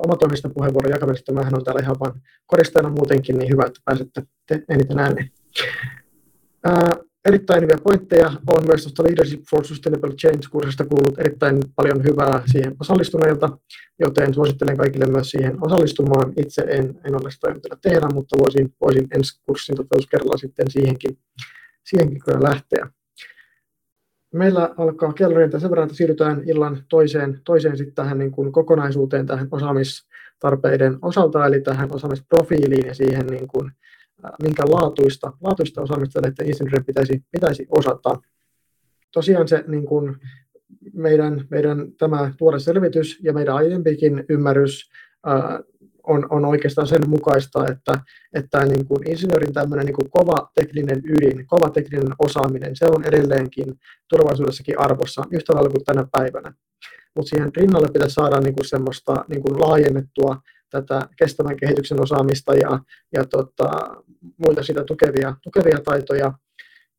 omatoimista 0.08 0.50
puheenvuoron 0.50 0.92
jakamisesta. 0.92 1.34
Mähän 1.34 1.56
on 1.56 1.64
täällä 1.64 1.82
ihan 1.82 2.00
vain 2.00 2.14
koristajana 2.46 2.90
muutenkin, 2.90 3.38
niin 3.38 3.52
hyvä, 3.52 3.64
että 3.68 3.80
pääsette 3.86 4.24
eniten 4.70 5.00
ääneen. 5.00 5.30
Ää, 6.64 6.92
erittäin 7.26 7.64
hyviä 7.64 7.78
pointteja 7.84 8.32
on 8.48 8.64
myös 8.68 8.84
tuosta 8.84 9.04
Leadership 9.04 9.42
for 9.50 9.66
Sustainable 9.66 10.10
Change-kurssista 10.10 10.86
kuullut 10.86 11.20
erittäin 11.20 11.60
paljon 11.76 12.04
hyvää 12.04 12.44
siihen 12.52 12.76
osallistuneilta, 12.80 13.58
joten 14.00 14.34
suosittelen 14.34 14.78
kaikille 14.78 15.06
myös 15.06 15.30
siihen 15.30 15.58
osallistumaan. 15.62 16.34
Itse 16.38 16.62
en, 16.62 17.00
en 17.06 17.16
ole 17.22 17.32
sitä 17.32 17.48
vielä 17.48 17.78
tehdä, 17.82 18.08
mutta 18.14 18.38
voisin, 18.40 18.74
voisin 18.82 19.08
ensi 19.16 19.42
kurssin 19.46 19.76
toteutuskerralla 19.76 20.38
sitten 20.38 20.72
siihenkin, 20.72 21.18
siihenkin 21.84 22.20
kyllä 22.26 22.50
lähteä. 22.50 22.88
Meillä 24.34 24.74
alkaa 24.78 25.14
kello 25.14 25.38
rientää 25.38 25.60
sen 25.60 25.70
verran, 25.70 25.86
että 25.86 25.98
siirrytään 25.98 26.44
illan 26.46 26.84
toiseen, 26.90 27.42
toiseen 27.46 27.78
sitten 27.78 27.96
tähän 27.96 28.18
niin 28.18 28.32
kuin 28.32 28.52
kokonaisuuteen, 28.52 29.26
tähän 29.26 29.48
osaamis, 29.52 30.08
tarpeiden 30.40 30.98
osalta, 31.02 31.46
eli 31.46 31.62
tähän 31.62 31.90
osaamisprofiiliin 31.96 32.88
ja 32.88 32.94
siihen, 32.94 33.28
niin 33.28 33.48
kuin, 33.48 33.72
minkä 34.44 34.64
laatuista, 34.64 35.34
laatuista 35.42 35.82
osaamista 35.82 36.22
näiden 36.22 36.48
insinöörien 36.48 36.86
pitäisi, 36.86 37.24
pitäisi 37.32 37.68
osata. 37.70 38.18
Tosiaan 39.14 39.48
se 39.48 39.64
niin 39.68 39.86
kuin, 39.86 40.16
meidän, 40.94 41.48
meidän 41.50 41.92
tämä 41.98 42.34
tuore 42.38 42.60
selvitys 42.60 43.20
ja 43.24 43.34
meidän 43.34 43.56
aiempikin 43.56 44.24
ymmärrys 44.30 44.92
ää, 45.26 45.60
on, 46.04 46.28
on 46.30 46.46
oikeastaan 46.46 46.88
sen 46.88 47.10
mukaista, 47.10 47.66
että, 47.72 48.00
että 48.34 48.66
niin 48.66 48.86
kuin 48.86 49.10
insinöörin 49.10 49.54
tämmöinen 49.54 49.86
niin 49.86 49.96
kuin 49.96 50.10
kova 50.10 50.52
tekninen 50.56 51.02
ydin, 51.06 51.48
kova 51.48 51.70
tekninen 51.70 52.14
osaaminen, 52.20 52.76
se 52.76 52.86
on 52.86 53.04
edelleenkin 53.06 53.66
tulevaisuudessakin 54.10 54.80
arvossa 54.80 55.24
yhtä 55.32 55.54
lailla 55.54 55.70
kuin 55.70 55.86
tänä 55.86 56.08
päivänä. 56.12 56.54
Mutta 57.16 57.30
siihen 57.30 57.52
rinnalle 57.56 57.88
pitäisi 57.94 58.14
saada 58.14 58.40
niin 58.40 58.56
kuin 58.56 58.66
semmoista 58.66 59.26
niin 59.28 59.42
kuin 59.42 59.60
laajennettua 59.60 60.38
tätä 60.72 61.10
kestävän 61.18 61.58
kehityksen 61.58 62.02
osaamista 62.02 62.54
ja, 62.54 62.80
ja 63.14 63.26
tota, 63.26 63.70
muita 64.38 64.64
sitä 64.64 64.84
tukevia, 64.84 65.36
tukevia 65.42 65.78
taitoja. 65.84 66.34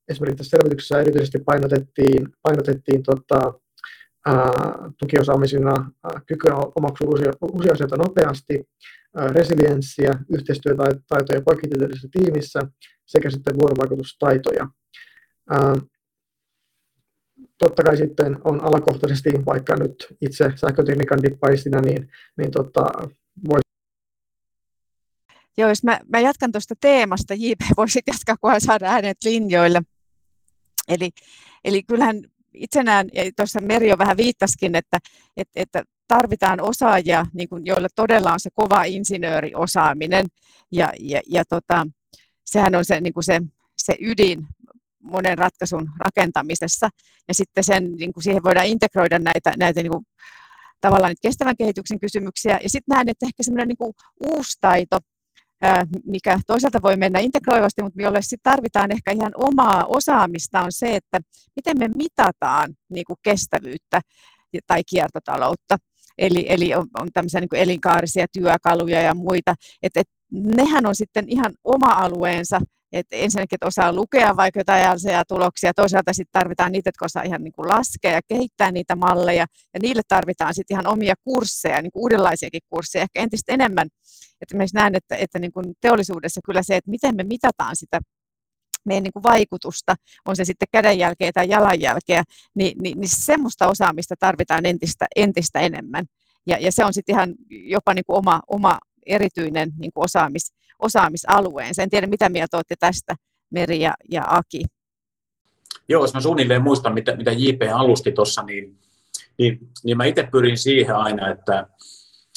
Esimerkiksi 0.09 0.37
tässä 0.39 0.57
selvityksessä 0.57 1.01
erityisesti 1.01 1.39
painotettiin, 1.39 2.29
painotettiin 2.43 3.03
tota, 3.03 3.53
tukiosaamisina 4.99 5.91
kykyä 6.27 6.55
omaksua 6.55 7.09
uusia, 7.09 7.33
uusia 7.41 7.73
asioita 7.73 7.97
nopeasti, 7.97 8.69
resilienssiä, 9.15 10.19
yhteistyötaitoja 10.29 11.43
poikkitieteellisessä 11.45 12.09
tiimissä 12.13 12.61
sekä 13.07 13.31
sitten 13.31 13.59
vuorovaikutustaitoja. 13.59 14.69
Totta 17.59 17.83
kai 17.83 17.97
sitten 17.97 18.39
on 18.45 18.65
alakohtaisesti, 18.65 19.31
vaikka 19.47 19.77
nyt 19.77 20.17
itse 20.21 20.53
sähkötekniikan 20.57 21.23
dippaistina, 21.23 21.81
niin, 21.81 22.11
niin 22.37 22.51
tota, 22.51 23.09
voi 23.49 23.61
Joo, 25.57 25.69
jos 25.69 25.85
mä, 25.85 26.01
mä 26.09 26.21
jatkan 26.21 26.53
tuosta 26.53 26.75
teemasta, 26.81 27.35
JP 27.35 27.61
voisit 27.77 28.07
jatkaa, 28.07 28.37
kunhan 28.41 28.61
saada 28.61 28.87
äänet 28.87 29.17
linjoille. 29.25 29.83
Eli, 30.89 31.11
eli 31.65 31.83
kyllähän 31.83 32.23
itse 32.55 32.83
näen, 32.83 33.11
ja 33.13 33.23
tuossa 33.37 33.61
Meri 33.61 33.89
jo 33.89 33.99
vähän 33.99 34.17
viittaskin, 34.17 34.75
että, 34.75 34.99
että, 35.37 35.53
että 35.61 35.83
tarvitaan 36.09 36.61
osaajia, 36.61 37.27
niin 37.33 37.49
kuin, 37.49 37.67
joilla 37.67 37.89
todella 37.97 38.33
on 38.33 38.41
se 38.41 38.51
kova 38.55 38.85
insinööriosaaminen, 38.85 40.27
ja, 40.73 40.93
ja, 41.01 41.21
ja 41.27 41.45
tota, 41.45 41.87
sehän 42.45 42.75
on 42.75 42.85
se, 42.85 43.01
niin 43.01 43.15
kuin 43.15 43.25
se, 43.25 43.41
se 43.77 43.97
ydin 44.01 44.47
monen 45.03 45.39
ratkaisun 45.39 45.91
rakentamisessa, 45.99 46.89
ja 47.29 47.35
sitten 47.35 47.65
sen, 47.65 47.93
niin 47.93 48.13
kuin 48.13 48.25
siihen 48.25 48.43
voidaan 48.43 48.67
integroida 48.67 49.19
näitä, 49.19 49.53
näitä 49.57 49.83
niin 49.83 49.93
kuin, 49.93 50.07
tavallaan 50.83 51.15
kestävän 51.23 51.57
kehityksen 51.57 52.01
kysymyksiä, 52.01 52.61
ja 52.63 52.71
sitten 52.71 52.95
näen, 52.95 53.09
että 53.09 53.27
ehkä 53.27 53.43
semmoinen 53.43 53.69
niin 53.69 53.93
uusi 54.27 54.59
taito, 54.61 54.99
mikä 56.07 56.39
toisaalta 56.47 56.83
voi 56.83 56.97
mennä 56.97 57.19
integroivasti, 57.19 57.83
mutta 57.83 58.03
jolle 58.03 58.23
sitten 58.23 58.53
tarvitaan 58.53 58.93
ehkä 58.93 59.11
ihan 59.13 59.33
omaa 59.37 59.85
osaamista, 59.85 60.61
on 60.61 60.73
se, 60.73 60.97
että 60.97 61.21
miten 61.57 61.79
me 61.79 61.89
mitataan 61.97 62.75
niin 62.89 63.05
kuin 63.07 63.17
kestävyyttä 63.23 64.01
tai 64.67 64.83
kiertotaloutta. 64.91 65.77
Eli, 66.19 66.47
eli 66.49 66.75
on, 66.75 66.87
on 66.99 67.09
tämmöisiä 67.15 67.41
niin 67.41 67.49
elinkaarisia 67.53 68.27
työkaluja 68.33 69.03
ja 69.03 69.15
muita, 69.15 69.55
että 69.83 70.01
et, 70.01 70.07
nehän 70.33 70.87
on 70.87 70.95
sitten 70.95 71.25
ihan 71.29 71.53
oma 71.65 71.93
alueensa, 71.93 72.61
että 72.93 73.17
ensinnäkin, 73.17 73.57
että 73.57 73.67
osaa 73.67 73.93
lukea 73.93 74.37
vaikka 74.37 74.61
jotain 74.61 74.83
ja 75.05 75.25
tuloksia, 75.29 75.75
toisaalta 75.75 76.13
sitten 76.13 76.41
tarvitaan 76.41 76.73
niitä, 76.73 76.89
jotka 76.89 77.05
osaa 77.05 77.23
ihan 77.23 77.45
niin 77.45 77.53
kuin 77.53 77.69
laskea 77.69 78.13
ja 78.13 78.21
kehittää 78.29 78.73
niitä 78.73 78.97
malleja, 78.97 79.47
ja 79.75 79.81
niille 79.83 80.03
tarvitaan 80.09 80.55
sitten 80.55 80.75
ihan 80.75 80.87
omia 80.87 81.15
kursseja, 81.25 81.83
niin 81.83 81.93
kuin 81.93 82.03
uudenlaisiakin 82.03 82.61
kursseja, 82.69 83.03
ehkä 83.03 83.21
entistä 83.21 83.53
enemmän. 83.53 83.89
Että 84.41 84.57
myös 84.57 84.75
näen, 84.75 84.95
että, 84.95 85.17
että 85.17 85.39
niin 85.39 85.53
kuin 85.53 85.75
teollisuudessa 85.81 86.41
kyllä 86.45 86.63
se, 86.63 86.77
että 86.77 86.91
miten 86.91 87.17
me 87.17 87.23
mitataan 87.23 87.77
sitä 87.77 88.01
meidän 88.85 89.03
niin 89.03 89.13
kuin 89.13 89.23
vaikutusta, 89.23 89.95
on 90.27 90.37
se 90.37 90.45
sitten 90.45 90.69
kädenjälkeä 90.73 91.31
tai 91.35 91.49
jalanjälkeä, 91.49 92.23
niin, 92.55 92.79
niin, 92.83 93.01
niin 93.01 93.09
semmoista 93.09 93.69
osaamista 93.69 94.15
tarvitaan 94.19 94.67
entistä, 94.67 95.07
entistä 95.17 95.61
enemmän. 95.61 96.05
Ja, 96.47 96.59
ja 96.61 96.73
se 96.73 96.85
on 96.85 96.95
sitten 96.95 97.15
ihan 97.15 97.35
jopa 97.49 97.95
niin 97.95 98.05
kuin 98.07 98.19
oma, 98.19 98.41
oma 98.47 98.79
erityinen 99.07 99.73
niin 99.79 99.93
kuin 99.95 100.05
osaamis, 100.05 100.53
osaamisalueensa. 100.79 101.83
En 101.83 101.91
tiedä, 101.91 102.07
mitä 102.07 102.29
mieltä 102.29 102.57
olette 102.57 102.75
tästä, 102.81 103.15
Meri 103.51 103.81
ja, 103.81 103.95
ja 104.11 104.25
Aki. 104.29 104.63
Joo, 105.89 106.05
jos 106.05 106.15
mä 106.15 106.21
suunnilleen 106.21 106.63
muistan, 106.63 106.95
mitä, 106.95 107.17
mitä 107.17 107.33
JP 107.33 107.63
alusti 107.75 108.13
tuossa, 108.13 108.43
niin, 108.43 108.79
niin, 109.39 109.59
niin 109.85 109.97
mä 109.97 110.05
itse 110.05 110.29
pyrin 110.33 110.59
siihen 110.59 110.97
aina, 110.97 111.29
että, 111.29 111.67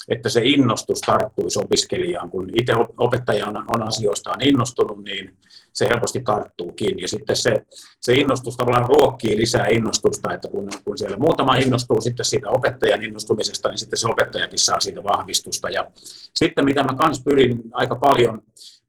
että 0.07 0.30
se 0.30 0.41
innostus 0.43 0.99
tarttuisi 0.99 1.59
opiskelijaan. 1.59 2.30
Kun 2.30 2.49
itse 2.55 2.74
opettaja 2.97 3.47
on, 3.47 3.66
on 3.68 3.84
asioistaan 3.84 4.41
innostunut, 4.41 5.03
niin 5.03 5.38
se 5.76 5.88
helposti 5.89 6.21
tarttuukin. 6.21 6.99
Ja 6.99 7.07
sitten 7.07 7.36
se, 7.36 7.65
se 8.01 8.13
innostus 8.13 8.57
tavallaan 8.57 8.89
ruokkii 8.89 9.38
lisää 9.38 9.67
innostusta, 9.67 10.34
että 10.34 10.47
kun, 10.47 10.69
kun 10.86 10.97
siellä 10.97 11.17
muutama 11.17 11.55
innostuu 11.55 12.01
sitten 12.01 12.26
siitä 12.26 12.49
opettajan 12.49 13.03
innostumisesta, 13.03 13.69
niin 13.69 13.78
sitten 13.78 13.99
se 13.99 14.07
opettajakin 14.07 14.59
saa 14.59 14.80
siitä 14.80 15.03
vahvistusta. 15.03 15.69
Ja 15.69 15.88
sitten 16.36 16.65
mitä 16.65 16.84
mä 16.84 16.95
kans 16.97 17.23
pyrin 17.23 17.63
aika 17.71 17.95
paljon, 17.95 18.41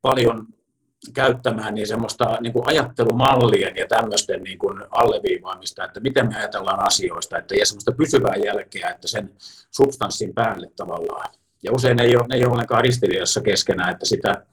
paljon 0.03 0.47
käyttämään 1.15 1.75
niin 1.75 1.87
semmoista 1.87 2.39
niin 2.41 2.53
kuin 2.53 2.69
ajattelumallien 2.69 3.77
ja 3.77 3.87
tämmöisten 3.89 4.43
niin 4.43 4.59
kuin 4.59 4.83
alleviivaamista, 4.91 5.85
että 5.85 6.01
miten 6.01 6.29
me 6.29 6.37
ajatellaan 6.37 6.87
asioista, 6.87 7.39
että 7.39 7.55
ei 7.55 7.67
semmoista 7.67 7.93
pysyvää 7.93 8.35
jälkeä, 8.37 8.91
että 8.91 9.09
sen 9.09 9.31
substanssin 9.71 10.35
päälle 10.35 10.71
tavallaan. 10.77 11.35
Ja 11.63 11.73
usein 11.73 12.01
ei 12.01 12.17
ole, 12.17 12.27
ne 12.29 12.37
ei 12.37 12.45
ole 12.45 12.53
ollenkaan 12.53 12.85
ristiriidassa 12.85 13.41
keskenään, 13.41 13.91
että 13.91 14.07
sitä, 14.07 14.47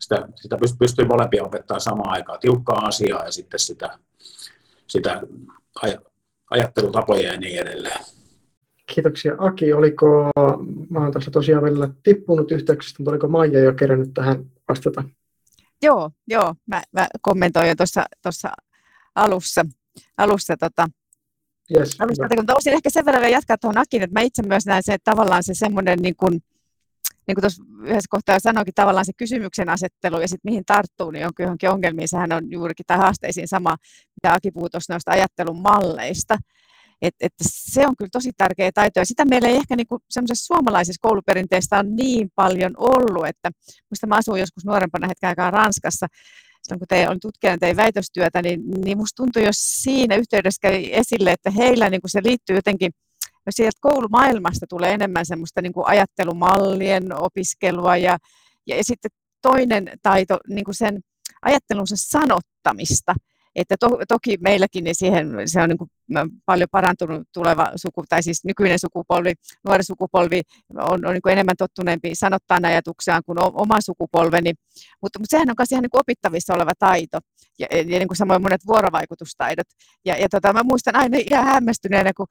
sitä, 0.00 0.28
sitä 0.34 0.56
pystyy 0.78 1.04
molempia 1.04 1.44
opettaa 1.44 1.78
samaan 1.78 2.10
aikaan, 2.10 2.40
tiukkaa 2.40 2.86
asiaa 2.86 3.24
ja 3.24 3.32
sitten 3.32 3.60
sitä, 3.60 3.98
sitä 4.86 5.20
aj- 5.86 6.10
ajattelutapoja 6.50 7.32
ja 7.32 7.40
niin 7.40 7.58
edelleen. 7.58 8.04
Kiitoksia 8.94 9.34
Aki. 9.38 9.72
Oliko, 9.72 10.30
mä 10.90 11.00
olen 11.00 11.12
tässä 11.12 11.30
tosiaan 11.30 11.64
vielä 11.64 11.88
tippunut 12.02 12.52
yhteyksistä, 12.52 12.96
mutta 12.98 13.10
oliko 13.10 13.28
Maija 13.28 13.60
jo 13.60 13.72
kerännyt 13.72 14.14
tähän 14.14 14.44
vastata? 14.68 15.04
Joo, 15.82 16.10
joo. 16.28 16.54
Mä, 16.66 16.82
mä 16.92 17.06
kommentoin 17.22 17.68
jo 17.68 17.74
tuossa 18.22 18.52
alussa, 19.14 19.64
alussa 20.16 20.56
tota, 20.56 20.88
yes, 21.78 21.96
alussa 22.00 22.28
mutta 22.36 22.54
olisin 22.54 22.72
ehkä 22.72 22.90
sen 22.90 23.04
verran 23.04 23.22
vielä 23.22 23.36
jatkaa 23.36 23.58
tuohon 23.58 23.78
Akin, 23.78 24.02
että 24.02 24.20
mä 24.20 24.20
itse 24.20 24.42
myös 24.42 24.66
näen 24.66 24.82
se, 24.82 24.94
että 24.94 25.10
tavallaan 25.10 25.42
se 25.42 25.54
semmoinen 25.54 25.98
niin 25.98 26.16
kuin, 26.16 26.40
niin 27.26 27.34
kuin 27.34 27.42
tuossa 27.42 27.62
yhdessä 27.82 28.08
kohtaa 28.10 28.40
sanoikin, 28.40 28.74
tavallaan 28.74 29.04
se 29.04 29.12
kysymyksen 29.16 29.68
asettelu 29.68 30.20
ja 30.20 30.28
sitten 30.28 30.50
mihin 30.50 30.64
tarttuu, 30.66 31.10
niin 31.10 31.26
onkin 31.26 31.44
johonkin 31.44 31.70
ongelmiin, 31.70 32.08
sehän 32.08 32.32
on 32.32 32.50
juurikin 32.50 32.86
tai 32.86 32.98
haasteisiin 32.98 33.48
sama, 33.48 33.76
mitä 34.16 34.34
Aki 34.34 34.50
puhui 34.50 34.70
tuossa 34.70 34.92
noista 34.92 35.10
ajattelun 35.10 35.62
malleista. 35.62 36.38
Et, 37.02 37.14
et 37.20 37.32
se 37.42 37.86
on 37.86 37.96
kyllä 37.96 38.08
tosi 38.12 38.30
tärkeä 38.36 38.70
taito 38.74 39.00
ja 39.00 39.06
sitä 39.06 39.24
meillä 39.24 39.48
ei 39.48 39.56
ehkä 39.56 39.76
niinku 39.76 39.98
semmoisessa 40.10 40.46
suomalaisessa 40.46 41.08
kouluperinteessä 41.08 41.78
on 41.78 41.96
niin 41.96 42.30
paljon 42.34 42.74
ollut, 42.76 43.26
että 43.26 43.50
muista 43.90 44.06
mä 44.06 44.16
asuin 44.16 44.40
joskus 44.40 44.64
nuorempana 44.64 45.08
hetken 45.08 45.28
aikaa 45.28 45.50
Ranskassa, 45.50 46.06
silloin 46.62 46.78
kun 46.78 46.88
tein, 46.88 47.08
olin 47.08 47.20
tutkijana 47.20 47.58
tein 47.58 47.76
väitöstyötä, 47.76 48.42
niin, 48.42 48.60
niin 48.84 48.98
musta 48.98 49.22
tuntui, 49.22 49.44
jos 49.44 49.56
siinä 49.82 50.16
yhteydessä 50.16 50.60
kävi 50.62 50.90
esille, 50.92 51.32
että 51.32 51.50
heillä 51.50 51.90
niin 51.90 52.00
kuin 52.00 52.10
se 52.10 52.20
liittyy 52.24 52.56
jotenkin, 52.56 52.92
jos 53.50 53.56
sieltä 53.56 53.78
koulumaailmasta 53.80 54.66
tulee 54.68 54.94
enemmän 54.94 55.26
semmoista 55.26 55.62
niin 55.62 55.72
kuin 55.72 55.86
ajattelumallien 55.86 57.22
opiskelua 57.22 57.96
ja, 57.96 58.18
ja 58.66 58.84
sitten 58.84 59.10
toinen 59.42 59.92
taito, 60.02 60.38
niin 60.48 60.64
kuin 60.64 60.74
sen 60.74 61.00
ajattelunsa 61.42 61.94
sanottamista, 61.98 63.14
että 63.54 63.76
to, 63.80 63.88
toki 64.08 64.36
meilläkin 64.40 64.84
niin 64.84 64.94
siihen, 64.94 65.26
se 65.46 65.62
on 65.62 65.68
niin 65.68 65.78
kuin 65.78 65.90
paljon 66.46 66.68
parantunut 66.72 67.28
tuleva 67.34 67.72
suku, 67.76 68.04
tai 68.08 68.22
siis 68.22 68.44
nykyinen 68.44 68.78
sukupolvi, 68.78 69.32
nuori 69.64 69.84
sukupolvi 69.84 70.42
on, 70.74 71.06
on 71.06 71.12
niin 71.12 71.22
kuin 71.22 71.32
enemmän 71.32 71.56
tottuneempi 71.58 72.14
sanottaa 72.14 72.58
ajatuksiaan 72.62 73.22
kuin 73.26 73.38
oma 73.38 73.80
sukupolveni, 73.80 74.52
mutta, 75.02 75.18
mutta 75.18 75.30
sehän 75.30 75.50
on 75.50 75.54
myös 75.58 75.72
ihan 75.72 75.82
niin 75.82 75.90
kuin 75.90 76.00
opittavissa 76.00 76.54
oleva 76.54 76.72
taito, 76.78 77.18
ja, 77.58 77.66
ja 77.70 77.84
niin 77.84 78.08
kuin 78.08 78.16
samoin 78.16 78.42
monet 78.42 78.60
vuorovaikutustaidot. 78.66 79.66
Ja, 80.04 80.16
ja 80.16 80.28
tota, 80.28 80.52
mä 80.52 80.62
muistan 80.62 80.96
aina 80.96 81.18
ihan 81.30 81.44
hämmästyneenä, 81.44 82.10
kun 82.16 82.26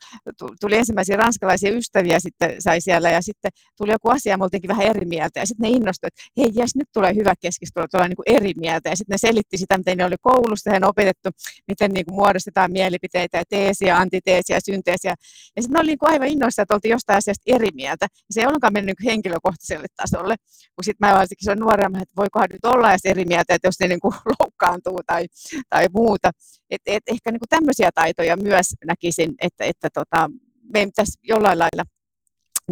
tuli 0.62 0.76
ensimmäisiä 0.76 1.18
ranskalaisia 1.18 1.72
ystäviä 1.72 2.20
sitten 2.20 2.56
sai 2.62 2.82
siellä, 2.82 3.10
ja 3.10 3.22
sitten 3.22 3.52
tuli 3.78 3.92
joku 3.92 4.10
asia, 4.10 4.38
me 4.38 4.44
oltiinkin 4.44 4.68
vähän 4.68 4.88
eri 4.88 5.06
mieltä, 5.06 5.40
ja 5.40 5.46
sitten 5.46 5.70
ne 5.70 5.78
innostuivat, 5.78 6.14
että 6.14 6.42
hei, 6.42 6.52
jes, 6.56 6.76
nyt 6.76 6.88
tulee 6.94 7.16
hyvä 7.16 7.34
keskustelu, 7.42 7.86
tulee 7.92 8.08
niin 8.08 8.16
kuin 8.16 8.36
eri 8.36 8.54
mieltä, 8.58 8.90
ja 8.90 8.96
sitten 8.96 9.14
ne 9.14 9.18
selitti 9.18 9.58
sitä, 9.58 9.78
miten 9.78 9.98
ne 9.98 10.06
oli 10.06 10.16
koulussa, 10.22 10.72
he 10.72 10.80
opetettu, 10.84 11.30
miten 11.68 11.92
niin 11.92 12.06
kuin 12.06 12.16
muodostetaan 12.16 12.72
mielipiteitä 12.72 13.38
ja 13.38 13.44
teesiä, 13.70 13.98
antiteesiä, 13.98 14.60
synteesiä. 14.66 15.16
Ja 15.56 15.62
sitten 15.62 15.74
ne 15.74 15.80
oli 15.80 15.88
niin 15.88 15.98
kuin 15.98 16.12
aivan 16.12 16.28
innoissa, 16.28 16.62
että 16.62 16.74
oltiin 16.74 16.92
jostain 16.92 17.18
asiasta 17.18 17.44
eri 17.46 17.70
mieltä. 17.74 18.06
Ja 18.12 18.32
se 18.32 18.42
ei 18.42 18.48
ollenkaan 18.48 18.74
mennyt 18.74 18.96
niin 19.00 19.12
henkilökohtaiselle 19.12 19.88
tasolle. 19.98 20.36
Kun 20.76 20.84
sitten 20.84 21.10
mä 21.10 21.16
varsinkin 21.16 21.46
se 21.46 21.52
on 21.52 21.60
nuoremman, 21.60 22.02
että 22.02 22.16
voikohan 22.18 22.48
nyt 22.52 22.66
olla 22.66 22.90
edes 22.90 23.06
eri 23.06 23.26
mieltä, 23.26 23.54
että 23.54 23.68
jos 23.68 23.80
ne 23.80 23.88
niin 23.88 24.00
kuin 24.00 24.14
loukkaantuu 24.40 25.00
tai, 25.08 25.26
tai 25.70 25.88
muuta. 25.94 26.32
Et, 26.70 26.82
et 26.86 27.04
ehkä 27.08 27.32
niin 27.32 27.40
kuin 27.40 27.50
tämmöisiä 27.50 27.90
taitoja 27.96 28.38
myös 28.38 28.66
näkisin, 28.86 29.36
että, 29.42 29.64
että 29.64 29.88
tota, 29.94 30.30
meidän 30.74 30.90
pitäisi 30.90 31.20
jollain 31.24 31.60
lailla 31.60 31.84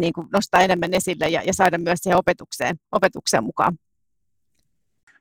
niin 0.00 0.12
kuin 0.12 0.26
nostaa 0.32 0.60
enemmän 0.60 0.94
esille 0.94 1.28
ja, 1.28 1.42
ja 1.42 1.54
saada 1.54 1.78
myös 1.78 1.98
siihen 2.02 2.18
opetukseen, 2.18 2.76
opetukseen 2.92 3.44
mukaan. 3.44 3.78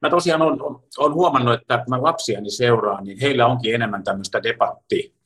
Mä 0.02 0.10
tosiaan 0.10 0.42
olen, 0.42 0.60
olen 0.98 1.14
huomannut, 1.14 1.54
että 1.54 1.84
mä 1.90 2.04
lapsiani 2.04 2.50
seuraan, 2.50 3.04
niin 3.04 3.20
heillä 3.22 3.48
onkin 3.48 3.76
enemmän 3.76 4.04
tämmöistä 4.04 4.44
debatti, 4.44 5.17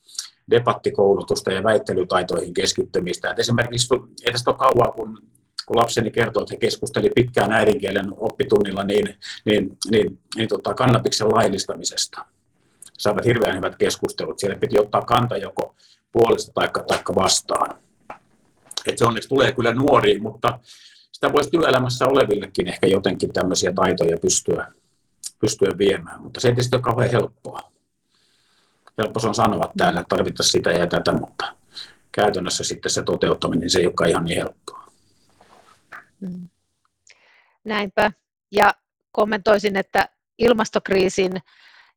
debattikoulutusta 0.52 1.52
ja 1.52 1.64
väittelytaitoihin 1.64 2.54
keskittymistä. 2.54 3.32
Et 3.32 3.40
esimerkiksi 3.40 3.96
ei 4.26 4.32
tästä 4.32 4.52
ole 4.52 4.58
kauan, 4.58 4.94
kun, 4.94 5.22
kun 5.66 5.78
lapseni 5.78 6.12
kertoo, 6.12 6.44
että 6.44 6.54
he 6.54 6.60
keskusteli 6.60 7.10
pitkään 7.16 7.52
äidinkielen 7.52 8.14
oppitunnilla 8.18 8.84
niin, 8.84 9.18
niin, 9.46 9.78
niin, 9.92 10.20
niin 10.36 10.50
tota, 10.50 10.74
kannabiksen 10.74 11.30
laillistamisesta. 11.30 12.26
Saivat 12.98 13.26
hirveän 13.26 13.58
hyvät 13.58 13.76
keskustelut. 13.76 14.40
Siellä 14.40 14.58
piti 14.58 14.80
ottaa 14.80 15.02
kanta 15.02 15.38
joko 15.38 15.76
puolesta 16.12 16.52
tai 16.54 16.70
taikka 16.88 17.16
vastaan. 17.16 17.78
Et 18.88 18.98
se 18.98 19.06
onneksi 19.06 19.30
tulee 19.30 19.52
kyllä 19.52 19.74
nuoriin, 19.74 20.24
mutta 20.24 20.60
sitä 21.12 21.34
voisi 21.34 21.50
työelämässä 21.50 22.08
olevillekin 22.08 22.68
ehkä 22.68 22.88
jotenkin 22.88 23.34
tämmöisiä 23.34 23.74
taitoja 23.74 24.18
pystyä, 24.18 24.74
pystyä 25.40 25.72
viemään, 25.78 26.22
mutta 26.22 26.40
se 26.40 26.48
ei 26.48 26.54
tietysti 26.54 26.76
ole 26.76 26.84
kauhean 26.84 27.12
helppoa. 27.12 27.71
Helppo 28.98 29.20
se 29.20 29.28
on 29.28 29.36
sanoa 29.36 29.72
täällä, 29.78 30.00
että 30.00 30.16
tarvittaisiin 30.16 30.52
sitä 30.52 30.72
ja 30.72 30.88
tätä, 30.88 31.12
mutta 31.12 31.56
käytännössä 32.12 32.64
sitten 32.64 32.92
se 32.92 33.04
toteuttaminen, 33.04 33.60
niin 33.60 33.70
se 33.70 33.80
ei 33.80 33.86
olekaan 33.86 34.10
ihan 34.10 34.26
niin 34.26 34.38
helppoa. 34.38 34.88
Mm. 36.20 36.50
Näinpä. 37.64 38.12
Ja 38.52 38.74
kommentoisin, 39.12 39.78
että 39.78 40.10
ilmastokriisin 40.38 41.32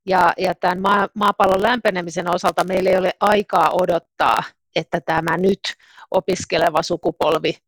ja, 0.07 0.33
ja 0.39 0.55
tämän 0.55 0.81
maa, 0.81 1.09
maapallon 1.15 1.63
lämpenemisen 1.63 2.35
osalta 2.35 2.65
meillä 2.65 2.91
ei 2.91 2.97
ole 2.97 3.13
aikaa 3.21 3.71
odottaa, 3.71 4.43
että 4.77 5.01
tämä 5.01 5.37
nyt 5.37 5.61
opiskeleva 6.11 6.83
sukupolvi 6.83 7.59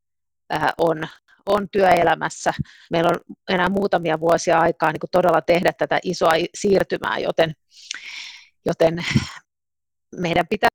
on, 0.79 1.09
on 1.47 1.69
työelämässä. 1.71 2.53
Meillä 2.91 3.11
on 3.11 3.35
enää 3.49 3.69
muutamia 3.69 4.21
vuosia 4.21 4.61
aikaa 4.61 4.93
niin 4.93 5.01
todella 5.13 5.41
tehdä 5.41 5.73
tätä 5.73 5.99
isoa 6.03 6.33
siirtymää, 6.55 7.19
joten, 7.19 7.55
joten 8.67 9.05
meidän 10.17 10.47
pitää 10.51 10.69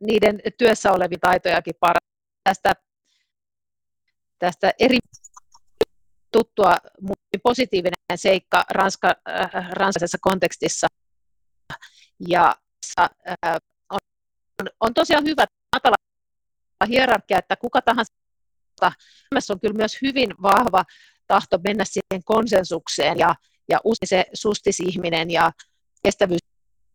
niiden 0.00 0.40
työssä 0.58 0.92
olevia 0.92 1.18
taitojakin 1.20 1.74
parantaa. 1.80 2.12
Tästä, 2.44 2.74
tästä 4.38 4.72
eri 4.78 4.98
tuttua 6.32 6.76
positiivinen 7.42 7.94
seikka 8.14 8.64
ranska, 8.70 9.08
äh, 9.28 9.50
ranskalaisessa 9.52 10.18
kontekstissa. 10.20 10.86
Ja 12.28 12.56
äh, 13.00 13.08
on, 13.90 13.98
on 14.80 14.94
tosiaan 14.94 15.24
hyvä 15.24 15.44
matala 15.76 15.96
hierarkia, 16.88 17.38
että 17.38 17.56
kuka 17.56 17.82
tahansa 17.82 18.12
Suomessa 19.28 19.54
on 19.54 19.60
kyllä 19.60 19.76
myös 19.76 19.98
hyvin 20.02 20.34
vahva 20.42 20.84
tahto 21.26 21.58
mennä 21.64 21.84
siihen 21.84 22.24
konsensukseen 22.24 23.18
ja, 23.18 23.34
ja 23.68 23.80
usein 23.84 24.08
se 24.08 24.24
sustisihminen 24.34 25.30
ja 25.30 25.52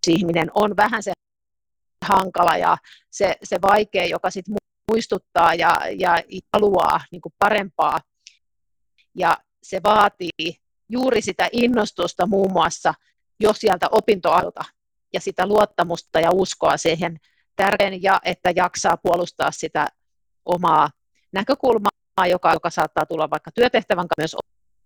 kestävyysihminen 0.05 0.51
on 0.53 0.77
vähän 0.77 1.03
se 1.03 1.11
hankala 2.05 2.57
ja 2.57 2.77
se, 3.11 3.35
se 3.43 3.57
vaikea, 3.61 4.05
joka 4.05 4.29
sitten 4.29 4.55
muistuttaa 4.91 5.53
ja, 5.53 5.81
ja 5.99 6.23
haluaa 6.53 6.99
niin 7.11 7.21
kuin 7.21 7.33
parempaa. 7.39 7.99
Ja 9.15 9.37
se 9.63 9.79
vaatii 9.83 10.59
juuri 10.89 11.21
sitä 11.21 11.49
innostusta 11.51 12.27
muun 12.27 12.51
muassa 12.51 12.93
jo 13.39 13.53
sieltä 13.53 13.87
opintoalta 13.91 14.63
ja 15.13 15.19
sitä 15.19 15.47
luottamusta 15.47 16.19
ja 16.19 16.31
uskoa 16.31 16.77
siihen 16.77 17.17
tärkein 17.55 18.03
ja 18.03 18.19
että 18.25 18.51
jaksaa 18.55 18.97
puolustaa 18.97 19.51
sitä 19.51 19.87
omaa 20.45 20.89
näkökulmaa, 21.31 22.27
joka, 22.29 22.53
joka 22.53 22.69
saattaa 22.69 23.05
tulla 23.05 23.29
vaikka 23.29 23.51
työtehtävän 23.51 24.07
myös 24.17 24.35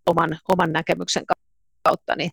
oman, 0.09 0.39
oman 0.49 0.73
näkemyksen 0.73 1.23
kautta, 1.83 2.15
niin, 2.15 2.31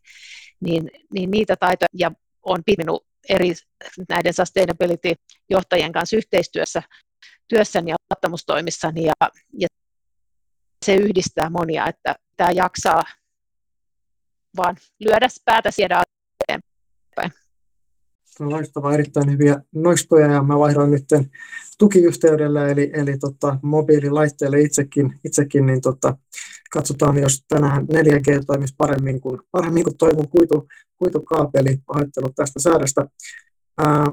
niin, 0.61 0.91
niin 1.13 1.31
niitä 1.31 1.57
taitoja 1.57 1.89
ja 1.99 2.11
on 2.49 2.63
pitänyt 2.67 2.97
eri 3.29 3.55
näiden 4.09 4.35
sustainability-johtajien 4.35 5.93
kanssa 5.93 6.17
yhteistyössä 6.17 6.83
työssäni 7.49 7.91
ja 7.91 7.97
luottamustoimissani 8.11 9.05
ja, 9.05 9.13
ja 9.59 9.69
se 10.85 10.95
yhdistää 10.95 11.51
monia, 11.51 11.87
että 11.87 12.15
tämä 12.37 12.51
jaksaa 12.51 13.03
vaan 14.57 14.77
lyödä 15.01 15.29
päätä 15.45 15.71
siedä 15.71 16.03
eteenpäin. 16.43 17.48
Loistavaa, 18.41 18.95
erittäin 18.95 19.33
hyviä 19.33 19.63
nostoja 19.75 20.33
ja 20.33 20.43
mä 20.43 20.59
vaihdoin 20.59 20.91
nyt 20.91 21.05
tukiyhteydellä 21.79 22.69
eli, 22.69 22.91
eli 22.95 23.19
tota, 23.19 23.59
mobiililaitteelle 23.63 24.61
itsekin, 24.61 25.19
itsekin 25.25 25.67
niin 25.67 25.81
tota, 25.81 26.17
katsotaan, 26.71 27.19
jos 27.19 27.45
tänään 27.49 27.87
4G 27.87 28.45
toimisi 28.47 28.75
paremmin 28.79 29.21
kuin, 29.21 29.41
paremmin 29.51 29.85
kuin 29.85 29.97
toivon 29.97 30.29
kuitu, 30.29 30.69
kuitukaapeli. 30.97 31.79
Pahoittelut 31.87 32.35
tästä 32.37 32.61
säädöstä. 32.61 33.07
Ää, 33.79 34.07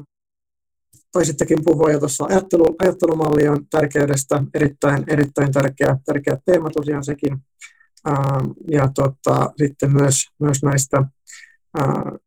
taisittekin 1.12 1.58
puhua 1.66 1.92
jo 1.92 2.00
tuossa 2.00 2.26
ajattelu, 2.26 2.76
ajattelumallion 2.80 3.68
tärkeydestä, 3.70 4.44
erittäin, 4.54 5.04
erittäin 5.08 5.52
tärkeä, 5.52 5.98
tärkeä 6.06 6.38
teema 6.46 6.70
tosiaan 6.70 7.04
sekin. 7.04 7.38
Ää, 8.06 8.42
ja 8.72 8.90
tota, 8.96 9.54
sitten 9.58 9.94
myös, 9.94 10.16
myös 10.40 10.64
näistä 10.64 11.04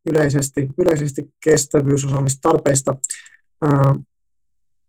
yleisesti, 0.07 0.69
yleisesti 0.79 1.35
kestävyysosaamistarpeista. 1.45 2.95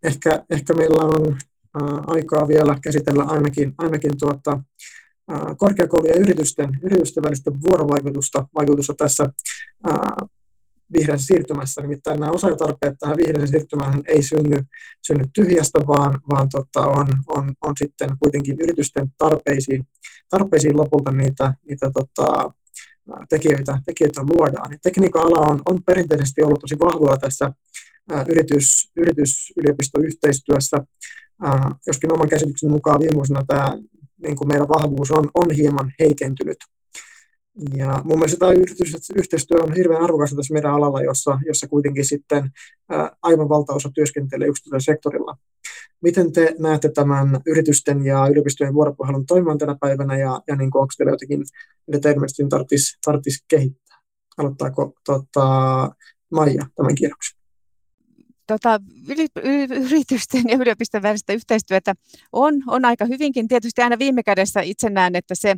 Ehkä, 0.03 0.45
ehkä 0.49 0.73
meillä 0.73 1.03
on 1.03 1.37
aikaa 2.07 2.47
vielä 2.47 2.77
käsitellä 2.83 3.23
ainakin, 3.23 3.73
ainakin 3.77 4.11
tuota, 4.19 4.63
korkeakoulujen 5.57 6.15
ja 6.15 6.21
yritysten, 6.21 6.79
yritysten 6.83 7.23
välistä 7.23 7.51
vuorovaikutusta 7.61 8.47
vaikutusta 8.55 8.93
tässä 8.97 9.29
ää, 9.83 10.15
vihreässä 10.93 11.25
siirtymässä. 11.25 11.81
Nimittäin 11.81 12.19
nämä 12.19 12.31
osaajatarpeet 12.31 12.95
tähän 12.99 13.17
vihreään 13.17 13.47
siirtymään 13.47 14.01
ei 14.07 14.23
synny, 14.23 14.63
synny 15.07 15.25
tyhjästä, 15.33 15.79
vaan, 15.87 16.19
vaan 16.29 16.49
tota, 16.51 16.87
on, 16.87 17.07
on, 17.27 17.53
on, 17.61 17.73
sitten 17.79 18.09
kuitenkin 18.19 18.57
yritysten 18.61 19.07
tarpeisiin, 19.17 19.87
tarpeisiin 20.29 20.77
lopulta 20.77 21.11
niitä, 21.11 21.53
niitä 21.69 21.91
tota, 21.93 22.53
tekijöitä, 23.29 23.79
tekijöitä 23.85 24.21
luodaan. 24.21 24.77
tekniikan 24.83 25.21
ala 25.21 25.47
on, 25.47 25.61
on 25.65 25.83
perinteisesti 25.83 26.43
ollut 26.43 26.59
tosi 26.59 26.79
vahvaa 26.79 27.17
tässä 27.17 27.51
yritys, 28.29 28.91
yritys-yliopistoyhteistyössä, 28.95 30.77
joskin 31.87 32.13
oman 32.13 32.29
käsityksen 32.29 32.71
mukaan 32.71 32.99
viime 32.99 33.15
vuosina 33.15 33.43
tämä 33.47 33.77
niin 34.23 34.35
kuin 34.35 34.47
meidän 34.47 34.67
vahvuus 34.67 35.11
on, 35.11 35.29
on 35.33 35.51
hieman 35.51 35.91
heikentynyt. 35.99 36.57
Ja 37.77 38.01
mun 38.03 38.17
mielestä 38.17 38.37
tämä 38.37 38.51
yhteistyö 39.15 39.63
on 39.63 39.75
hirveän 39.75 40.01
arvokasta 40.01 40.35
tässä 40.35 40.53
meidän 40.53 40.73
alalla, 40.73 41.01
jossa, 41.01 41.39
jossa 41.45 41.67
kuitenkin 41.67 42.05
sitten 42.05 42.51
aivan 43.21 43.49
valtaosa 43.49 43.89
työskentelee 43.95 44.47
yksityisellä 44.47 44.79
sektorilla. 44.79 45.37
Miten 46.01 46.31
te 46.31 46.55
näette 46.59 46.91
tämän 46.91 47.41
yritysten 47.45 48.05
ja 48.05 48.27
yliopistojen 48.27 48.73
vuoropuhelun 48.73 49.25
toimivan 49.25 49.57
tänä 49.57 49.75
päivänä 49.81 50.17
ja, 50.17 50.41
ja 50.47 50.55
niin 50.55 50.69
onko 50.73 50.93
teillä 50.97 51.13
jotenkin, 51.13 51.39
mitä 51.87 51.99
teidän 51.99 52.19
mielestä 52.19 52.43
tarvitsisi, 52.49 52.97
tarvitsisi 53.05 53.45
kehittää? 53.47 53.97
Aloittaako 54.37 54.93
tota, 55.05 55.91
Maija 56.31 56.65
tämän 56.75 56.95
kierroksen? 56.95 57.39
Tota, 58.47 58.79
yritysten 59.89 60.43
ja 60.47 60.57
yliopiston 60.57 61.01
välistä 61.01 61.33
yhteistyötä 61.33 61.93
on, 62.31 62.53
on 62.67 62.85
aika 62.85 63.05
hyvinkin. 63.05 63.47
Tietysti 63.47 63.81
aina 63.81 63.99
viime 63.99 64.23
kädessä 64.23 64.61
itse 64.61 64.89
näen, 64.89 65.15
että 65.15 65.35
se 65.35 65.55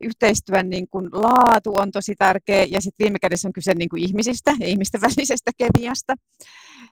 yhteistyön 0.00 0.70
niin 0.70 0.88
kuin 0.88 1.08
laatu 1.12 1.72
on 1.76 1.90
tosi 1.90 2.14
tärkeä 2.18 2.64
ja 2.70 2.80
sitten 2.80 3.04
viime 3.04 3.18
kädessä 3.18 3.48
on 3.48 3.52
kyse 3.52 3.74
niin 3.74 3.88
kuin 3.88 4.02
ihmisistä 4.02 4.52
ja 4.60 4.66
ihmisten 4.66 5.00
välisestä 5.08 5.50
kemiasta. 5.58 6.14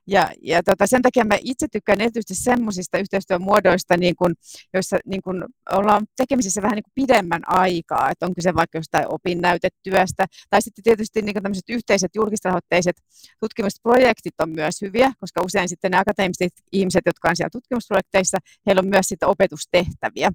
Ja, 0.07 0.31
ja 0.43 0.63
tota, 0.63 0.87
sen 0.87 1.03
takia 1.03 1.25
mä 1.25 1.39
itse 1.41 1.67
tykkään 1.73 2.01
erityisesti 2.01 2.35
semmoisista 2.35 2.99
yhteistyön 2.99 3.43
muodoista, 3.43 3.97
niin 3.97 4.17
kun, 4.17 4.35
joissa 4.75 4.99
niin 5.07 5.23
kun 5.23 5.47
ollaan 5.73 6.07
tekemisissä 6.17 6.63
vähän 6.63 6.77
niin 6.77 6.83
kuin 6.83 7.07
pidemmän 7.07 7.43
aikaa, 7.47 8.11
että 8.11 8.27
on 8.27 8.35
kyse 8.35 8.55
vaikka 8.55 8.79
jostain 8.79 9.05
opinnäytetyöstä, 9.09 10.27
tai 10.51 10.63
sitten 10.63 10.85
tietysti 10.85 11.23
niin 11.23 11.35
tämmöiset 11.35 11.69
yhteiset 11.69 12.11
julkisrahoitteiset 12.15 12.97
tutkimusprojektit 13.41 14.35
on 14.43 14.51
myös 14.51 14.81
hyviä, 14.83 15.13
koska 15.21 15.43
usein 15.45 15.69
sitten 15.69 15.91
ne 15.91 15.99
akateemiset 15.99 16.53
ihmiset, 16.73 17.03
jotka 17.07 17.29
on 17.29 17.37
siellä 17.37 17.51
tutkimusprojekteissa, 17.53 18.39
heillä 18.67 18.81
on 18.81 18.89
myös 18.89 19.07
sitten 19.07 19.29
opetustehtäviä 19.29 20.31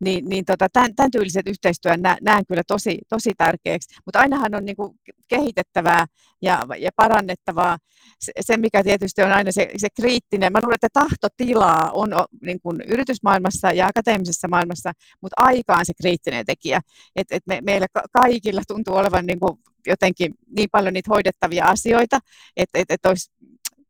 niin, 0.00 0.28
niin 0.28 0.44
tota, 0.44 0.68
tämän, 0.72 0.94
tämän 0.94 1.10
tyyliset 1.10 1.48
yhteistyön 1.48 2.02
nä, 2.02 2.16
näen 2.22 2.46
kyllä 2.48 2.62
tosi, 2.66 2.98
tosi 3.08 3.32
tärkeäksi, 3.38 3.94
mutta 4.06 4.18
ainahan 4.18 4.54
on 4.54 4.64
niin 4.64 4.76
kuin 4.76 5.00
kehitettävää 5.28 6.06
ja, 6.42 6.66
ja 6.78 6.90
parannettavaa. 6.96 7.78
Se, 8.20 8.32
se, 8.40 8.56
mikä 8.56 8.82
tietysti 8.82 9.22
on 9.22 9.32
aina 9.32 9.52
se, 9.52 9.70
se 9.76 9.88
kriittinen, 9.96 10.52
mä 10.52 10.58
luulen, 10.62 10.74
että 10.74 10.88
tahtotilaa 10.92 11.90
on 11.90 12.10
niin 12.42 12.60
kuin 12.60 12.80
yritysmaailmassa 12.80 13.72
ja 13.72 13.86
akateemisessa 13.86 14.48
maailmassa, 14.48 14.92
mutta 15.20 15.34
aika 15.42 15.76
on 15.76 15.86
se 15.86 15.92
kriittinen 16.02 16.46
tekijä, 16.46 16.80
että 17.16 17.36
et 17.36 17.42
me, 17.46 17.60
meillä 17.60 17.86
kaikilla 18.12 18.62
tuntuu 18.68 18.94
olevan 18.94 19.26
niin 19.26 19.40
kuin 19.40 19.58
jotenkin 19.86 20.34
niin 20.56 20.68
paljon 20.72 20.92
niitä 20.92 21.10
hoidettavia 21.10 21.64
asioita, 21.64 22.18
että 22.56 22.78
et, 22.78 22.90
et 22.90 23.06
olisi 23.06 23.30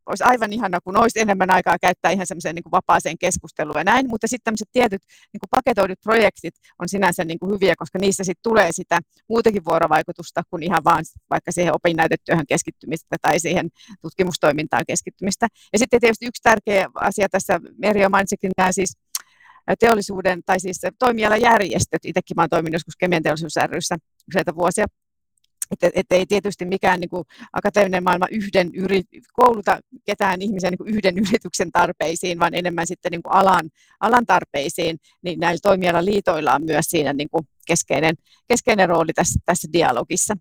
olisi 0.07 0.25
aivan 0.25 0.53
ihana, 0.53 0.81
kun 0.81 0.97
olisi 0.97 1.21
enemmän 1.21 1.51
aikaa 1.51 1.77
käyttää 1.81 2.11
ihan 2.11 2.27
semmoiseen 2.27 2.55
niin 2.55 2.71
vapaaseen 2.73 3.19
keskusteluun 3.19 3.79
ja 3.79 3.85
näin, 3.85 4.09
mutta 4.09 4.27
sitten 4.29 4.45
tämmöiset 4.45 4.69
tietyt 4.73 5.03
niin 5.33 5.41
kuin 5.41 5.51
paketoidut 5.51 5.99
projektit 6.03 6.55
on 6.79 6.89
sinänsä 6.89 7.25
niin 7.25 7.39
kuin 7.39 7.53
hyviä, 7.53 7.75
koska 7.79 7.99
niissä 7.99 8.25
sitten 8.25 8.43
tulee 8.43 8.69
sitä 8.73 8.99
muutakin 9.29 9.65
vuorovaikutusta 9.65 10.43
kuin 10.51 10.63
ihan 10.63 10.85
vaan 10.85 11.05
vaikka 11.31 11.53
siihen 11.53 11.75
opinnäytetyöhön 11.75 12.47
keskittymistä 12.49 13.17
tai 13.23 13.41
siihen 13.41 13.69
tutkimustoimintaan 14.03 14.85
keskittymistä. 14.87 15.47
Ja 15.73 15.79
sitten 15.79 16.01
tietysti 16.01 16.27
yksi 16.27 16.43
tärkeä 16.43 16.89
asia 16.95 17.29
tässä, 17.29 17.61
Merjo 17.79 18.09
mainitsikin 18.09 18.51
nämä 18.57 18.73
siis 18.73 18.97
teollisuuden 19.81 20.41
tai 20.47 20.61
siis 20.61 20.81
toimialajärjestöt. 20.99 22.05
Itsekin 22.05 22.41
olen 22.41 22.51
toiminut 22.51 22.73
joskus 22.73 22.97
Kemian 22.97 23.23
teollisuus 23.23 23.55
ryssä 23.67 23.97
useita 24.29 24.55
vuosia 24.55 24.87
että 25.83 26.01
et 26.01 26.07
ei 26.11 26.27
tietysti 26.27 26.65
mikään 26.65 27.01
niin 27.01 27.09
kuin, 27.11 27.25
akateeminen 27.53 28.05
maailma 28.05 28.27
yhden 28.31 28.71
yri, 28.75 29.03
kouluta 29.33 29.81
ketään 30.07 30.43
ihmisen 30.43 30.71
niin 30.71 30.79
kuin 30.79 30.95
yhden 30.95 31.19
yrityksen 31.29 31.73
tarpeisiin, 31.73 32.39
vaan 32.39 32.55
enemmän 32.55 32.87
sitten 32.87 33.11
niin 33.11 33.23
kuin 33.23 33.33
alan, 33.33 33.71
alan 34.01 34.27
tarpeisiin, 34.27 34.97
niin 35.23 35.41
näillä 35.41 35.61
toimialaliitoilla 35.63 36.55
on 36.55 36.65
myös 36.65 36.85
siinä 36.89 37.13
niin 37.13 37.29
kuin 37.31 37.47
keskeinen, 37.67 38.15
keskeinen 38.49 38.89
rooli 38.89 39.13
tässä, 39.13 39.41
tässä 39.47 39.69
dialogissa. 39.73 40.35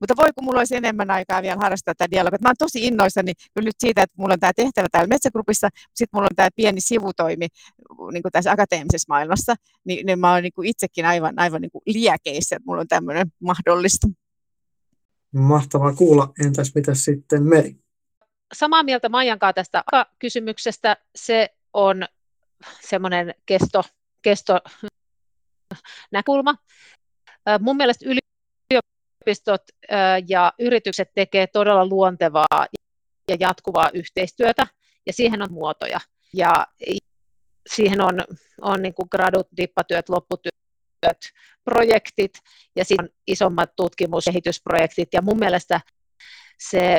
Mutta 0.00 0.16
voi 0.16 0.28
kun 0.34 0.44
mulla 0.44 0.58
olisi 0.58 0.76
enemmän 0.76 1.10
aikaa 1.10 1.42
vielä 1.42 1.56
harrastaa 1.62 1.94
tätä 1.94 2.10
dialogia. 2.10 2.38
Mä 2.42 2.48
olen 2.48 2.56
tosi 2.58 2.86
innoissani 2.86 3.32
kyllä 3.54 3.66
nyt 3.66 3.74
siitä, 3.78 4.02
että 4.02 4.14
mulla 4.18 4.34
on 4.34 4.40
tämä 4.40 4.52
tehtävä 4.56 4.88
täällä 4.92 5.08
Metsägrupissa, 5.08 5.68
sitten 5.94 6.08
mulla 6.12 6.28
on 6.30 6.36
tämä 6.36 6.48
pieni 6.56 6.80
sivutoimi 6.80 7.46
niin 8.12 8.22
kuin 8.22 8.32
tässä 8.32 8.52
akateemisessa 8.52 9.06
maailmassa, 9.08 9.54
niin, 9.84 10.06
niin 10.06 10.18
mä 10.18 10.32
olen 10.32 10.42
niin 10.42 10.52
kuin 10.52 10.68
itsekin 10.68 11.06
aivan, 11.06 11.38
aivan 11.38 11.62
niin 11.62 11.70
kuin 11.70 11.82
liekeissä, 11.86 12.56
että 12.56 12.66
mulla 12.66 12.80
on 12.80 12.88
tämmöinen 12.88 13.26
mahdollista. 13.40 14.06
Mahtavaa 15.34 15.94
kuulla. 15.94 16.32
Entäs 16.46 16.74
mitä 16.74 16.94
sitten 16.94 17.42
Meri? 17.42 17.76
Samaa 18.54 18.82
mieltä 18.82 19.08
Maijankaa 19.08 19.52
tästä 19.52 19.84
kysymyksestä. 20.18 20.96
Se 21.16 21.48
on 21.72 22.04
semmoinen 22.80 23.34
kesto, 23.46 23.82
kesto 24.22 24.60
näkulma. 26.12 26.54
Mun 27.60 27.76
mielestä 27.76 28.04
yliopistot 28.08 29.62
ja 30.28 30.52
yritykset 30.58 31.10
tekee 31.14 31.46
todella 31.46 31.86
luontevaa 31.86 32.66
ja 33.28 33.36
jatkuvaa 33.40 33.90
yhteistyötä, 33.94 34.66
ja 35.06 35.12
siihen 35.12 35.42
on 35.42 35.52
muotoja. 35.52 36.00
Ja 36.34 36.66
siihen 37.68 38.00
on, 38.00 38.20
on 38.60 38.82
niin 38.82 38.94
kuin 38.94 39.08
gradut, 39.10 39.48
dippatyöt, 39.56 40.08
lopputyöt, 40.08 40.49
projektit 41.64 42.32
ja 42.76 42.84
sitten 42.84 43.08
isommat 43.26 43.70
tutkimus- 43.76 44.26
ja. 44.26 44.32
Ja 45.12 45.22
mun 45.22 45.38
mielestä 45.38 45.80
se 46.58 46.98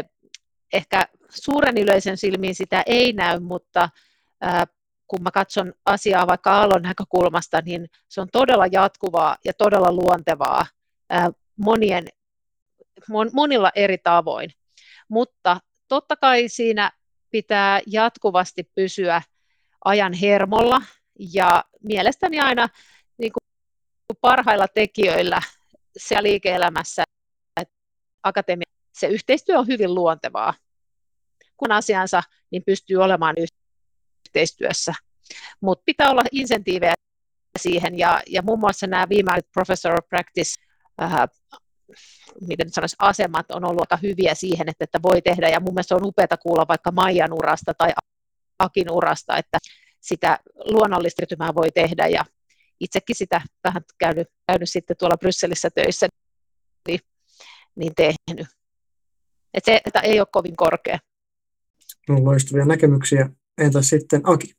ehkä 0.74 1.08
suuren 1.30 1.78
yleisön 1.78 2.18
silmiin 2.18 2.56
sitä 2.56 2.84
ei 2.86 3.14
näy, 3.14 3.40
mutta 3.40 3.90
ää, 4.42 4.66
kun 5.08 5.24
mä 5.24 5.32
katson 5.32 5.74
asiaa 5.86 6.28
vaikka 6.28 6.52
Aallon 6.52 6.82
näkökulmasta, 6.82 7.62
niin 7.66 7.90
se 8.10 8.22
on 8.22 8.28
todella 8.32 8.68
jatkuvaa 8.72 9.38
ja 9.46 9.54
todella 9.54 9.92
luontevaa 9.92 10.66
ää, 11.10 11.32
monien, 11.56 12.06
mon, 13.10 13.30
monilla 13.34 13.72
eri 13.76 13.98
tavoin. 13.98 14.52
Mutta 15.10 15.58
totta 15.88 16.16
kai 16.16 16.48
siinä 16.48 16.92
pitää 17.32 17.82
jatkuvasti 17.88 18.64
pysyä 18.76 19.22
ajan 19.86 20.14
hermolla 20.14 20.82
ja 21.34 21.64
mielestäni 21.84 22.40
aina 22.40 22.68
niin 23.18 23.32
kuin 23.32 23.51
parhailla 24.22 24.68
tekijöillä 24.68 25.42
siellä 25.98 26.24
liike-elämässä, 26.24 27.04
että 27.62 27.76
akatemia, 28.24 28.72
se 28.94 29.08
yhteistyö 29.08 29.60
on 29.60 29.68
hyvin 29.68 29.96
luontevaa. 29.96 30.54
Kun 31.58 31.72
asiansa, 31.72 32.24
niin 32.52 32.64
pystyy 32.66 32.98
olemaan 32.98 33.36
yhteistyössä. 34.28 34.94
Mutta 35.62 35.84
pitää 35.86 36.10
olla 36.10 36.24
insentiivejä 36.32 36.94
siihen, 37.60 37.98
ja, 37.98 38.22
ja 38.28 38.42
muun 38.42 38.60
muassa 38.60 38.88
nämä 38.88 39.10
viimeiset 39.10 39.52
professor 39.54 39.94
of 39.94 40.10
practice 40.10 40.52
äh, 41.02 41.14
miten 42.48 42.72
sanoisi, 42.72 42.96
asemat 43.00 43.52
on 43.52 43.66
ollut 43.66 43.82
aika 43.82 43.98
hyviä 44.02 44.36
siihen, 44.36 44.70
että, 44.70 44.84
että 44.84 45.00
voi 45.04 45.22
tehdä, 45.22 45.50
ja 45.50 45.60
mun 45.60 45.74
mielestä 45.74 45.96
on 45.96 46.06
upeaa 46.06 46.38
kuulla 46.42 46.68
vaikka 46.68 46.92
Maijan 46.92 47.34
urasta 47.34 47.74
tai 47.74 47.92
Akin 48.60 48.92
urasta, 48.92 49.38
että 49.38 49.58
sitä 50.02 50.40
luonnollista 50.56 51.24
voi 51.56 51.72
tehdä, 51.72 52.08
ja 52.08 52.26
itsekin 52.82 53.16
sitä 53.16 53.42
vähän 53.64 53.82
käynyt, 53.98 54.28
käynyt 54.48 54.70
sitten 54.70 54.98
tuolla 54.98 55.18
Brysselissä 55.18 55.70
töissä, 55.76 56.08
niin, 56.88 57.00
niin 57.76 57.94
tehnyt. 57.96 58.48
Et 59.54 59.66
se 59.66 59.82
että 59.86 60.00
ei 60.00 60.20
ole 60.20 60.28
kovin 60.32 60.56
korkea. 60.56 61.00
No, 62.10 62.24
loistavia 62.24 62.66
näkemyksiä. 62.66 63.30
Entä 63.58 63.82
sitten 63.82 64.22
Aki? 64.24 64.54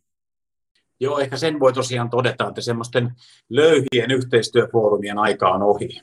Joo, 1.01 1.19
ehkä 1.19 1.37
sen 1.37 1.61
voi 1.61 1.73
tosiaan 1.73 2.11
todeta, 2.11 2.49
että 2.49 2.61
semmoisten 2.61 3.11
löyhien 3.49 4.11
yhteistyöfoorumien 4.11 5.19
aika 5.19 5.49
on 5.49 5.63
ohi. 5.63 6.01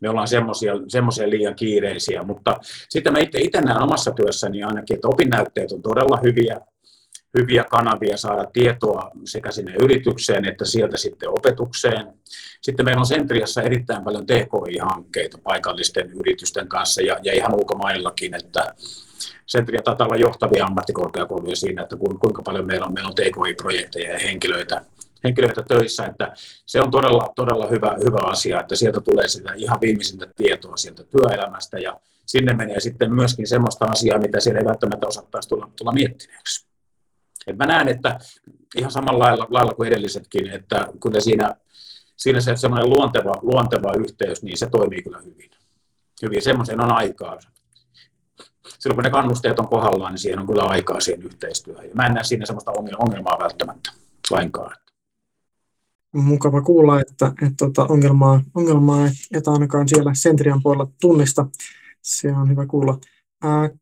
Me 0.00 0.08
ollaan 0.08 0.28
semmoisia 0.88 1.30
liian 1.30 1.54
kiireisiä, 1.54 2.22
mutta 2.22 2.56
sitten 2.88 3.12
mä 3.12 3.18
itse, 3.18 3.38
itse 3.38 3.60
näen 3.60 3.82
omassa 3.82 4.10
työssäni 4.10 4.62
ainakin, 4.62 4.94
että 4.94 5.08
opinnäytteet 5.08 5.72
on 5.72 5.82
todella 5.82 6.18
hyviä, 6.22 6.60
hyviä 7.38 7.64
kanavia 7.64 8.16
saada 8.16 8.44
tietoa 8.52 9.10
sekä 9.24 9.50
sinne 9.50 9.74
yritykseen 9.74 10.44
että 10.44 10.64
sieltä 10.64 10.96
sitten 10.96 11.28
opetukseen. 11.28 12.06
Sitten 12.60 12.84
meillä 12.84 13.00
on 13.00 13.06
Sentriassa 13.06 13.62
erittäin 13.62 14.04
paljon 14.04 14.26
TKI-hankkeita 14.26 15.38
paikallisten 15.42 16.10
yritysten 16.10 16.68
kanssa 16.68 17.02
ja, 17.02 17.16
ja 17.22 17.32
ihan 17.32 17.54
ulkomaillakin, 17.54 18.34
että 18.34 18.74
Sentria 19.46 19.82
taitaa 19.82 20.06
olla 20.06 20.16
johtavia 20.16 20.64
ammattikorkeakouluja 20.64 21.56
siinä, 21.56 21.82
että 21.82 21.96
kuinka 21.96 22.42
paljon 22.42 22.66
meillä 22.66 22.86
on, 22.86 22.92
meillä 22.92 23.08
on 23.08 23.14
TKI-projekteja 23.14 24.12
ja 24.12 24.18
henkilöitä, 24.18 24.84
henkilöitä 25.24 25.62
töissä, 25.68 26.04
että 26.04 26.32
se 26.66 26.80
on 26.80 26.90
todella, 26.90 27.32
todella 27.36 27.66
hyvä, 27.66 27.96
hyvä 28.04 28.18
asia, 28.30 28.60
että 28.60 28.76
sieltä 28.76 29.00
tulee 29.00 29.28
sitä 29.28 29.52
ihan 29.56 29.80
viimeisintä 29.80 30.26
tietoa 30.36 30.76
sieltä 30.76 31.04
työelämästä 31.04 31.78
ja 31.78 32.00
sinne 32.26 32.52
menee 32.54 32.80
sitten 32.80 33.14
myöskin 33.14 33.46
semmoista 33.46 33.84
asiaa, 33.84 34.18
mitä 34.18 34.40
siellä 34.40 34.60
ei 34.60 34.66
välttämättä 34.66 35.06
osattaisi 35.06 35.48
tulla, 35.48 35.70
tulla 35.76 35.92
miettineeksi. 35.92 36.71
Et 37.46 37.56
mä 37.56 37.66
näen, 37.66 37.88
että 37.88 38.18
ihan 38.76 38.90
samalla 38.90 39.24
lailla, 39.24 39.46
lailla 39.50 39.74
kuin 39.74 39.86
edellisetkin, 39.86 40.50
että 40.50 40.88
kyllä 41.02 41.20
siinä, 41.20 41.54
siinä 42.16 42.40
se 42.40 42.56
semmoinen 42.56 42.90
luonteva, 42.90 43.34
luonteva 43.42 43.92
yhteys, 43.98 44.42
niin 44.42 44.58
se 44.58 44.66
toimii 44.66 45.02
kyllä 45.02 45.18
hyvin. 45.18 45.50
Hyvin, 46.22 46.42
semmoisen 46.42 46.80
on 46.80 46.92
aikaa. 46.92 47.38
Silloin 48.78 48.96
kun 48.96 49.04
ne 49.04 49.10
kannusteet 49.10 49.58
on 49.58 49.68
kohdallaan, 49.68 50.12
niin 50.12 50.18
siihen 50.18 50.38
on 50.38 50.46
kyllä 50.46 50.62
aikaa 50.62 51.00
siihen 51.00 51.22
yhteistyöhön. 51.22 51.88
Ja 51.88 51.94
mä 51.94 52.06
en 52.06 52.14
näe 52.14 52.24
siinä 52.24 52.46
semmoista 52.46 52.72
ongelmaa 52.98 53.38
välttämättä 53.38 53.92
lainkaan. 54.30 54.76
Mukava 56.12 56.62
kuulla, 56.62 57.00
että, 57.00 57.26
että, 57.26 57.46
että 57.46 57.56
tota, 57.58 57.86
ongelmaa, 57.88 58.40
ongelmaa 58.54 59.06
et 59.34 59.48
ainakaan 59.48 59.88
siellä 59.88 60.14
Sentrian 60.14 60.62
puolella 60.62 60.90
tunnista. 61.00 61.46
Se 62.02 62.32
on 62.32 62.48
hyvä 62.48 62.66
kuulla. 62.66 62.98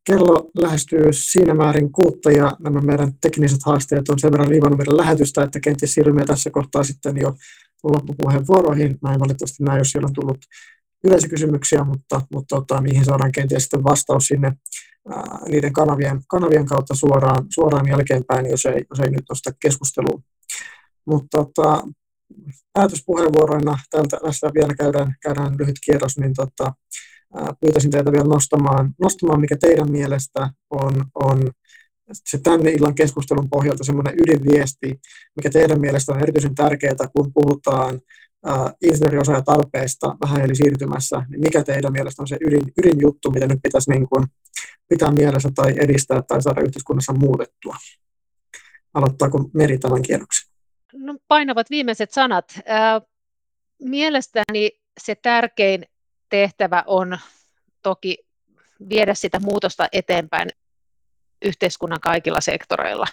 Kello 0.05 0.51
lähestyy 0.59 1.13
siinä 1.13 1.55
määrin 1.55 1.93
kuutta 1.93 2.31
ja 2.31 2.57
nämä 2.59 2.81
meidän 2.81 3.13
tekniset 3.21 3.61
haasteet 3.67 4.09
on 4.09 4.19
sen 4.19 4.33
verran 4.33 4.49
liivannut 4.49 4.79
meidän 4.79 4.97
lähetystä, 4.97 5.43
että 5.43 5.61
kenties 5.61 5.95
siirrymme 5.95 6.25
tässä 6.25 6.51
kohtaa 6.51 6.85
sitten 6.85 7.17
jo 7.17 7.35
loppupuheenvuoroihin. 7.85 8.99
Mä 9.03 9.13
en 9.13 9.21
valitettavasti 9.21 9.63
näe, 9.65 9.79
jos 9.79 9.91
siellä 9.91 10.07
on 10.07 10.13
tullut 10.13 10.39
yleisökysymyksiä, 11.05 11.85
mutta, 11.85 12.21
mutta 12.35 12.57
tota, 12.57 12.81
niihin 12.81 13.05
saadaan 13.05 13.33
kenties 13.33 13.63
sitten 13.63 13.85
vastaus 13.85 14.27
sinne 14.27 14.53
ää, 15.11 15.39
niiden 15.49 15.73
kanavien, 15.73 16.21
kanavien 16.29 16.67
kautta 16.67 16.95
suoraan, 16.95 17.47
suoraan 17.55 17.89
jälkeenpäin, 17.89 18.47
jos 18.51 18.67
ei, 18.67 18.85
jos 18.91 19.01
ei 19.01 19.11
nyt 19.11 19.25
nosta 19.29 19.51
keskusteluun. 19.63 20.23
Mutta 21.07 21.39
tota, 21.39 21.83
päätöspuheenvuoroina 22.73 23.79
tältä, 23.91 24.17
tästä 24.23 24.51
vielä 24.55 24.75
käydään, 24.75 25.15
käydään 25.23 25.57
lyhyt 25.59 25.77
kierros, 25.85 26.19
niin 26.19 26.35
tota, 26.35 26.73
pyytäisin 27.61 27.91
teitä 27.91 28.13
vielä 28.13 28.29
nostamaan, 28.29 28.95
nostamaan 29.03 29.41
mikä 29.41 29.57
teidän 29.57 29.91
mielestä 29.91 30.51
on, 30.71 31.05
on 31.15 31.51
se 32.13 32.39
tänne 32.39 32.71
illan 32.71 32.95
keskustelun 32.95 33.51
pohjalta 33.51 33.85
semmoinen 33.85 34.15
ydinviesti, 34.15 35.01
mikä 35.37 35.51
teidän 35.51 35.81
mielestä 35.81 36.13
on 36.13 36.23
erityisen 36.23 36.55
tärkeää, 36.55 37.09
kun 37.17 37.33
puhutaan 37.33 37.95
uh, 37.95 38.71
insinööriosaajatalopeista 38.83 40.17
vähän 40.21 40.41
eli 40.41 40.55
siirtymässä, 40.55 41.23
niin 41.29 41.41
mikä 41.41 41.65
teidän 41.65 41.93
mielestä 41.93 42.23
on 42.23 42.29
se 42.29 42.37
ydin, 42.47 42.73
ydinjuttu, 42.79 43.31
mitä 43.31 43.47
nyt 43.47 43.59
pitäisi 43.63 43.91
niin 43.91 44.09
kuin 44.09 44.27
pitää 44.89 45.11
mielessä 45.11 45.49
tai 45.55 45.75
edistää 45.81 46.23
tai 46.23 46.43
saada 46.43 46.61
yhteiskunnassa 46.61 47.13
muutettua? 47.13 47.77
Aloittaako 48.95 49.51
Meri 49.55 49.79
tämän 49.79 50.03
kierroksen? 50.03 50.51
No, 50.93 51.19
painavat 51.29 51.71
viimeiset 51.71 52.11
sanat. 52.13 52.61
Mielestäni 53.83 54.71
se 55.01 55.15
tärkein 55.15 55.85
tehtävä 56.31 56.85
on 56.87 57.19
toki 57.83 58.19
viedä 58.89 59.15
sitä 59.15 59.39
muutosta 59.41 59.89
eteenpäin 59.93 60.49
yhteiskunnan 61.45 62.01
kaikilla 62.01 62.41
sektoreilla. 62.41 63.07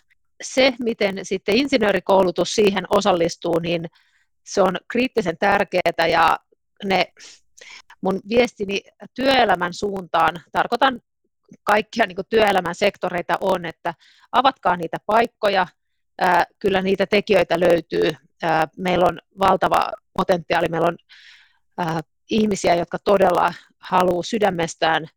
Se, 0.44 0.74
miten 0.80 1.26
sitten 1.26 1.58
insinöörikoulutus 1.58 2.56
siihen 2.56 2.86
osallistuu, 2.90 3.60
niin 3.60 3.86
se 4.46 4.62
on 4.62 4.78
kriittisen 4.88 5.38
tärkeää 5.38 6.08
ja 6.12 6.40
ne 6.86 7.14
mun 8.02 8.22
viestini 8.30 8.82
työelämän 9.14 9.74
suuntaan, 9.74 10.36
tarkoitan 10.52 11.02
kaikkia 11.64 12.06
niin 12.06 12.18
työelämän 12.30 12.76
sektoreita 12.76 13.38
on, 13.42 13.66
että 13.66 13.94
avatkaa 14.32 14.78
niitä 14.78 14.98
paikkoja, 15.06 15.68
kyllä 16.60 16.82
niitä 16.82 17.06
tekijöitä 17.06 17.60
löytyy. 17.60 18.12
Meillä 18.78 19.06
on 19.06 19.20
valtava 19.40 19.92
potentiaali, 20.14 20.68
meillä 20.70 20.88
on 20.88 20.98
ihmisiä, 22.30 22.76
jotka 22.76 23.00
todella 23.00 23.54
haluaa 23.80 24.24
sydämestään 24.24 25.08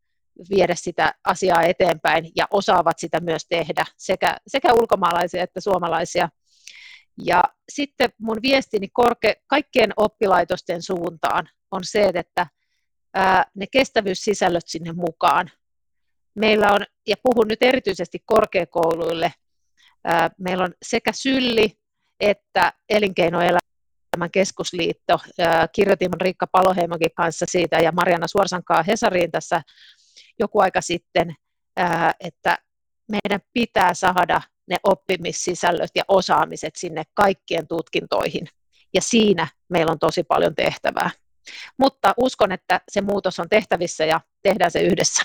viedä 0.50 0.74
sitä 0.74 1.14
asiaa 1.24 1.62
eteenpäin 1.62 2.32
ja 2.36 2.46
osaavat 2.50 2.98
sitä 2.98 3.20
myös 3.20 3.46
tehdä, 3.48 3.84
sekä, 3.96 4.36
sekä 4.46 4.72
ulkomaalaisia 4.72 5.42
että 5.42 5.60
suomalaisia. 5.60 6.28
Ja 7.24 7.44
sitten 7.68 8.10
mun 8.18 8.36
viestini 8.42 8.88
korke, 8.88 9.42
kaikkien 9.46 9.92
oppilaitosten 9.96 10.82
suuntaan 10.82 11.48
on 11.70 11.80
se, 11.84 12.10
että 12.14 12.46
ää, 13.14 13.44
ne 13.54 13.66
kestävyyssisällöt 13.66 14.64
sinne 14.66 14.92
mukaan. 14.92 15.50
Meillä 16.34 16.72
on, 16.72 16.80
ja 17.08 17.16
puhun 17.22 17.48
nyt 17.48 17.62
erityisesti 17.62 18.18
korkeakouluille, 18.24 19.32
ää, 20.04 20.30
meillä 20.38 20.64
on 20.64 20.74
sekä 20.82 21.12
Sylli 21.12 21.80
että 22.20 22.72
Elinkeinoelämän 24.20 24.30
keskusliitto. 24.30 25.18
Ää, 25.38 25.68
kirjoitimme 25.68 26.16
Riikka 26.20 26.46
Paloheimokin 26.46 27.10
kanssa 27.16 27.46
siitä 27.48 27.78
ja 27.78 27.92
Mariana 27.92 28.26
Suorsankaa 28.26 28.82
Hesariin 28.82 29.30
tässä 29.30 29.62
joku 30.38 30.60
aika 30.60 30.80
sitten, 30.80 31.34
että 32.20 32.58
meidän 33.08 33.40
pitää 33.52 33.94
saada 33.94 34.40
ne 34.68 34.76
oppimissisällöt 34.82 35.90
ja 35.94 36.04
osaamiset 36.08 36.76
sinne 36.76 37.02
kaikkien 37.14 37.66
tutkintoihin. 37.66 38.46
Ja 38.94 39.00
siinä 39.00 39.48
meillä 39.68 39.92
on 39.92 39.98
tosi 39.98 40.22
paljon 40.22 40.54
tehtävää. 40.54 41.10
Mutta 41.78 42.14
uskon, 42.16 42.52
että 42.52 42.80
se 42.90 43.00
muutos 43.00 43.40
on 43.40 43.48
tehtävissä 43.48 44.04
ja 44.04 44.20
tehdään 44.42 44.70
se 44.70 44.80
yhdessä. 44.80 45.22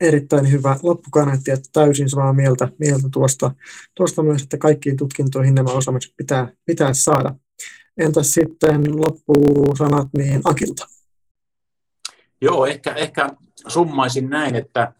Erittäin 0.00 0.50
hyvä 0.50 0.76
loppukaneetti 0.82 1.50
ja 1.50 1.56
täysin 1.72 2.10
samaa 2.10 2.32
mieltä, 2.32 2.68
mieltä 2.78 3.08
tuosta, 3.12 3.54
tuosta 3.94 4.22
myös, 4.22 4.42
että 4.42 4.58
kaikkiin 4.58 4.96
tutkintoihin 4.96 5.54
nämä 5.54 5.70
osaamiset 5.70 6.12
pitää, 6.16 6.48
pitää 6.66 6.94
saada. 6.94 7.34
Entäs 7.98 8.32
sitten 8.32 9.00
loppusanat 9.00 10.08
niin 10.16 10.40
Akilta? 10.44 10.86
Joo, 12.40 12.66
ehkä, 12.66 12.92
ehkä 12.92 13.30
summaisin 13.66 14.30
näin, 14.30 14.54
että, 14.54 14.92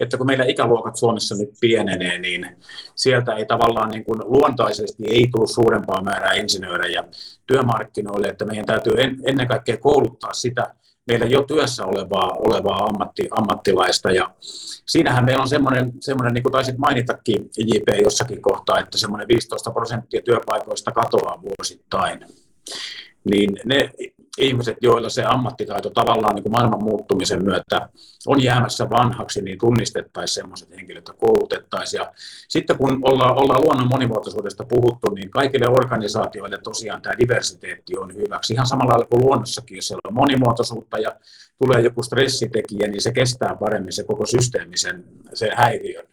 että 0.00 0.16
kun 0.16 0.26
meillä 0.26 0.44
ikäluokat 0.44 0.96
Suomessa 0.96 1.34
nyt 1.34 1.50
pienenee, 1.60 2.18
niin 2.18 2.56
sieltä 2.94 3.32
ei 3.32 3.46
tavallaan 3.46 3.90
niin 3.90 4.04
kuin 4.04 4.20
luontaisesti 4.24 5.02
ei 5.08 5.28
tule 5.32 5.46
suurempaa 5.46 6.02
määrää 6.02 6.32
insinöörejä 6.32 7.04
työmarkkinoille, 7.46 8.28
että 8.28 8.44
meidän 8.44 8.66
täytyy 8.66 8.92
en, 8.98 9.16
ennen 9.26 9.48
kaikkea 9.48 9.76
kouluttaa 9.76 10.32
sitä 10.32 10.74
meillä 11.06 11.26
jo 11.26 11.42
työssä 11.42 11.86
olevaa, 11.86 12.30
olevaa 12.38 12.84
ammatti, 12.84 13.28
ammattilaista. 13.30 14.10
Ja 14.10 14.30
siinähän 14.86 15.24
meillä 15.24 15.42
on 15.42 15.48
semmoinen, 15.48 15.92
semmoinen 16.00 16.34
niin 16.34 16.42
kuin 16.42 16.52
taisit 16.52 16.78
mainitakin 16.78 17.50
JP 17.58 17.88
jossakin 18.02 18.42
kohtaa, 18.42 18.78
että 18.78 18.98
semmoinen 18.98 19.28
15 19.28 19.70
prosenttia 19.70 20.22
työpaikoista 20.22 20.92
katoaa 20.92 21.42
vuosittain. 21.42 22.26
Niin 23.24 23.60
ne 23.64 23.90
ihmiset, 24.38 24.76
joilla 24.80 25.08
se 25.08 25.24
ammattitaito 25.24 25.90
tavallaan 25.90 26.34
niin 26.34 26.42
kuin 26.42 26.52
maailman 26.52 26.84
muuttumisen 26.84 27.44
myötä 27.44 27.88
on 28.26 28.42
jäämässä 28.42 28.90
vanhaksi, 28.90 29.42
niin 29.42 29.58
tunnistettaisiin 29.58 30.34
sellaiset 30.34 30.70
henkilöt 30.70 31.08
ja 31.08 31.14
koulutettaisiin. 31.14 32.00
Ja 32.00 32.12
sitten 32.48 32.78
kun 32.78 32.98
ollaan, 33.02 33.38
ollaan 33.38 33.62
luonnon 33.64 33.88
monimuotoisuudesta 33.88 34.64
puhuttu, 34.64 35.10
niin 35.10 35.30
kaikille 35.30 35.66
organisaatioille 35.68 36.58
tosiaan 36.58 37.02
tämä 37.02 37.18
diversiteetti 37.18 37.98
on 37.98 38.14
hyväksi. 38.14 38.52
Ihan 38.52 38.66
samalla 38.66 38.92
lailla 38.92 39.06
kuin 39.06 39.26
luonnossakin, 39.26 39.76
jos 39.76 39.88
siellä 39.88 40.08
on 40.08 40.14
monimuotoisuutta 40.14 40.98
ja 40.98 41.16
tulee 41.58 41.80
joku 41.80 42.02
stressitekijä, 42.02 42.88
niin 42.88 43.02
se 43.02 43.12
kestää 43.12 43.56
paremmin 43.60 43.92
se 43.92 44.04
koko 44.04 44.26
systeemi 44.26 44.76
sen, 44.76 45.04
sen 45.34 45.50
häiriön 45.54 46.06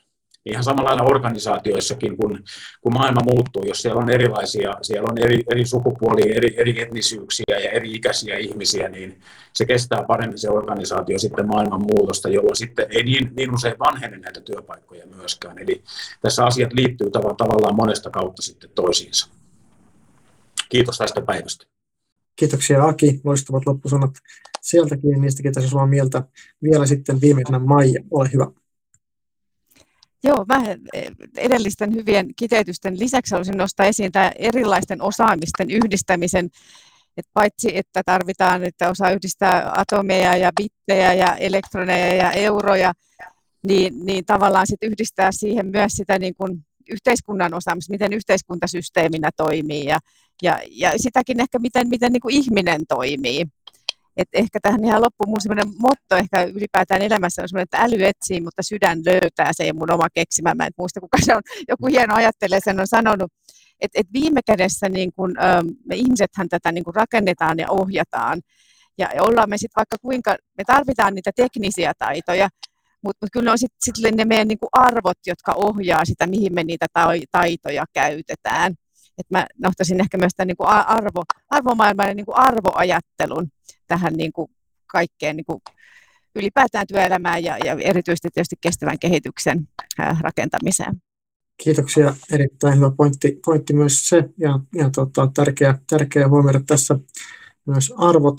ihan 0.46 0.64
samalla 0.64 0.90
lailla 0.90 1.04
organisaatioissakin, 1.04 2.18
kun, 2.18 2.44
kun 2.82 2.94
maailma 2.94 3.22
muuttuu, 3.24 3.64
jos 3.66 3.82
siellä 3.82 4.02
on 4.02 4.10
erilaisia, 4.10 4.74
siellä 4.82 5.08
on 5.12 5.18
eri, 5.18 5.44
eri 5.52 5.66
sukupuolia, 5.66 6.36
eri, 6.36 6.54
eri 6.58 6.82
etnisyyksiä 6.82 7.46
ja 7.50 7.72
eri 7.72 7.94
ikäisiä 7.94 8.38
ihmisiä, 8.38 8.90
niin 8.90 9.20
se 9.54 9.66
kestää 9.66 10.04
paremmin 10.08 10.38
se 10.38 10.50
organisaatio 10.50 11.20
sitten 11.20 11.48
maailman 11.48 11.82
muutosta, 11.82 12.30
jolloin 12.30 12.56
sitten 12.56 12.86
ei 12.90 13.04
niin, 13.04 13.32
niin 13.38 13.54
usein 13.54 13.80
vanhene 13.80 14.18
näitä 14.18 14.42
työpaikkoja 14.42 15.08
myöskään. 15.08 15.60
Eli 15.60 15.84
tässä 16.22 16.46
asiat 16.46 16.74
liittyy 16.74 17.10
tavallaan 17.12 17.76
monesta 17.76 18.10
kautta 18.10 18.42
sitten 18.42 18.70
toisiinsa. 18.76 19.30
Kiitos 20.70 20.98
tästä 20.98 21.22
päivästä. 21.22 21.66
Kiitoksia 22.36 22.86
Aki, 22.86 23.22
loistavat 23.24 23.66
loppusanat 23.66 24.12
sieltäkin, 24.62 25.22
niistäkin 25.22 25.54
tässä 25.54 25.70
samaa 25.70 25.88
mieltä. 25.88 26.24
Vielä 26.64 26.86
sitten 26.86 27.22
viimeisenä 27.22 27.60
Maija, 27.60 28.04
ole 28.12 28.30
hyvä. 28.34 28.48
Joo, 30.24 30.46
mä 30.48 30.64
edellisten 31.38 31.94
hyvien 31.94 32.28
kiteytysten 32.36 33.00
lisäksi 33.00 33.32
haluaisin 33.32 33.58
nostaa 33.58 33.86
esiin 33.86 34.12
tämä 34.12 34.32
erilaisten 34.36 35.02
osaamisten 35.02 35.72
yhdistämisen, 35.72 36.46
että 37.18 37.32
paitsi 37.34 37.78
että 37.78 38.02
tarvitaan, 38.06 38.64
että 38.64 38.90
osaa 38.90 39.12
yhdistää 39.12 39.72
atomeja 39.76 40.38
ja 40.38 40.52
bittejä 40.58 41.14
ja 41.14 41.36
elektroneja 41.36 42.16
ja 42.16 42.32
euroja, 42.32 42.94
niin, 43.68 44.06
niin 44.06 44.26
tavallaan 44.26 44.68
sit 44.68 44.84
yhdistää 44.84 45.32
siihen 45.32 45.68
myös 45.68 45.92
sitä 45.92 46.20
niin 46.20 46.36
kuin 46.36 46.66
yhteiskunnan 46.92 47.54
osaamista, 47.54 47.92
miten 47.92 48.14
yhteiskuntasysteeminä 48.14 49.30
toimii 49.38 49.86
ja, 49.86 50.00
ja, 50.42 50.60
ja 50.70 50.92
sitäkin 50.98 51.40
ehkä 51.40 51.60
miten, 51.60 51.90
miten 51.90 52.12
niin 52.12 52.22
kuin 52.22 52.36
ihminen 52.36 52.82
toimii. 52.90 53.46
Et 54.18 54.28
ehkä 54.34 54.60
tähän 54.62 54.86
ihan 54.86 55.02
loppuun 55.02 55.30
mun 55.30 55.42
semmoinen 55.42 55.74
motto 55.80 56.16
ehkä 56.16 56.44
ylipäätään 56.44 57.02
elämässä 57.02 57.42
on 57.42 57.50
semmoinen, 57.50 57.64
että 57.64 57.78
äly 57.78 58.06
etsii, 58.06 58.42
mutta 58.42 58.64
sydän 58.64 59.00
löytää. 59.06 59.54
Se 59.54 59.64
ei 59.64 59.74
mun 59.74 59.92
oma 59.92 60.08
keksimä. 60.14 60.56
Mä 60.56 60.66
en 60.66 60.72
muista, 60.78 61.00
kuka 61.00 61.18
se 61.22 61.36
on. 61.36 61.42
Joku 61.68 61.88
hieno 61.88 62.16
ajattelee 62.16 62.60
sen 62.64 62.80
on 62.80 62.88
sanonut. 62.88 63.32
Että 63.82 64.00
et 64.00 64.08
viime 64.14 64.42
kädessä 64.46 64.90
niin 64.90 65.14
kun, 65.14 65.36
me 65.86 65.96
ihmisethän 65.96 66.50
tätä 66.50 66.72
niin 66.72 66.84
kun 66.84 66.96
rakennetaan 66.96 67.60
ja 67.60 67.70
ohjataan. 67.70 68.42
Ja 68.98 69.10
ollaan 69.20 69.50
me 69.50 69.58
sitten 69.58 69.80
vaikka 69.80 69.98
kuinka, 70.02 70.36
me 70.58 70.64
tarvitaan 70.68 71.16
niitä 71.16 71.32
teknisiä 71.36 71.94
taitoja, 72.00 72.50
mutta 73.04 73.18
mut 73.22 73.30
kyllä 73.34 73.52
on 73.52 73.58
sitten 73.58 73.78
sit 73.80 74.16
ne 74.16 74.26
meidän 74.26 74.48
niin 74.48 74.58
arvot, 74.72 75.18
jotka 75.28 75.54
ohjaa 75.54 76.06
sitä, 76.06 76.28
mihin 76.28 76.54
me 76.54 76.64
niitä 76.64 76.86
taitoja 77.32 77.86
käytetään. 77.94 78.74
Et 79.18 79.26
mä 79.30 79.48
nohtaisin 79.64 80.02
ehkä 80.02 80.18
myös 80.18 80.32
tämän 80.38 80.48
niin 80.48 80.68
arvo, 80.68 81.24
arvomaailman 81.50 82.08
ja 82.08 82.14
niin 82.14 82.26
arvoajattelun 82.34 83.48
tähän 83.92 84.14
niin 84.14 84.34
kuin 84.34 84.48
kaikkeen 84.88 85.36
niin 85.36 85.46
kuin 85.46 85.62
ylipäätään 86.36 86.88
työelämään 86.88 87.44
ja, 87.44 87.58
ja 87.58 87.74
erityisesti 87.74 88.30
tietysti 88.34 88.56
kestävän 88.62 89.00
kehityksen 89.00 89.68
rakentamiseen. 90.22 91.02
Kiitoksia. 91.64 92.16
Erittäin 92.32 92.76
hyvä 92.78 92.92
pointti, 92.98 93.40
pointti 93.46 93.74
myös 93.74 94.10
se 94.10 94.30
ja, 94.38 94.60
ja 94.76 94.90
tota, 94.90 95.32
tärkeä, 95.34 95.78
tärkeä 95.90 96.28
huomioida 96.28 96.62
tässä 96.68 97.00
myös 97.66 97.94
arvot. 97.98 98.38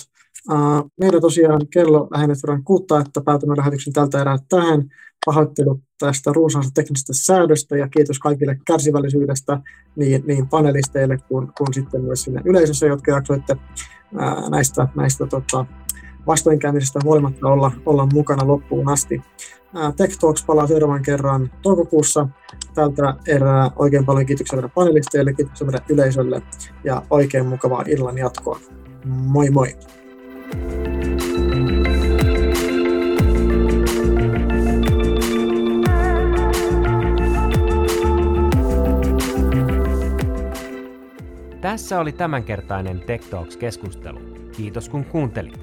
Meillä 1.00 1.20
tosiaan 1.20 1.68
kello 1.68 2.08
lähenee 2.10 2.36
verran 2.42 2.64
kuutta, 2.64 3.00
että 3.00 3.20
päätämme 3.20 3.56
lähetyksen 3.56 3.92
tältä 3.92 4.20
erää 4.20 4.38
tähän. 4.48 4.82
Pahoittelu 5.26 5.80
tästä 5.98 6.32
runsaasta 6.32 6.72
teknisestä 6.74 7.12
säädöstä 7.12 7.76
ja 7.76 7.88
kiitos 7.88 8.18
kaikille 8.18 8.58
kärsivällisyydestä 8.66 9.60
niin, 9.96 10.24
niin 10.26 10.48
panelisteille 10.48 11.18
kuin, 11.28 11.52
kuin 11.58 11.74
sitten 11.74 12.02
myös 12.02 12.22
sinne 12.22 12.40
yleisössä, 12.44 12.86
jotka 12.86 13.10
jaksoitte 13.10 13.56
ää, 14.18 14.50
näistä, 14.50 14.88
näistä 14.96 15.26
tota, 15.26 15.66
vastoinkäymisistä 16.26 17.00
huolimatta 17.04 17.48
olla, 17.48 17.72
olla 17.86 18.08
mukana 18.12 18.46
loppuun 18.46 18.88
asti. 18.88 19.22
Ää, 19.74 19.92
Tech 19.96 20.18
Talks 20.18 20.44
palaa 20.44 20.66
seuraavan 20.66 21.02
kerran 21.02 21.50
toukokuussa. 21.62 22.28
Tältä 22.74 23.14
erää 23.26 23.70
oikein 23.76 24.06
paljon 24.06 24.26
kiitoksia 24.26 24.56
meidän 24.56 24.70
panelisteille, 24.70 25.32
kiitoksia 25.32 25.66
meidän 25.66 25.86
yleisölle 25.88 26.42
ja 26.84 27.02
oikein 27.10 27.46
mukavaa 27.46 27.84
illan 27.86 28.18
jatkoa. 28.18 28.60
Moi 29.04 29.50
moi! 29.50 29.76
Tässä 41.62 42.00
oli 42.00 42.12
tämänkertainen 42.12 43.00
Tech 43.00 43.30
Talks-keskustelu. 43.30 44.20
Kiitos 44.56 44.88
kun 44.88 45.04
kuuntelit. 45.04 45.60